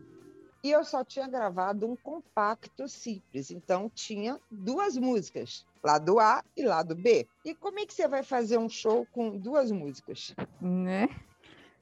E 0.62 0.70
eu 0.70 0.84
só 0.84 1.04
tinha 1.04 1.26
gravado 1.26 1.90
um 1.90 1.96
compacto 1.96 2.88
simples, 2.88 3.50
então 3.50 3.90
tinha 3.92 4.38
duas 4.48 4.96
músicas, 4.96 5.66
lado 5.82 6.20
A 6.20 6.44
e 6.56 6.62
lado 6.62 6.94
B. 6.94 7.26
E 7.44 7.52
como 7.54 7.80
é 7.80 7.86
que 7.86 7.92
você 7.92 8.06
vai 8.06 8.22
fazer 8.22 8.58
um 8.58 8.68
show 8.68 9.06
com 9.12 9.36
duas 9.36 9.72
músicas? 9.72 10.34
né? 10.60 11.08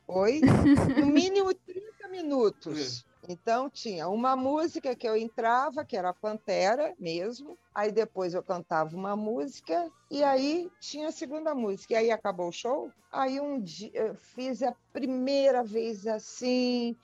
Oi? 0.08 0.40
No 0.98 1.06
mínimo 1.06 1.54
30 1.54 2.08
minutos. 2.08 3.04
Então 3.28 3.70
tinha 3.70 4.08
uma 4.08 4.34
música 4.34 4.96
que 4.96 5.06
eu 5.06 5.16
entrava, 5.16 5.84
que 5.84 5.96
era 5.96 6.08
a 6.08 6.14
Pantera 6.14 6.94
mesmo. 6.98 7.56
Aí 7.72 7.92
depois 7.92 8.34
eu 8.34 8.42
cantava 8.42 8.96
uma 8.96 9.14
música 9.14 9.88
e 10.10 10.24
aí 10.24 10.68
tinha 10.80 11.08
a 11.08 11.12
segunda 11.12 11.54
música. 11.54 11.94
E 11.94 11.96
aí 11.96 12.10
acabou 12.10 12.48
o 12.48 12.52
show. 12.52 12.90
Aí 13.12 13.40
um 13.40 13.60
dia 13.60 13.90
eu 13.94 14.14
fiz 14.14 14.62
a 14.62 14.74
primeira 14.92 15.62
vez 15.62 16.06
assim, 16.06 16.96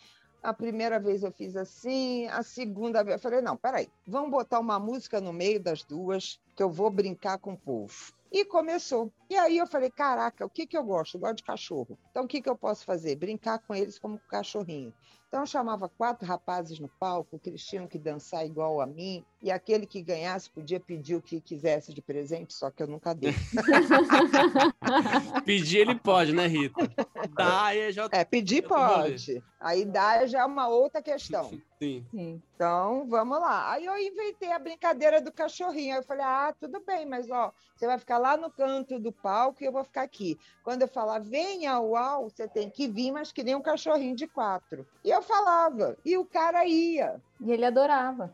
a 0.47 0.55
primeira 0.55 1.01
vez 1.01 1.25
eu 1.25 1.33
fiz 1.33 1.57
assim, 1.57 2.29
a 2.29 2.41
segunda 2.41 3.03
vez 3.03 3.17
eu 3.17 3.21
falei, 3.21 3.41
não, 3.41 3.57
peraí, 3.57 3.89
vamos 4.07 4.31
botar 4.31 4.61
uma 4.61 4.79
música 4.79 5.21
no 5.21 5.33
meio 5.33 5.61
das 5.61 5.83
duas, 5.83 6.41
que 6.55 6.63
eu 6.63 6.71
vou 6.71 6.89
brincar 6.89 7.37
com 7.39 7.55
o 7.55 7.59
povo. 7.59 7.93
E 8.31 8.45
começou. 8.45 9.13
E 9.29 9.37
aí 9.37 9.59
eu 9.59 9.67
falei, 9.67 9.91
caraca, 9.91 10.47
o 10.47 10.51
que, 10.51 10.65
que 10.65 10.79
eu 10.79 10.85
gosto? 10.85 11.17
Eu 11.17 11.21
gosto 11.21 11.39
de 11.39 11.43
cachorro. 11.43 11.99
Então 12.13 12.25
o 12.25 12.29
que, 12.29 12.41
que 12.41 12.49
eu 12.49 12.57
posso 12.57 12.85
fazer? 12.85 13.17
Brincar 13.17 13.59
com 13.59 13.75
eles 13.75 13.99
como 13.99 14.21
cachorrinho. 14.29 14.95
Então 15.29 15.41
eu 15.41 15.47
chamava 15.47 15.89
quatro 15.89 16.27
rapazes 16.27 16.79
no 16.79 16.89
palco, 16.89 17.39
que 17.39 17.51
eles 17.51 17.65
tinham 17.65 17.87
que 17.87 17.99
dançar 17.99 18.47
igual 18.47 18.81
a 18.81 18.87
mim, 18.87 19.25
e 19.43 19.51
aquele 19.51 19.85
que 19.85 20.01
ganhasse 20.01 20.49
podia 20.49 20.79
pedir 20.79 21.17
o 21.17 21.23
que 21.23 21.41
quisesse 21.41 21.93
de 21.93 22.01
presente, 22.01 22.55
só 22.55 22.71
que 22.71 22.83
eu 22.83 22.87
nunca 22.87 23.15
dei. 23.15 23.33
Pedir 25.45 25.79
ele 25.79 25.95
pode, 25.95 26.33
né, 26.33 26.47
Rita? 26.47 26.89
Dá, 27.35 27.91
já. 27.91 28.09
É, 28.13 28.25
pedir 28.25 28.67
pode. 28.67 29.43
Aí 29.61 29.85
dá 29.85 30.27
já 30.27 30.41
é 30.41 30.45
uma 30.45 30.69
outra 30.69 31.03
questão. 31.03 31.51
Sim. 31.51 31.63
Sim. 31.79 32.43
Então, 32.55 33.07
vamos 33.07 33.39
lá. 33.39 33.73
Aí 33.73 33.85
eu 33.85 33.99
inventei 33.99 34.51
a 34.51 34.59
brincadeira 34.59 35.21
do 35.21 35.31
cachorrinho. 35.31 35.95
Aí 35.95 36.01
eu 36.01 36.05
falei, 36.05 36.25
ah, 36.25 36.55
tudo 36.59 36.81
bem, 36.81 37.05
mas 37.05 37.31
ó, 37.31 37.53
você 37.75 37.87
vai 37.87 37.99
ficar 37.99 38.17
lá 38.17 38.37
no 38.37 38.51
canto 38.51 38.99
do 38.99 39.13
palco 39.13 39.63
e 39.63 39.67
eu 39.67 39.73
vou 39.73 39.85
ficar 39.85 40.03
aqui. 40.03 40.39
Quando 40.63 40.83
eu 40.83 40.89
falar, 40.89 41.19
venha, 41.19 41.79
uau, 41.79 42.31
você 42.31 42.49
tem 42.49 42.71
que 42.71 42.89
vir, 42.89 43.13
mas 43.13 43.31
que 43.31 43.43
nem 43.43 43.55
um 43.55 43.61
cachorrinho 43.61 44.17
de 44.17 44.27
quatro. 44.27 44.87
E 45.05 45.13
eu 45.17 45.23
falava, 45.23 45.97
e 46.05 46.17
o 46.17 46.25
cara 46.25 46.65
ia. 46.67 47.21
E 47.41 47.51
ele 47.53 47.65
adorava. 47.65 48.33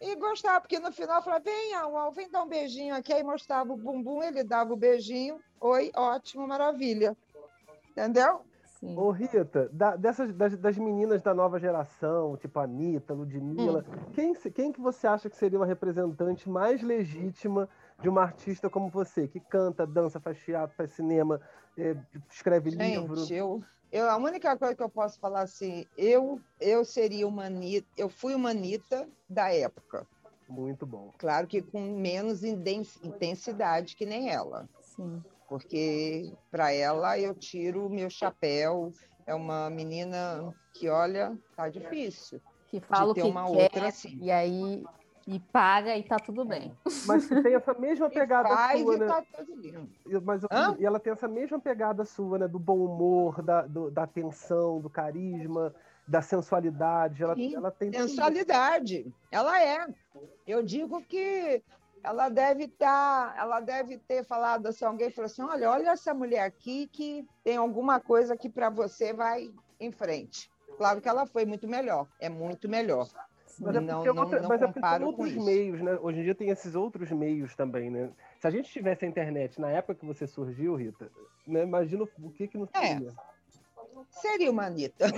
E 0.00 0.16
gostava, 0.16 0.60
porque 0.60 0.78
no 0.78 0.90
final 0.92 1.22
falava, 1.22 1.42
venha, 1.44 1.86
uau, 1.86 2.10
vem 2.12 2.30
dar 2.30 2.42
um 2.42 2.48
beijinho 2.48 2.94
aqui. 2.94 3.12
Aí 3.12 3.22
mostrava 3.22 3.72
o 3.72 3.76
bumbum, 3.76 4.22
ele 4.22 4.42
dava 4.42 4.72
o 4.72 4.76
beijinho. 4.76 5.38
Oi, 5.60 5.90
ótimo, 5.94 6.46
maravilha. 6.46 7.16
Entendeu? 7.90 8.40
Sim. 8.64 8.96
Ô, 8.96 9.10
Rita, 9.10 9.68
da- 9.70 9.94
dessas, 9.96 10.32
das, 10.32 10.56
das 10.56 10.78
meninas 10.78 11.20
da 11.20 11.34
nova 11.34 11.58
geração, 11.60 12.34
tipo 12.38 12.58
a 12.58 12.62
Anitta, 12.64 13.12
Ludmilla, 13.12 13.84
quem, 14.14 14.34
se- 14.34 14.50
quem 14.50 14.72
que 14.72 14.80
você 14.80 15.06
acha 15.06 15.28
que 15.28 15.36
seria 15.36 15.58
uma 15.58 15.66
representante 15.66 16.48
mais 16.48 16.80
legítima 16.82 17.68
de 18.00 18.08
uma 18.08 18.22
artista 18.22 18.70
como 18.70 18.88
você, 18.88 19.28
que 19.28 19.38
canta, 19.38 19.86
dança, 19.86 20.18
faz 20.18 20.38
teatro, 20.42 20.74
faz 20.74 20.92
cinema, 20.92 21.42
eh, 21.76 21.94
escreve 22.30 22.70
livro? 22.70 23.16
Gente, 23.16 23.34
eu, 23.34 23.62
eu, 23.92 24.08
a 24.08 24.16
única 24.16 24.56
coisa 24.56 24.74
que 24.74 24.82
eu 24.82 24.88
posso 24.88 25.18
falar 25.18 25.42
assim, 25.42 25.86
eu, 25.96 26.40
eu 26.60 26.84
seria 26.84 27.26
uma 27.26 27.46
Anitta, 27.46 27.88
eu 27.96 28.08
fui 28.08 28.34
uma 28.34 28.50
Anitta 28.50 29.08
da 29.28 29.52
época. 29.52 30.06
Muito 30.48 30.84
bom. 30.84 31.12
Claro 31.16 31.46
que 31.46 31.62
com 31.62 31.80
menos 31.80 32.42
intensidade 32.42 33.94
que 33.94 34.04
nem 34.04 34.30
ela. 34.30 34.68
Sim. 34.80 35.22
porque 35.48 36.32
para 36.50 36.72
ela 36.72 37.18
eu 37.18 37.34
tiro 37.34 37.86
o 37.86 37.90
meu 37.90 38.08
chapéu. 38.08 38.92
É 39.26 39.34
uma 39.34 39.70
menina 39.70 40.54
que, 40.72 40.88
olha, 40.88 41.36
tá 41.56 41.68
difícil. 41.68 42.40
Que 42.68 42.80
fala 42.80 43.10
o 43.10 43.14
ter 43.14 43.22
que 43.22 43.28
uma 43.28 43.44
quer, 43.46 43.62
outra 43.62 43.88
assim. 43.88 44.18
e 44.20 44.30
aí 44.30 44.84
e 45.30 45.38
paga 45.38 45.96
e 45.96 46.02
tá 46.02 46.18
tudo 46.18 46.44
bem. 46.44 46.76
Mas 47.06 47.26
que 47.26 47.42
tem 47.42 47.54
essa 47.54 47.72
mesma 47.74 48.08
E 48.10 48.14
pegada 48.14 48.48
faz 48.48 48.80
sua, 48.80 48.94
e 48.94 48.98
né? 48.98 49.06
tá 49.06 49.24
tudo 49.36 49.60
lindo. 49.60 49.88
E- 50.06 50.20
Mas, 50.20 50.42
Hã? 50.50 50.76
e 50.78 50.84
ela 50.84 50.98
tem 50.98 51.12
essa 51.12 51.28
mesma 51.28 51.58
pegada 51.60 52.04
sua, 52.04 52.38
né? 52.38 52.48
Do 52.48 52.58
bom 52.58 52.78
humor, 52.78 53.40
da, 53.42 53.62
do- 53.62 53.90
da 53.90 54.02
atenção, 54.02 54.80
do 54.80 54.90
carisma, 54.90 55.74
da 56.06 56.20
sensualidade. 56.20 57.22
Ela, 57.22 57.34
Sim, 57.36 57.54
ela 57.54 57.70
tem 57.70 57.90
tudo. 57.90 58.08
Sensualidade. 58.08 59.12
Ela 59.30 59.62
é. 59.62 59.86
Eu 60.46 60.62
digo 60.62 61.00
que 61.02 61.62
ela 62.02 62.28
deve 62.28 62.64
estar, 62.64 63.36
ela 63.38 63.60
deve 63.60 63.98
ter 63.98 64.24
falado 64.24 64.66
assim, 64.66 64.84
alguém 64.84 65.10
falou 65.10 65.26
assim, 65.26 65.42
olha, 65.42 65.70
olha 65.70 65.90
essa 65.90 66.12
mulher 66.14 66.42
aqui 66.44 66.88
que 66.88 67.24
tem 67.44 67.56
alguma 67.56 68.00
coisa 68.00 68.36
que 68.36 68.48
para 68.48 68.68
você 68.70 69.12
vai 69.12 69.48
em 69.78 69.92
frente. 69.92 70.50
Claro 70.76 71.00
que 71.00 71.08
ela 71.08 71.26
foi 71.26 71.44
muito 71.44 71.68
melhor, 71.68 72.08
é 72.18 72.28
muito 72.28 72.68
melhor. 72.68 73.06
Mas 73.60 73.76
é 73.76 73.80
porque, 73.80 74.12
não, 74.12 74.22
outra- 74.24 74.40
não 74.40 74.48
mas 74.48 74.62
é 74.62 74.66
porque 74.66 74.80
com 74.80 75.04
outros 75.04 75.34
meios, 75.34 75.80
né? 75.82 75.98
Hoje 76.00 76.20
em 76.20 76.22
dia 76.22 76.34
tem 76.34 76.48
esses 76.48 76.74
outros 76.74 77.10
meios 77.10 77.54
também, 77.54 77.90
né? 77.90 78.10
Se 78.40 78.46
a 78.46 78.50
gente 78.50 78.70
tivesse 78.70 79.04
a 79.04 79.08
internet 79.08 79.60
na 79.60 79.68
época 79.68 79.96
que 79.96 80.06
você 80.06 80.26
surgiu, 80.26 80.74
Rita, 80.76 81.10
né? 81.46 81.62
imagina 81.62 82.04
o 82.04 82.30
que 82.30 82.48
que 82.48 82.56
não 82.56 82.66
É. 82.72 82.88
seria. 82.88 83.12
Seria 84.10 84.50
uma 84.50 84.64
Anitta. 84.64 85.06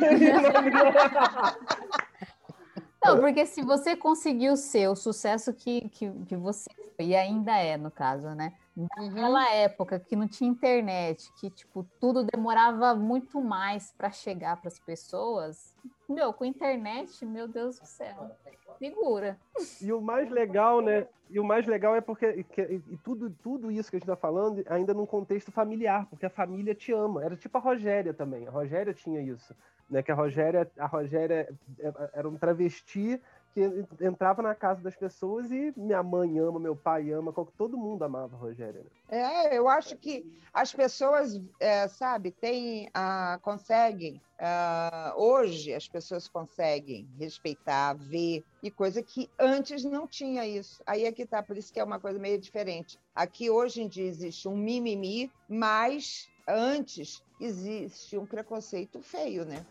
Não, 3.05 3.19
porque 3.21 3.45
se 3.47 3.63
você 3.63 3.97
conseguiu 3.97 4.57
ser 4.57 4.89
o 4.89 4.95
sucesso 4.95 5.53
que, 5.53 5.89
que, 5.89 6.09
que 6.25 6.37
você 6.37 6.71
foi, 6.97 7.07
e 7.07 7.17
ainda 7.17 7.57
é, 7.57 7.77
no 7.77 7.91
caso, 7.91 8.29
né? 8.35 8.53
Uhum. 8.77 8.87
Naquela 8.97 9.53
época 9.55 10.01
que 10.01 10.17
não 10.17 10.27
tinha 10.27 10.51
internet, 10.51 11.31
que 11.39 11.51
tipo 11.51 11.87
tudo 12.01 12.25
demorava 12.25 12.95
muito 12.95 13.41
mais 13.41 13.93
para 13.93 14.11
chegar 14.11 14.57
para 14.57 14.69
as 14.69 14.79
pessoas. 14.79 15.75
Meu, 16.09 16.33
com 16.33 16.45
internet, 16.45 17.25
meu 17.25 17.47
Deus 17.47 17.79
do 17.79 17.87
céu, 17.87 18.31
figura. 18.79 19.39
E 19.81 19.93
o 19.93 20.01
mais 20.01 20.31
legal, 20.31 20.81
né? 20.81 21.07
E 21.31 21.39
o 21.39 21.45
mais 21.45 21.67
legal 21.67 21.95
é 21.95 22.01
porque 22.01 22.45
que- 22.45 22.83
e 22.91 22.97
tudo, 22.99 23.31
tudo 23.43 23.71
isso 23.71 23.91
que 23.91 23.97
a 23.97 23.99
gente 23.99 24.09
está 24.09 24.17
falando 24.17 24.63
ainda 24.69 24.93
num 24.93 25.07
contexto 25.07 25.51
familiar, 25.53 26.07
porque 26.09 26.27
a 26.27 26.31
família 26.31 26.75
te 26.75 26.93
ama. 26.93 27.25
Era 27.25 27.37
tipo 27.37 27.57
a 27.57 27.61
Rogéria 27.61 28.13
também. 28.13 28.47
A 28.47 28.51
Rogéria 28.51 28.93
tinha 28.93 29.21
isso, 29.21 29.55
né? 29.89 30.03
Que 30.03 30.13
a 30.13 30.15
Rogéria, 30.15 30.71
a 30.79 30.87
Rogéria 30.87 31.49
é- 31.79 32.11
era 32.15 32.29
um 32.29 32.37
travesti 32.37 33.21
que 33.53 33.85
entrava 34.01 34.41
na 34.43 34.55
casa 34.55 34.81
das 34.83 34.97
pessoas 34.97 35.51
e 35.51 35.73
minha 35.77 36.03
mãe 36.03 36.39
ama, 36.39 36.59
meu 36.59 36.75
pai 36.75 37.11
ama, 37.13 37.33
todo 37.57 37.77
mundo 37.77 38.03
amava 38.03 38.35
a 38.35 38.39
Rogéria. 38.39 38.81
né? 38.81 38.87
É, 39.09 39.59
eu 39.59 39.69
acho 39.69 39.97
que 39.97 40.25
as 40.53 40.73
pessoas, 40.73 41.41
é, 41.61 41.87
sabe, 41.89 42.31
tem, 42.31 42.89
ah, 42.95 43.39
conseguem, 43.43 44.21
ah, 44.39 45.13
hoje 45.17 45.75
as 45.75 45.87
pessoas 45.87 46.27
conseguem 46.29 47.07
respeitar, 47.19 47.95
ver, 47.95 48.43
e 48.63 48.71
coisa 48.71 49.03
que 49.03 49.29
antes 49.39 49.85
não 49.85 50.07
tinha 50.07 50.47
isso. 50.47 50.83
Aí 50.87 51.05
é 51.05 51.13
que 51.13 51.27
tá, 51.27 51.43
por 51.43 51.57
isso 51.57 51.73
que 51.73 51.81
é 51.81 51.85
uma 51.85 52.01
coisa 52.01 52.19
meio 52.19 52.39
diferente. 52.39 52.99
Aqui 53.15 53.51
hoje 53.51 53.83
em 53.83 53.89
dia 53.89 54.07
existe 54.07 54.49
um 54.49 54.57
mimimi, 54.57 55.31
mas 55.49 56.29
antes 56.49 57.23
existe 57.39 58.17
um 58.17 58.25
preconceito 58.25 59.01
feio, 59.03 59.45
né? 59.45 59.65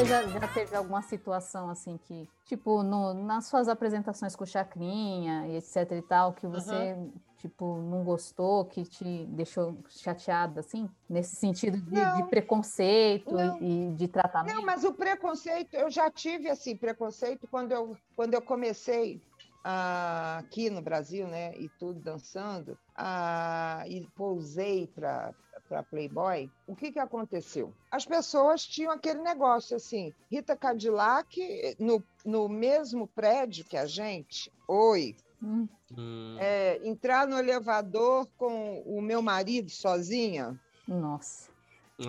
Você 0.00 0.06
já, 0.06 0.48
teve 0.48 0.74
alguma 0.74 1.02
situação 1.02 1.68
assim 1.68 1.98
que, 1.98 2.26
tipo, 2.46 2.82
no, 2.82 3.12
nas 3.12 3.44
suas 3.46 3.68
apresentações 3.68 4.34
com 4.34 4.46
Chacrinha 4.46 5.46
e 5.46 5.56
etc 5.56 5.92
e 5.92 6.00
tal, 6.00 6.32
que 6.32 6.46
você, 6.46 6.96
tipo, 7.36 7.76
não 7.76 8.02
gostou, 8.02 8.64
que 8.64 8.82
te 8.84 9.26
deixou 9.26 9.76
chateado, 9.90 10.58
assim? 10.58 10.88
Nesse 11.06 11.36
sentido 11.36 11.76
de, 11.76 12.16
de 12.16 12.22
preconceito 12.30 13.34
Não. 13.34 13.58
e 13.60 13.92
de 13.94 14.08
tratamento? 14.08 14.54
Não, 14.54 14.64
mas 14.64 14.84
o 14.84 14.94
preconceito, 14.94 15.74
eu 15.74 15.90
já 15.90 16.10
tive 16.10 16.48
assim, 16.48 16.74
preconceito 16.74 17.46
quando 17.50 17.72
eu, 17.72 17.94
quando 18.16 18.32
eu 18.32 18.40
comecei 18.40 19.20
aqui 19.62 20.70
no 20.70 20.80
Brasil, 20.82 21.26
né, 21.26 21.52
e 21.56 21.68
tudo 21.78 22.00
dançando, 22.00 22.78
ah, 22.96 23.84
e 23.86 24.06
pousei 24.16 24.86
para 24.86 25.34
para 25.68 25.84
Playboy, 25.84 26.50
o 26.66 26.74
que, 26.74 26.90
que 26.90 26.98
aconteceu? 26.98 27.72
As 27.92 28.04
pessoas 28.04 28.66
tinham 28.66 28.90
aquele 28.90 29.20
negócio 29.20 29.76
assim, 29.76 30.12
Rita 30.28 30.56
Cadillac, 30.56 31.76
no, 31.78 32.02
no 32.26 32.48
mesmo 32.48 33.06
prédio 33.06 33.64
que 33.64 33.76
a 33.76 33.86
gente, 33.86 34.50
oi, 34.66 35.14
Hum, 35.42 35.68
Hum, 35.96 36.36
é, 36.38 36.86
entrar 36.86 37.26
no 37.26 37.38
elevador 37.38 38.28
com 38.36 38.82
o 38.82 39.00
meu 39.00 39.22
marido 39.22 39.70
sozinha, 39.70 40.60
nossa. 40.86 41.49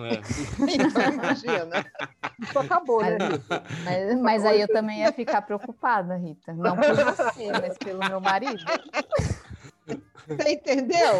É. 0.04 0.20
então 0.74 1.12
imagina. 1.12 1.84
Isso 2.40 2.58
acabou, 2.58 3.02
né? 3.02 3.16
Mas- 3.18 3.32
Rita? 3.32 3.62
Mas, 3.84 4.20
mas 4.20 4.44
aí 4.46 4.60
eu 4.60 4.68
também 4.68 5.00
ia 5.00 5.12
ficar 5.12 5.42
preocupada, 5.42 6.16
Rita. 6.16 6.52
Não 6.52 6.76
por 6.76 6.94
você, 6.94 7.52
mas 7.52 7.76
pelo 7.78 7.98
meu 8.08 8.20
marido. 8.20 8.62
Você 10.26 10.52
entendeu? 10.52 11.14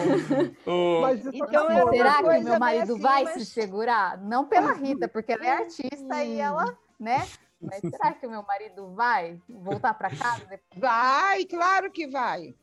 O- 0.66 1.00
Mas 1.02 1.20
isso 1.20 1.30
Então, 1.34 1.64
acabou, 1.66 1.90
né? 1.90 1.96
Será 1.96 2.14
que 2.14 2.22
o 2.22 2.26
meu 2.26 2.42
meio 2.42 2.60
marido 2.60 2.92
assim, 2.92 3.02
vai 3.02 3.24
mas- 3.24 3.34
se 3.34 3.46
segurar? 3.46 4.18
Não 4.18 4.44
pela 4.46 4.72
Rita, 4.72 5.08
porque 5.08 5.32
ela 5.32 5.44
é 5.44 5.50
artista 5.50 6.24
e 6.24 6.38
ela, 6.38 6.76
né? 6.98 7.26
Mas 7.60 7.80
será 7.80 8.12
que 8.12 8.26
o 8.26 8.30
meu 8.30 8.42
marido 8.42 8.92
vai 8.94 9.40
voltar 9.48 9.94
para 9.94 10.10
casa? 10.10 10.40
depois? 10.46 10.80
Vai, 10.80 11.44
claro 11.44 11.90
que 11.90 12.06
vai. 12.06 12.54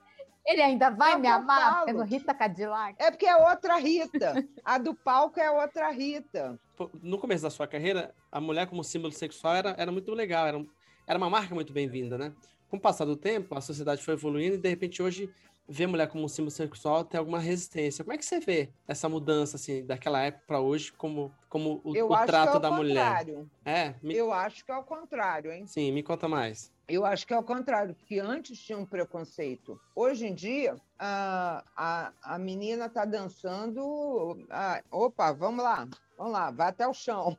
Ele 0.46 0.62
ainda 0.62 0.90
vai 0.90 1.14
É 1.14 1.18
me 1.18 1.28
amar 1.28 1.86
pelo 1.86 2.04
Rita 2.04 2.34
Cadillac? 2.34 2.96
É 2.98 3.12
porque 3.12 3.26
é 3.26 3.36
outra 3.36 3.78
Rita. 3.78 4.48
A 4.64 4.78
do 4.78 4.96
palco 4.96 5.40
é 5.40 5.50
outra 5.50 5.92
Rita. 5.92 6.60
No 7.04 7.18
começo 7.18 7.44
da 7.44 7.50
sua 7.50 7.68
carreira, 7.68 8.14
a 8.32 8.40
mulher 8.40 8.68
como 8.68 8.84
símbolo 8.84 9.14
sexual 9.14 9.56
era, 9.56 9.76
era 9.78 9.92
muito 9.92 10.12
legal, 10.14 10.48
era, 10.48 10.66
era 11.06 11.18
uma 11.18 11.30
marca 11.30 11.54
muito 11.54 11.74
bem-vinda, 11.74 12.18
né? 12.18 12.34
Com 12.70 12.78
o 12.78 12.80
passar 12.80 13.06
do 13.06 13.16
tempo, 13.16 13.56
a 13.56 13.62
sociedade 13.62 14.04
foi 14.04 14.14
evoluindo 14.14 14.56
e, 14.56 14.60
de 14.60 14.70
repente, 14.70 15.02
hoje, 15.02 15.30
ver 15.70 15.86
mulher 15.88 16.08
como 16.10 16.24
um 16.24 16.28
símbolo 16.28 16.50
sexual 16.52 17.04
tem 17.06 17.20
alguma 17.20 17.40
resistência. 17.40 18.04
Como 18.04 18.14
é 18.14 18.18
que 18.18 18.26
você 18.26 18.40
vê 18.40 18.74
essa 18.88 19.08
mudança, 19.08 19.56
assim, 19.56 19.86
daquela 19.86 20.20
época 20.22 20.44
para 20.48 20.60
hoje, 20.60 20.92
como, 20.94 21.32
como 21.48 21.80
o, 21.84 21.96
Eu 21.96 22.10
o 22.10 22.14
acho 22.14 22.26
trato 22.26 22.50
que 22.50 22.56
é 22.56 22.58
o 22.58 22.62
da 22.62 22.72
mulher? 22.72 22.96
contrário. 23.06 23.52
É? 23.64 23.94
Me- 24.02 24.16
Eu 24.16 24.34
acho 24.34 24.66
que 24.66 24.72
é 24.72 24.76
o 24.76 24.84
contrário, 24.84 25.52
hein? 25.52 25.68
Sim, 25.68 25.92
me 25.92 26.02
conta 26.02 26.28
mais. 26.28 26.72
Eu 26.88 27.06
acho 27.06 27.28
que 27.28 27.34
é 27.34 27.38
o 27.38 27.44
contrário, 27.44 27.94
porque 27.94 28.20
antes 28.20 28.58
tinha 28.60 28.78
um 28.78 28.86
preconceito. 28.86 29.80
Hoje 29.96 30.26
em 30.26 30.34
dia, 30.34 30.76
a, 30.98 31.64
a, 31.78 32.14
a 32.24 32.40
menina 32.40 32.88
está 32.88 33.06
dançando. 33.06 34.44
ah, 34.50 34.82
opa, 34.92 35.32
vamos 35.32 35.64
lá, 35.64 35.88
vamos 36.18 36.34
lá, 36.34 36.50
vai 36.52 36.70
até 36.70 36.88
o 36.88 36.94
chão. 36.94 37.38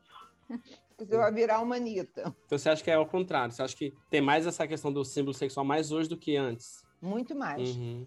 Você 0.97 1.17
vai 1.17 1.31
virar 1.33 1.59
uma 1.61 1.77
Anitta. 1.77 2.31
Então 2.45 2.59
você 2.59 2.69
acha 2.69 2.83
que 2.83 2.91
é 2.91 2.95
o 2.97 3.07
contrário? 3.07 3.51
Você 3.51 3.63
acha 3.63 3.75
que 3.75 3.91
tem 4.11 4.21
mais 4.21 4.45
essa 4.45 4.67
questão 4.67 4.93
do 4.93 5.03
símbolo 5.03 5.33
sexual 5.33 5.65
mais 5.65 5.91
hoje 5.91 6.07
do 6.07 6.15
que 6.15 6.37
antes? 6.37 6.83
Muito 7.01 7.35
mais. 7.35 7.71
Uhum. 7.75 8.05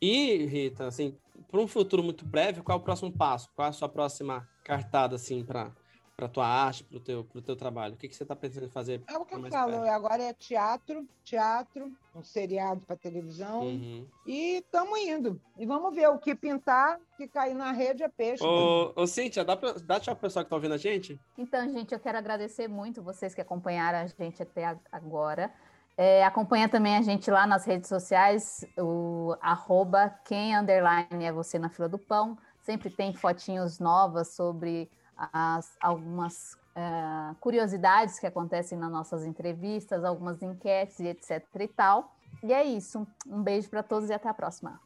E, 0.00 0.46
Rita, 0.46 0.86
assim, 0.86 1.16
para 1.50 1.60
um 1.60 1.66
futuro 1.66 2.02
muito 2.02 2.24
breve, 2.24 2.62
qual 2.62 2.78
é 2.78 2.80
o 2.80 2.84
próximo 2.84 3.12
passo? 3.12 3.50
Qual 3.54 3.66
é 3.66 3.70
a 3.70 3.72
sua 3.72 3.88
próxima 3.88 4.48
cartada, 4.64 5.16
assim, 5.16 5.44
para 5.44 5.72
para 6.18 6.28
tua 6.28 6.48
arte, 6.48 6.82
para 6.82 6.96
o 6.96 7.00
teu, 7.00 7.22
pro 7.22 7.40
teu 7.40 7.54
trabalho? 7.54 7.94
O 7.94 7.96
que, 7.96 8.08
que 8.08 8.16
você 8.16 8.24
está 8.24 8.34
pensando 8.34 8.66
em 8.66 8.68
fazer? 8.68 9.00
É 9.06 9.16
o 9.16 9.24
que 9.24 9.36
eu 9.36 9.48
falo, 9.48 9.70
perto? 9.70 9.88
agora 9.88 10.20
é 10.24 10.32
teatro, 10.32 11.06
teatro, 11.22 11.92
um 12.12 12.24
seriado 12.24 12.80
para 12.80 12.96
televisão. 12.96 13.60
Uhum. 13.60 14.04
E 14.26 14.56
estamos 14.56 14.98
indo. 14.98 15.40
E 15.56 15.64
vamos 15.64 15.94
ver 15.94 16.08
o 16.08 16.18
que 16.18 16.34
pintar, 16.34 16.98
que 17.16 17.28
cair 17.28 17.54
na 17.54 17.70
rede 17.70 18.02
é 18.02 18.08
peixe. 18.08 18.42
Ô, 18.42 18.92
ô, 18.96 19.06
Cíntia, 19.06 19.44
dá, 19.44 19.56
pra, 19.56 19.74
dá 19.74 20.00
tchau 20.00 20.16
pro 20.16 20.22
pessoal 20.22 20.44
que 20.44 20.50
tá 20.50 20.56
ouvindo 20.56 20.74
a 20.74 20.78
gente? 20.78 21.20
Então, 21.38 21.68
gente, 21.68 21.94
eu 21.94 22.00
quero 22.00 22.18
agradecer 22.18 22.66
muito 22.66 23.00
vocês 23.00 23.32
que 23.32 23.40
acompanharam 23.40 24.00
a 24.00 24.06
gente 24.06 24.42
até 24.42 24.76
agora. 24.90 25.54
É, 26.00 26.24
acompanha 26.24 26.68
também 26.68 26.96
a 26.96 27.02
gente 27.02 27.28
lá 27.28 27.44
nas 27.44 27.64
redes 27.64 27.88
sociais, 27.88 28.64
o 28.78 29.36
arroba 29.40 30.14
quem 30.24 30.56
underline 30.56 31.24
é 31.24 31.32
você 31.32 31.58
na 31.58 31.68
fila 31.68 31.88
do 31.88 31.98
pão. 31.98 32.38
Sempre 32.60 32.88
tem 32.88 33.12
fotinhos 33.12 33.80
novas 33.80 34.28
sobre 34.28 34.88
as, 35.16 35.76
algumas 35.80 36.56
ah, 36.76 37.34
curiosidades 37.40 38.20
que 38.20 38.28
acontecem 38.28 38.78
nas 38.78 38.92
nossas 38.92 39.24
entrevistas, 39.24 40.04
algumas 40.04 40.40
enquetes 40.40 41.00
e 41.00 41.08
etc 41.08 41.44
e 41.58 41.66
tal. 41.66 42.14
E 42.44 42.52
é 42.52 42.62
isso. 42.62 43.04
Um 43.26 43.42
beijo 43.42 43.68
para 43.68 43.82
todos 43.82 44.08
e 44.08 44.12
até 44.12 44.28
a 44.28 44.34
próxima. 44.34 44.80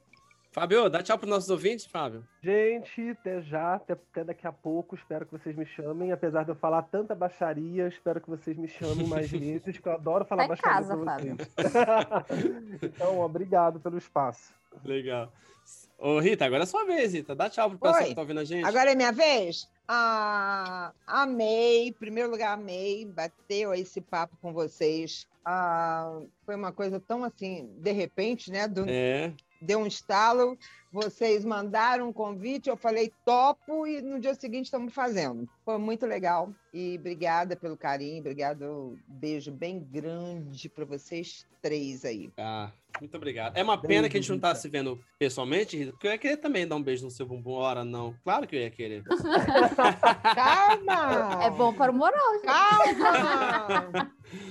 Fábio, 0.53 0.90
dá 0.90 1.03
tchau 1.03 1.18
para 1.18 1.30
nossos 1.30 1.48
ouvintes, 1.48 1.86
Fábio. 1.86 2.22
Gente, 2.42 3.09
até 3.09 3.40
já, 3.40 3.74
até, 3.74 3.94
até 3.94 4.22
daqui 4.22 4.46
a 4.46 4.53
pouco. 4.53 4.94
Espero 4.94 5.24
que 5.24 5.32
vocês 5.32 5.57
me 5.57 5.64
chamem. 5.64 6.12
Apesar 6.12 6.44
de 6.44 6.50
eu 6.50 6.55
falar 6.55 6.82
tanta 6.82 7.14
baixaria, 7.14 7.88
espero 7.88 8.20
que 8.20 8.28
vocês 8.28 8.55
me 8.59 8.68
chamem 8.68 9.07
mais 9.07 9.30
vezes, 9.32 9.78
que 9.78 9.88
eu 9.88 9.92
adoro 9.92 10.26
falar 10.26 10.42
Tá 10.42 10.44
em 10.44 10.48
baixaria 10.48 10.72
casa, 10.72 10.96
vocês. 10.96 12.82
então, 12.82 13.20
obrigado 13.20 13.80
pelo 13.80 13.96
espaço. 13.96 14.53
Legal. 14.84 15.32
Ô, 15.98 16.18
Rita, 16.18 16.44
agora 16.44 16.64
é 16.64 16.66
sua 16.66 16.84
vez, 16.84 17.14
Rita. 17.14 17.34
Dá 17.34 17.48
tchau 17.48 17.70
pro 17.70 17.78
pessoal 17.78 18.03
Oi. 18.03 18.09
que 18.11 18.14
tá 18.14 18.20
ouvindo 18.20 18.40
a 18.40 18.44
gente. 18.44 18.66
Agora 18.66 18.92
é 18.92 18.94
minha 18.94 19.12
vez? 19.12 19.66
Ah, 19.88 20.92
amei, 21.07 21.88
em 21.88 21.92
primeiro 21.92 22.30
lugar, 22.30 22.53
amei, 22.53 23.07
bateu 23.07 23.72
esse 23.72 24.03
papo 24.03 24.36
com 24.42 24.53
vocês. 24.53 25.26
Ah, 25.44 26.20
foi 26.44 26.57
uma 26.57 26.72
coisa 26.72 27.00
tão 27.00 27.24
assim, 27.24 27.70
de 27.78 27.92
repente, 27.92 28.50
né? 28.50 28.68
Do, 28.68 28.84
É, 28.86 29.32
Deu 29.62 29.78
um 29.78 29.86
estalo, 29.86 30.58
vocês 30.92 31.44
mandaram 31.44 32.08
um 32.08 32.12
convite, 32.12 32.68
eu 32.68 32.76
falei 32.76 33.12
topo 33.24 33.86
e 33.86 34.02
no 34.02 34.18
dia 34.18 34.34
seguinte 34.34 34.66
estamos 34.66 34.92
fazendo. 34.92 35.48
Foi 35.64 35.78
muito 35.78 36.04
legal 36.04 36.52
e 36.74 36.96
obrigada 36.98 37.54
pelo 37.54 37.76
carinho, 37.76 38.20
obrigado, 38.20 38.98
beijo 39.06 39.52
bem 39.52 39.78
grande 39.80 40.68
para 40.68 40.84
vocês 40.84 41.46
três 41.62 42.04
aí. 42.04 42.30
ah, 42.36 42.72
muito 43.00 43.16
obrigado. 43.16 43.56
É 43.56 43.62
uma 43.62 43.80
pena 43.80 44.08
que 44.08 44.16
a 44.16 44.20
gente 44.20 44.30
não 44.30 44.38
tá 44.38 44.54
se 44.54 44.68
vendo 44.68 45.00
pessoalmente, 45.18 45.76
Rita, 45.76 45.92
porque 45.92 46.08
eu 46.08 46.12
ia 46.12 46.18
querer 46.18 46.36
também 46.36 46.66
dar 46.66 46.76
um 46.76 46.82
beijo 46.82 47.04
no 47.04 47.10
seu 47.10 47.24
bumbum. 47.24 47.52
Ora, 47.52 47.84
não. 47.84 48.14
Claro 48.24 48.46
que 48.46 48.56
eu 48.56 48.60
ia 48.60 48.70
querer. 48.70 49.02
Calma! 50.34 51.44
É 51.44 51.50
bom 51.50 51.72
para 51.72 51.90
o 51.90 51.94
moral, 51.94 52.34
gente. 52.34 52.44
Calma! 52.46 54.12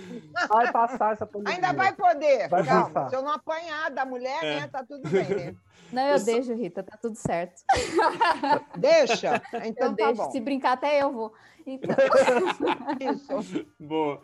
Vai 0.49 0.71
passar 0.71 1.13
essa 1.13 1.25
pandemia. 1.25 1.55
Ainda 1.55 1.73
vai 1.73 1.93
poder. 1.93 2.47
Vai 2.49 2.63
Calma. 2.65 2.89
passar. 2.89 3.09
Se 3.09 3.15
eu 3.15 3.21
não 3.21 3.31
apanhar 3.31 3.89
da 3.91 4.05
mulher, 4.05 4.43
É. 4.43 4.59
né, 4.61 4.67
tá 4.67 4.83
tudo 4.83 5.07
bem, 5.09 5.27
né? 5.27 5.55
Não, 5.91 6.03
eu 6.03 6.11
Eu 6.13 6.19
só- 6.19 6.25
deixo, 6.25 6.53
Rita, 6.53 6.83
tá 6.83 6.97
tudo 7.01 7.15
certo. 7.15 7.61
Deixa? 8.77 9.41
Então 9.65 9.89
eu 9.89 9.95
tá 9.95 10.05
deixo. 10.07 10.13
bom. 10.23 10.31
Se 10.31 10.39
brincar, 10.39 10.73
até 10.73 11.01
eu 11.01 11.11
vou. 11.11 11.33
Então, 11.67 11.95
Isso. 12.99 13.65
Boa. 13.79 14.21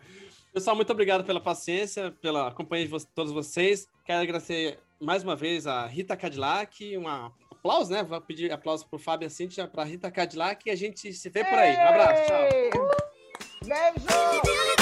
Pessoal, 0.53 0.75
muito 0.75 0.91
obrigado 0.91 1.23
pela 1.23 1.39
paciência, 1.41 2.11
pela 2.21 2.51
companhia 2.51 2.87
de 2.87 3.07
todos 3.07 3.31
vocês. 3.31 3.87
Quero 4.05 4.21
agradecer 4.21 4.79
mais 4.99 5.23
uma 5.23 5.35
vez 5.35 5.67
a 5.67 5.85
Rita 5.85 6.15
Cadillac. 6.17 6.97
Um 6.97 7.07
aplauso, 7.51 7.91
né? 7.91 8.01
Vou 8.01 8.19
pedir 8.21 8.51
aplauso 8.51 8.87
pro 8.87 8.97
Fábio 8.97 9.25
e 9.25 9.27
a 9.27 9.29
Cíntia, 9.29 9.67
pra 9.67 9.83
Rita 9.83 10.09
Cadillac 10.09 10.67
e 10.67 10.71
a 10.71 10.75
gente 10.75 11.13
se 11.13 11.29
vê 11.29 11.43
por 11.43 11.59
aí. 11.59 11.75
Um 11.75 11.81
abraço, 11.87 12.23
tchau. 12.25 12.37
Ei! 12.37 12.69
Beijo! 13.65 14.76